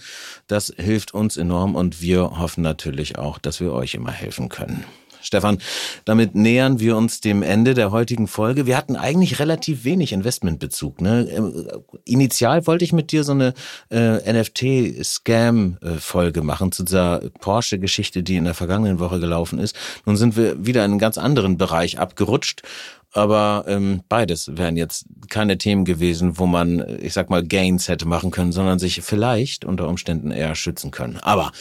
Das 0.48 0.74
hilft 0.78 1.14
uns 1.14 1.38
enorm 1.38 1.76
und 1.76 2.02
wir 2.02 2.40
hoffen 2.40 2.62
natürlich 2.62 3.18
auch, 3.18 3.38
dass 3.38 3.60
wir 3.60 3.74
euch 3.74 3.96
immer 3.96 4.12
helfen 4.12 4.50
können. 4.50 4.86
Stefan, 5.36 5.58
damit 6.06 6.34
nähern 6.34 6.80
wir 6.80 6.96
uns 6.96 7.20
dem 7.20 7.44
Ende 7.44 7.74
der 7.74 7.92
heutigen 7.92 8.28
Folge. 8.28 8.66
Wir 8.66 8.78
hatten 8.78 8.96
eigentlich 8.96 9.40
relativ 9.40 9.84
wenig 9.84 10.14
Investmentbezug. 10.14 11.02
Ne? 11.02 11.28
Ähm, 11.30 11.68
initial 12.06 12.66
wollte 12.68 12.86
ich 12.86 12.94
mit 12.94 13.12
dir 13.12 13.26
so 13.26 13.34
eine 13.34 13.54
äh, 13.92 14.32
NFT-Scam-Folge 14.32 16.42
machen 16.42 16.72
zu 16.72 16.84
dieser 16.84 17.20
Porsche-Geschichte, 17.42 18.24
die 18.24 18.38
in 18.38 18.46
der 18.46 18.54
vergangenen 18.54 19.00
Woche 19.00 19.20
gelaufen 19.20 19.60
ist. 19.60 19.76
Nun 20.06 20.16
sind 20.16 20.38
wir 20.38 20.66
wieder 20.66 20.86
in 20.86 20.92
einen 20.92 21.00
ganz 21.00 21.18
anderen 21.18 21.58
Bereich 21.58 22.00
abgerutscht. 22.00 22.62
Aber 23.12 23.66
ähm, 23.68 24.04
beides 24.08 24.56
wären 24.56 24.78
jetzt 24.78 25.06
keine 25.30 25.58
Themen 25.58 25.84
gewesen, 25.84 26.38
wo 26.38 26.46
man, 26.46 26.82
ich 27.02 27.12
sag 27.12 27.30
mal, 27.30 27.46
Gains 27.46 27.90
hätte 27.90 28.06
machen 28.06 28.32
können, 28.32 28.54
sondern 28.54 28.80
sich 28.80 29.02
vielleicht 29.02 29.66
unter 29.66 29.90
Umständen 29.90 30.32
eher 30.32 30.56
schützen 30.56 30.92
können. 30.92 31.18
Aber 31.22 31.52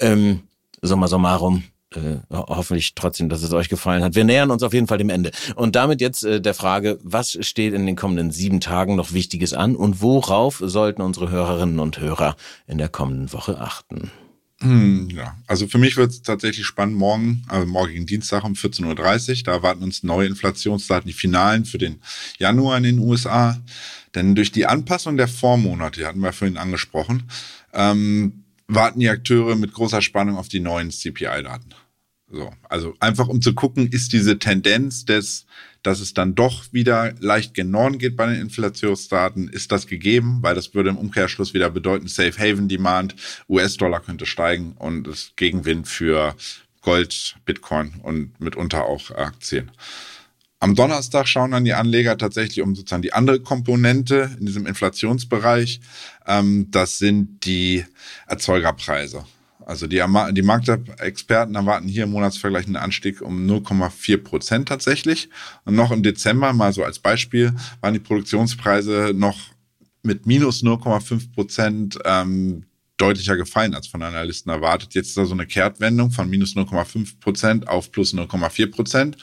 ähm, 0.00 0.42
summa 0.82 1.08
summarum, 1.08 1.64
äh, 1.96 2.18
hoffentlich 2.30 2.94
trotzdem, 2.94 3.28
dass 3.28 3.42
es 3.42 3.52
euch 3.52 3.68
gefallen 3.68 4.02
hat. 4.02 4.14
Wir 4.14 4.24
nähern 4.24 4.50
uns 4.50 4.62
auf 4.62 4.74
jeden 4.74 4.86
Fall 4.86 4.98
dem 4.98 5.10
Ende. 5.10 5.30
Und 5.54 5.76
damit 5.76 6.00
jetzt 6.00 6.24
äh, 6.24 6.40
der 6.40 6.54
Frage, 6.54 6.98
was 7.02 7.38
steht 7.40 7.74
in 7.74 7.86
den 7.86 7.96
kommenden 7.96 8.30
sieben 8.30 8.60
Tagen 8.60 8.96
noch 8.96 9.12
Wichtiges 9.12 9.52
an 9.52 9.76
und 9.76 10.02
worauf 10.02 10.62
sollten 10.64 11.02
unsere 11.02 11.30
Hörerinnen 11.30 11.78
und 11.78 11.98
Hörer 12.00 12.36
in 12.66 12.78
der 12.78 12.88
kommenden 12.88 13.32
Woche 13.32 13.60
achten? 13.60 14.10
Hm, 14.62 15.08
ja, 15.10 15.36
also 15.48 15.66
für 15.66 15.78
mich 15.78 15.96
wird 15.96 16.12
es 16.12 16.22
tatsächlich 16.22 16.64
spannend 16.64 16.96
morgen, 16.96 17.44
also 17.48 17.66
morgigen 17.66 18.06
Dienstag 18.06 18.44
um 18.44 18.52
14.30 18.52 19.38
Uhr. 19.38 19.44
Da 19.44 19.52
erwarten 19.52 19.82
uns 19.82 20.04
neue 20.04 20.28
Inflationsdaten, 20.28 21.08
die 21.08 21.12
Finalen 21.12 21.64
für 21.64 21.78
den 21.78 22.00
Januar 22.38 22.76
in 22.76 22.84
den 22.84 22.98
USA. 23.00 23.60
Denn 24.14 24.36
durch 24.36 24.52
die 24.52 24.66
Anpassung 24.66 25.16
der 25.16 25.26
Vormonate, 25.26 26.00
die 26.00 26.06
hatten 26.06 26.20
wir 26.20 26.32
vorhin 26.32 26.58
angesprochen, 26.58 27.24
ähm, 27.72 28.44
warten 28.68 29.00
die 29.00 29.08
Akteure 29.08 29.56
mit 29.56 29.72
großer 29.72 30.00
Spannung 30.00 30.36
auf 30.36 30.48
die 30.48 30.60
neuen 30.60 30.90
CPI-Daten. 30.90 31.74
So, 32.34 32.50
also 32.66 32.94
einfach 32.98 33.28
um 33.28 33.42
zu 33.42 33.52
gucken, 33.52 33.88
ist 33.88 34.14
diese 34.14 34.38
Tendenz 34.38 35.04
des, 35.04 35.44
dass 35.82 36.00
es 36.00 36.14
dann 36.14 36.34
doch 36.34 36.72
wieder 36.72 37.12
leicht 37.20 37.52
gen 37.52 37.76
geht 37.98 38.16
bei 38.16 38.24
den 38.24 38.40
Inflationsdaten, 38.40 39.48
ist 39.48 39.70
das 39.70 39.86
gegeben, 39.86 40.38
weil 40.40 40.54
das 40.54 40.74
würde 40.74 40.88
im 40.88 40.96
Umkehrschluss 40.96 41.52
wieder 41.52 41.68
bedeuten, 41.68 42.08
Safe 42.08 42.32
Haven 42.38 42.68
Demand, 42.68 43.14
US-Dollar 43.50 44.00
könnte 44.00 44.24
steigen 44.24 44.72
und 44.78 45.06
es 45.08 45.32
Gegenwind 45.36 45.86
für 45.86 46.34
Gold, 46.80 47.36
Bitcoin 47.44 48.00
und 48.02 48.40
mitunter 48.40 48.86
auch 48.86 49.10
Aktien. 49.10 49.70
Am 50.58 50.74
Donnerstag 50.74 51.28
schauen 51.28 51.50
dann 51.50 51.66
die 51.66 51.74
Anleger 51.74 52.16
tatsächlich 52.16 52.62
um 52.62 52.74
sozusagen 52.74 53.02
die 53.02 53.12
andere 53.12 53.40
Komponente 53.40 54.30
in 54.40 54.46
diesem 54.46 54.64
Inflationsbereich. 54.64 55.80
Ähm, 56.26 56.70
das 56.70 56.96
sind 56.96 57.44
die 57.44 57.84
Erzeugerpreise. 58.26 59.26
Also 59.66 59.86
die, 59.86 60.02
die 60.32 60.42
Marktexperten 60.42 61.54
erwarten 61.54 61.88
hier 61.88 62.04
im 62.04 62.10
Monatsvergleich 62.10 62.66
einen 62.66 62.76
Anstieg 62.76 63.22
um 63.22 63.46
0,4 63.46 64.18
Prozent 64.18 64.68
tatsächlich. 64.68 65.28
Und 65.64 65.74
noch 65.74 65.90
im 65.90 66.02
Dezember, 66.02 66.52
mal 66.52 66.72
so 66.72 66.84
als 66.84 66.98
Beispiel, 66.98 67.54
waren 67.80 67.94
die 67.94 68.00
Produktionspreise 68.00 69.12
noch 69.14 69.38
mit 70.02 70.26
minus 70.26 70.62
0,5 70.62 71.32
Prozent 71.32 71.98
ähm, 72.04 72.64
deutlicher 72.96 73.36
gefallen 73.36 73.74
als 73.74 73.86
von 73.86 74.02
Analysten 74.02 74.50
erwartet. 74.52 74.94
Jetzt 74.94 75.08
ist 75.08 75.16
da 75.16 75.24
so 75.24 75.32
eine 75.32 75.46
Kehrtwendung 75.46 76.10
von 76.10 76.28
minus 76.28 76.54
0,5 76.54 77.18
Prozent 77.20 77.68
auf 77.68 77.90
plus 77.90 78.14
0,4 78.14 78.70
Prozent. 78.70 79.16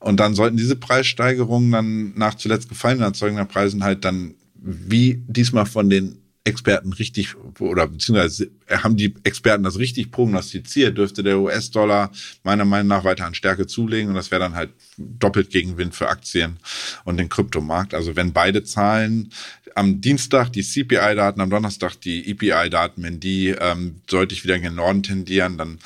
Und 0.00 0.18
dann 0.18 0.34
sollten 0.34 0.56
diese 0.56 0.76
Preissteigerungen 0.76 1.70
dann 1.70 2.14
nach 2.16 2.34
zuletzt 2.34 2.68
gefallenen 2.68 3.04
Erzeugerpreisen 3.04 3.84
halt 3.84 4.04
dann 4.04 4.34
wie 4.54 5.22
diesmal 5.26 5.66
von 5.66 5.90
den 5.90 6.21
Experten 6.44 6.92
richtig 6.92 7.36
oder 7.60 7.86
beziehungsweise 7.86 8.50
haben 8.68 8.96
die 8.96 9.14
Experten 9.22 9.62
das 9.62 9.78
richtig 9.78 10.10
prognostiziert, 10.10 10.98
dürfte 10.98 11.22
der 11.22 11.38
US-Dollar 11.38 12.10
meiner 12.42 12.64
Meinung 12.64 12.88
nach 12.88 13.04
weiter 13.04 13.26
an 13.26 13.34
Stärke 13.34 13.68
zulegen 13.68 14.08
und 14.08 14.16
das 14.16 14.32
wäre 14.32 14.40
dann 14.40 14.56
halt 14.56 14.70
doppelt 14.98 15.50
Gegenwind 15.50 15.94
für 15.94 16.08
Aktien 16.08 16.58
und 17.04 17.16
den 17.18 17.28
Kryptomarkt. 17.28 17.94
Also 17.94 18.16
wenn 18.16 18.32
beide 18.32 18.64
Zahlen 18.64 19.30
am 19.76 20.00
Dienstag 20.00 20.50
die 20.50 20.62
CPI-Daten, 20.62 21.40
am 21.40 21.50
Donnerstag 21.50 21.94
die 22.00 22.28
EPI-Daten, 22.30 23.02
wenn 23.04 23.20
die 23.20 23.48
ähm, 23.48 24.00
deutlich 24.06 24.42
wieder 24.42 24.56
in 24.56 24.62
den 24.62 24.74
Norden 24.74 25.04
tendieren, 25.04 25.58
dann 25.58 25.78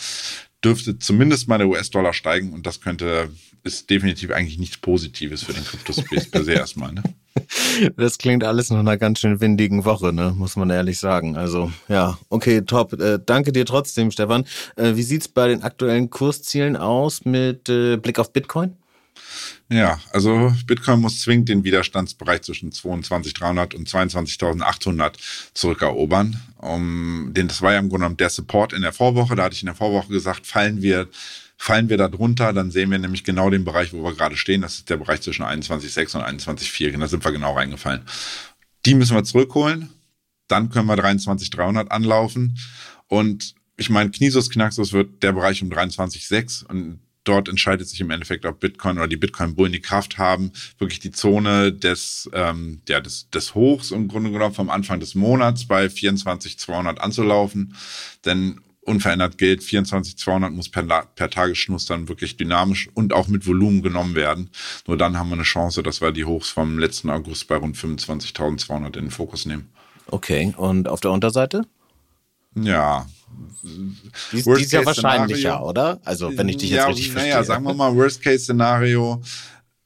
dürfte 0.64 0.98
zumindest 0.98 1.48
mal 1.48 1.58
der 1.58 1.68
US-Dollar 1.68 2.14
steigen 2.14 2.52
und 2.52 2.66
das 2.66 2.80
könnte 2.80 3.30
ist 3.66 3.90
definitiv 3.90 4.30
eigentlich 4.30 4.58
nichts 4.58 4.76
Positives 4.78 5.42
für 5.42 5.52
den 5.52 5.64
Kryptospace 5.64 6.30
per 6.30 6.44
se 6.44 6.52
erstmal. 6.54 6.92
Ne? 6.92 7.02
Das 7.96 8.18
klingt 8.18 8.44
alles 8.44 8.70
nach 8.70 8.78
einer 8.78 8.96
ganz 8.96 9.20
schön 9.20 9.40
windigen 9.40 9.84
Woche, 9.84 10.12
ne? 10.12 10.32
muss 10.36 10.56
man 10.56 10.70
ehrlich 10.70 10.98
sagen. 10.98 11.36
Also 11.36 11.70
ja, 11.88 12.18
okay, 12.28 12.62
top. 12.62 12.94
Äh, 12.94 13.18
danke 13.24 13.52
dir 13.52 13.66
trotzdem, 13.66 14.10
Stefan. 14.10 14.46
Äh, 14.76 14.96
wie 14.96 15.02
sieht's 15.02 15.28
bei 15.28 15.48
den 15.48 15.62
aktuellen 15.62 16.10
Kurszielen 16.10 16.76
aus 16.76 17.24
mit 17.24 17.68
äh, 17.68 17.96
Blick 17.96 18.18
auf 18.18 18.32
Bitcoin? 18.32 18.76
Ja, 19.68 19.98
also 20.12 20.52
Bitcoin 20.66 21.00
muss 21.00 21.20
zwingend 21.22 21.48
den 21.48 21.64
Widerstandsbereich 21.64 22.42
zwischen 22.42 22.70
22.300 22.70 23.74
und 23.74 23.88
22.800 23.88 25.14
zurückerobern. 25.54 26.40
Um, 26.58 27.32
den, 27.34 27.48
das 27.48 27.62
war 27.62 27.72
ja 27.72 27.78
im 27.78 27.88
Grunde 27.88 28.04
genommen 28.04 28.16
der 28.16 28.30
Support 28.30 28.72
in 28.72 28.82
der 28.82 28.92
Vorwoche. 28.92 29.34
Da 29.34 29.44
hatte 29.44 29.54
ich 29.54 29.62
in 29.62 29.66
der 29.66 29.74
Vorwoche 29.74 30.08
gesagt, 30.08 30.46
fallen 30.46 30.82
wir 30.82 31.08
Fallen 31.56 31.88
wir 31.88 31.96
da 31.96 32.08
drunter, 32.08 32.52
dann 32.52 32.70
sehen 32.70 32.90
wir 32.90 32.98
nämlich 32.98 33.24
genau 33.24 33.50
den 33.50 33.64
Bereich, 33.64 33.92
wo 33.92 34.02
wir 34.02 34.14
gerade 34.14 34.36
stehen. 34.36 34.60
Das 34.60 34.74
ist 34.74 34.90
der 34.90 34.98
Bereich 34.98 35.22
zwischen 35.22 35.44
21,6 35.44 36.16
und 36.16 36.22
21,4. 36.22 36.98
Da 36.98 37.08
sind 37.08 37.24
wir 37.24 37.32
genau 37.32 37.54
reingefallen. 37.54 38.02
Die 38.84 38.94
müssen 38.94 39.16
wir 39.16 39.24
zurückholen. 39.24 39.88
Dann 40.48 40.70
können 40.70 40.86
wir 40.86 40.96
23,300 40.96 41.90
anlaufen. 41.90 42.58
Und 43.08 43.54
ich 43.76 43.90
meine, 43.90 44.10
Knisus 44.10 44.50
Knaxus 44.50 44.92
wird 44.92 45.22
der 45.22 45.32
Bereich 45.32 45.62
um 45.62 45.70
23,6 45.70 46.66
und 46.66 47.00
dort 47.24 47.48
entscheidet 47.48 47.88
sich 47.88 48.00
im 48.00 48.10
Endeffekt, 48.10 48.46
ob 48.46 48.60
Bitcoin 48.60 48.98
oder 48.98 49.08
die 49.08 49.16
Bitcoin-Bullen 49.16 49.72
die 49.72 49.80
Kraft 49.80 50.18
haben, 50.18 50.52
wirklich 50.78 51.00
die 51.00 51.10
Zone 51.10 51.72
des, 51.72 52.30
ähm, 52.32 52.82
ja, 52.88 53.00
des, 53.00 53.28
des 53.30 53.54
Hochs 53.54 53.90
im 53.90 54.08
Grunde 54.08 54.30
genommen 54.30 54.54
vom 54.54 54.70
Anfang 54.70 55.00
des 55.00 55.14
Monats 55.14 55.66
bei 55.66 55.86
24.200 55.86 56.98
anzulaufen. 56.98 57.74
Denn 58.24 58.60
unverändert 58.86 59.38
gilt, 59.38 59.62
24.200 59.62 60.50
muss 60.50 60.68
per, 60.68 60.84
per 60.84 61.30
Tagesschluss 61.30 61.86
dann 61.86 62.08
wirklich 62.08 62.36
dynamisch 62.36 62.88
und 62.94 63.12
auch 63.12 63.28
mit 63.28 63.46
Volumen 63.46 63.82
genommen 63.82 64.14
werden. 64.14 64.50
Nur 64.86 64.96
dann 64.96 65.18
haben 65.18 65.28
wir 65.28 65.34
eine 65.34 65.42
Chance, 65.42 65.82
dass 65.82 66.00
wir 66.00 66.12
die 66.12 66.24
Hochs 66.24 66.50
vom 66.50 66.78
letzten 66.78 67.10
August 67.10 67.48
bei 67.48 67.56
rund 67.56 67.76
25.200 67.76 68.86
in 68.86 68.92
den 68.92 69.10
Fokus 69.10 69.46
nehmen. 69.46 69.68
Okay, 70.08 70.54
und 70.56 70.88
auf 70.88 71.00
der 71.00 71.10
Unterseite? 71.10 71.62
Ja. 72.54 73.06
Die, 74.32 74.42
die 74.42 74.62
ist 74.62 74.72
ja 74.72 74.84
wahrscheinlicher, 74.84 75.64
oder? 75.64 76.00
Also, 76.04 76.36
wenn 76.36 76.48
ich 76.48 76.56
dich 76.56 76.70
jetzt 76.70 76.78
ja, 76.78 76.86
richtig 76.86 77.10
verstehe. 77.10 77.32
Naja, 77.32 77.44
sagen 77.44 77.64
wir 77.64 77.74
mal, 77.74 77.94
Worst-Case-Szenario 77.94 79.20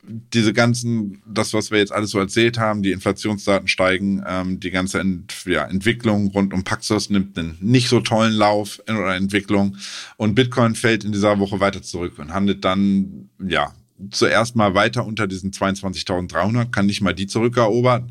diese 0.03 0.53
ganzen, 0.53 1.23
das, 1.27 1.53
was 1.53 1.71
wir 1.71 1.79
jetzt 1.79 1.93
alles 1.93 2.11
so 2.11 2.19
erzählt 2.19 2.59
haben, 2.59 2.83
die 2.83 2.93
Inflationsdaten 2.93 3.69
steigen, 3.69 4.23
ähm, 4.27 4.61
die 4.61 4.71
ganze 4.71 5.01
Ent, 5.01 5.35
ja, 5.47 5.65
Entwicklung 5.65 6.29
rund 6.29 6.55
um 6.55 6.65
Paxos 6.65 7.11
nimmt 7.11 7.39
einen 7.39 7.59
nicht 7.61 7.89
so 7.89 8.01
tollen 8.01 8.33
Lauf 8.33 8.81
in, 8.87 8.97
oder 8.97 9.15
Entwicklung. 9.15 9.77
Und 10.17 10.35
Bitcoin 10.35 10.75
fällt 10.75 11.05
in 11.05 11.13
dieser 11.13 11.39
Woche 11.39 11.61
weiter 11.61 11.83
zurück 11.83 12.19
und 12.19 12.33
handelt 12.33 12.65
dann, 12.65 13.29
ja, 13.39 13.75
zuerst 14.11 14.57
mal 14.57 14.75
weiter 14.75 15.05
unter 15.05 15.27
diesen 15.27 15.51
22.300, 15.51 16.71
kann 16.71 16.87
nicht 16.87 17.03
mal 17.03 17.15
die 17.15 17.27
zurückerobern 17.27 18.11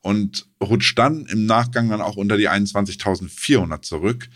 und 0.00 0.46
rutscht 0.62 0.98
dann 0.98 1.26
im 1.26 1.46
Nachgang 1.46 1.88
dann 1.88 2.00
auch 2.00 2.16
unter 2.16 2.36
die 2.36 2.48
21.400 2.48 3.82
zurück. 3.82 4.28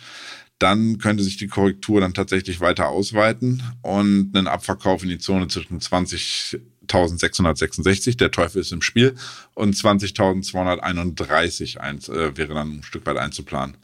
Dann 0.58 0.98
könnte 0.98 1.24
sich 1.24 1.36
die 1.36 1.48
Korrektur 1.48 2.00
dann 2.00 2.14
tatsächlich 2.14 2.60
weiter 2.60 2.88
ausweiten 2.88 3.62
und 3.82 4.30
einen 4.36 4.46
Abverkauf 4.46 5.02
in 5.02 5.08
die 5.08 5.18
Zone 5.18 5.48
zwischen 5.48 5.80
20 5.80 6.60
20.666, 6.88 8.16
der 8.16 8.30
Teufel 8.30 8.60
ist 8.60 8.72
im 8.72 8.82
Spiel, 8.82 9.14
und 9.54 9.74
20.231 9.74 11.78
eins, 11.78 12.08
äh, 12.08 12.36
wäre 12.36 12.54
dann 12.54 12.78
ein 12.78 12.82
Stück 12.82 13.06
weit 13.06 13.16
einzuplanen. 13.16 13.76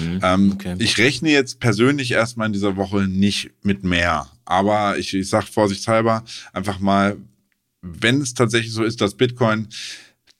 Mhm, 0.00 0.20
ähm, 0.22 0.52
okay. 0.52 0.76
Ich 0.78 0.98
rechne 0.98 1.30
jetzt 1.30 1.60
persönlich 1.60 2.12
erstmal 2.12 2.46
in 2.46 2.52
dieser 2.52 2.76
Woche 2.76 3.02
nicht 3.02 3.50
mit 3.62 3.84
mehr, 3.84 4.30
aber 4.44 4.98
ich, 4.98 5.14
ich 5.14 5.28
sage 5.28 5.46
vorsichtshalber 5.46 6.24
einfach 6.52 6.78
mal, 6.78 7.16
wenn 7.82 8.20
es 8.20 8.34
tatsächlich 8.34 8.72
so 8.72 8.84
ist, 8.84 9.00
dass 9.00 9.14
Bitcoin 9.14 9.68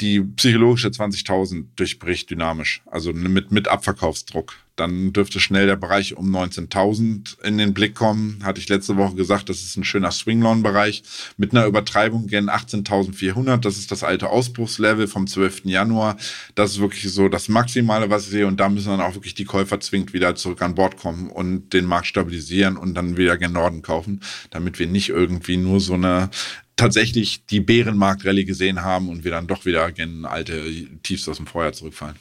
die 0.00 0.20
psychologische 0.20 0.88
20.000 0.88 1.66
durchbricht 1.76 2.30
dynamisch, 2.30 2.82
also 2.86 3.12
mit, 3.12 3.50
mit 3.50 3.68
Abverkaufsdruck. 3.68 4.54
Dann 4.77 5.12
dürfte 5.12 5.41
schnell 5.41 5.66
der 5.66 5.77
Bereich 5.77 6.16
um 6.16 6.35
19.000 6.35 7.43
in 7.43 7.57
den 7.57 7.72
Blick 7.72 7.95
kommen. 7.95 8.41
Hatte 8.45 8.61
ich 8.61 8.68
letzte 8.68 8.97
Woche 8.97 9.14
gesagt, 9.14 9.49
das 9.49 9.62
ist 9.62 9.77
ein 9.77 9.85
schöner 9.85 10.11
Swinglon-Bereich 10.11 11.03
mit 11.39 11.53
einer 11.53 11.66
Übertreibung 11.66 12.27
gen 12.27 12.51
18.400. 12.51 13.57
Das 13.57 13.79
ist 13.79 13.91
das 13.91 14.05
alte 14.05 14.29
Ausbruchslevel 14.29 15.09
vom 15.09 15.27
12. 15.27 15.64
Januar. 15.64 16.16
Das 16.55 16.72
ist 16.72 16.81
wirklich 16.81 17.11
so 17.11 17.29
das 17.29 17.49
Maximale, 17.49 18.11
was 18.11 18.24
ich 18.24 18.31
sehe. 18.31 18.47
Und 18.47 18.61
da 18.61 18.68
müssen 18.68 18.91
dann 18.91 19.01
auch 19.01 19.14
wirklich 19.14 19.35
die 19.35 19.47
Käufer 19.47 19.81
zwingend 19.81 20.12
wieder 20.12 20.35
zurück 20.35 20.61
an 20.61 20.74
Bord 20.74 20.99
kommen 20.99 21.31
und 21.31 21.72
den 21.72 21.87
Markt 21.87 22.07
stabilisieren 22.07 22.77
und 22.77 22.95
dann 22.95 23.16
wieder 23.16 23.39
gen 23.39 23.53
Norden 23.53 23.81
kaufen, 23.81 24.20
damit 24.51 24.79
wir 24.79 24.87
nicht 24.87 25.09
irgendwie 25.09 25.57
nur 25.57 25.81
so 25.81 25.95
eine 25.95 26.29
tatsächlich 26.77 27.47
die 27.47 27.61
Bärenmarkt-Rallye 27.61 28.45
gesehen 28.45 28.83
haben 28.83 29.09
und 29.09 29.24
wir 29.24 29.31
dann 29.31 29.47
doch 29.47 29.64
wieder 29.64 29.91
gen 29.93 30.27
alte 30.27 30.62
Tiefs 31.03 31.29
aus 31.29 31.39
dem 31.39 31.47
Vorjahr 31.47 31.72
zurückfallen. 31.72 32.16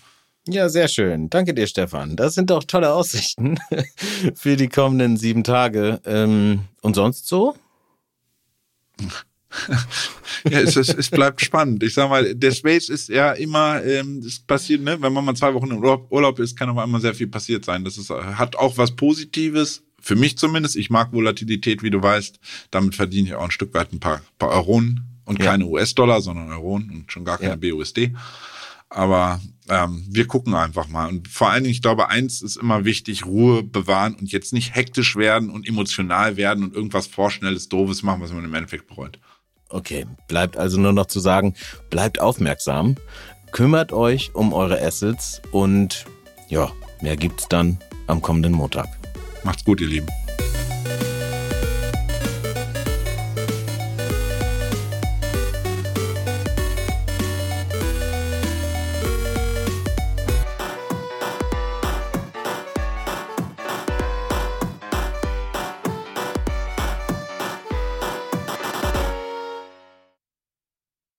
Ja, 0.47 0.69
sehr 0.69 0.87
schön. 0.87 1.29
Danke 1.29 1.53
dir, 1.53 1.65
Stefan. 1.65 2.15
Das 2.15 2.35
sind 2.35 2.51
doch 2.51 2.63
tolle 2.63 2.93
Aussichten 2.93 3.57
für 4.35 4.55
die 4.55 4.69
kommenden 4.69 5.17
sieben 5.17 5.43
Tage. 5.43 5.99
Ähm, 6.05 6.61
und 6.81 6.95
sonst 6.95 7.27
so? 7.27 7.55
ja, 10.49 10.59
es, 10.59 10.75
es, 10.75 10.89
es 10.89 11.09
bleibt 11.09 11.41
spannend. 11.41 11.81
Ich 11.81 11.95
sag 11.95 12.09
mal, 12.09 12.35
der 12.35 12.51
Space 12.51 12.89
ist 12.89 13.09
ja 13.09 13.31
immer, 13.31 13.83
ähm, 13.83 14.19
es 14.19 14.39
passiert, 14.39 14.81
ne, 14.81 15.01
wenn 15.01 15.13
man 15.13 15.25
mal 15.25 15.35
zwei 15.35 15.53
Wochen 15.53 15.71
im 15.71 15.77
Urlaub, 15.77 16.11
Urlaub 16.11 16.39
ist, 16.39 16.55
kann 16.57 16.69
aber 16.69 16.83
immer 16.83 16.99
sehr 16.99 17.15
viel 17.15 17.27
passiert 17.27 17.65
sein. 17.65 17.83
Das 17.83 17.97
ist, 17.97 18.11
hat 18.11 18.55
auch 18.55 18.77
was 18.77 18.95
Positives, 18.95 19.81
für 19.99 20.15
mich 20.15 20.37
zumindest, 20.37 20.75
ich 20.75 20.91
mag 20.91 21.11
Volatilität, 21.13 21.81
wie 21.81 21.89
du 21.89 21.99
weißt. 21.99 22.39
Damit 22.69 22.93
verdiene 22.93 23.29
ich 23.29 23.33
auch 23.33 23.45
ein 23.45 23.51
Stück 23.51 23.73
weit 23.73 23.91
ein 23.91 23.99
paar, 23.99 24.21
paar 24.37 24.49
Euronen 24.49 25.01
und 25.25 25.39
ja. 25.39 25.45
keine 25.45 25.65
US-Dollar, 25.65 26.21
sondern 26.21 26.51
Euronen 26.51 26.91
und 26.91 27.11
schon 27.11 27.25
gar 27.25 27.39
keine 27.39 27.59
ja. 27.59 27.73
BUSD. 27.73 28.13
Aber 28.89 29.41
ähm, 29.67 30.05
wir 30.09 30.27
gucken 30.27 30.53
einfach 30.53 30.87
mal. 30.87 31.07
Und 31.07 31.27
vor 31.27 31.49
allen 31.49 31.63
Dingen, 31.63 31.73
ich 31.73 31.81
glaube, 31.81 32.09
eins 32.09 32.41
ist 32.41 32.55
immer 32.55 32.85
wichtig, 32.85 33.25
Ruhe 33.25 33.63
bewahren 33.63 34.15
und 34.15 34.31
jetzt 34.31 34.53
nicht 34.53 34.75
hektisch 34.75 35.15
werden 35.15 35.49
und 35.49 35.67
emotional 35.67 36.37
werden 36.37 36.63
und 36.63 36.75
irgendwas 36.75 37.07
vorschnelles, 37.07 37.69
doofes 37.69 38.03
machen, 38.03 38.21
was 38.21 38.31
man 38.31 38.45
im 38.45 38.53
Endeffekt 38.53 38.87
bereut. 38.87 39.19
Okay, 39.69 40.05
bleibt 40.27 40.57
also 40.57 40.79
nur 40.79 40.93
noch 40.93 41.07
zu 41.07 41.19
sagen, 41.19 41.55
bleibt 41.89 42.19
aufmerksam, 42.19 42.95
kümmert 43.51 43.91
euch 43.91 44.35
um 44.35 44.53
eure 44.53 44.79
Assets 44.79 45.41
und 45.51 46.05
ja, 46.49 46.71
mehr 47.01 47.17
gibt's 47.17 47.47
dann 47.49 47.79
am 48.07 48.21
kommenden 48.21 48.53
Montag. 48.53 48.87
Macht's 49.43 49.63
gut, 49.63 49.81
ihr 49.81 49.87
Lieben. 49.87 50.07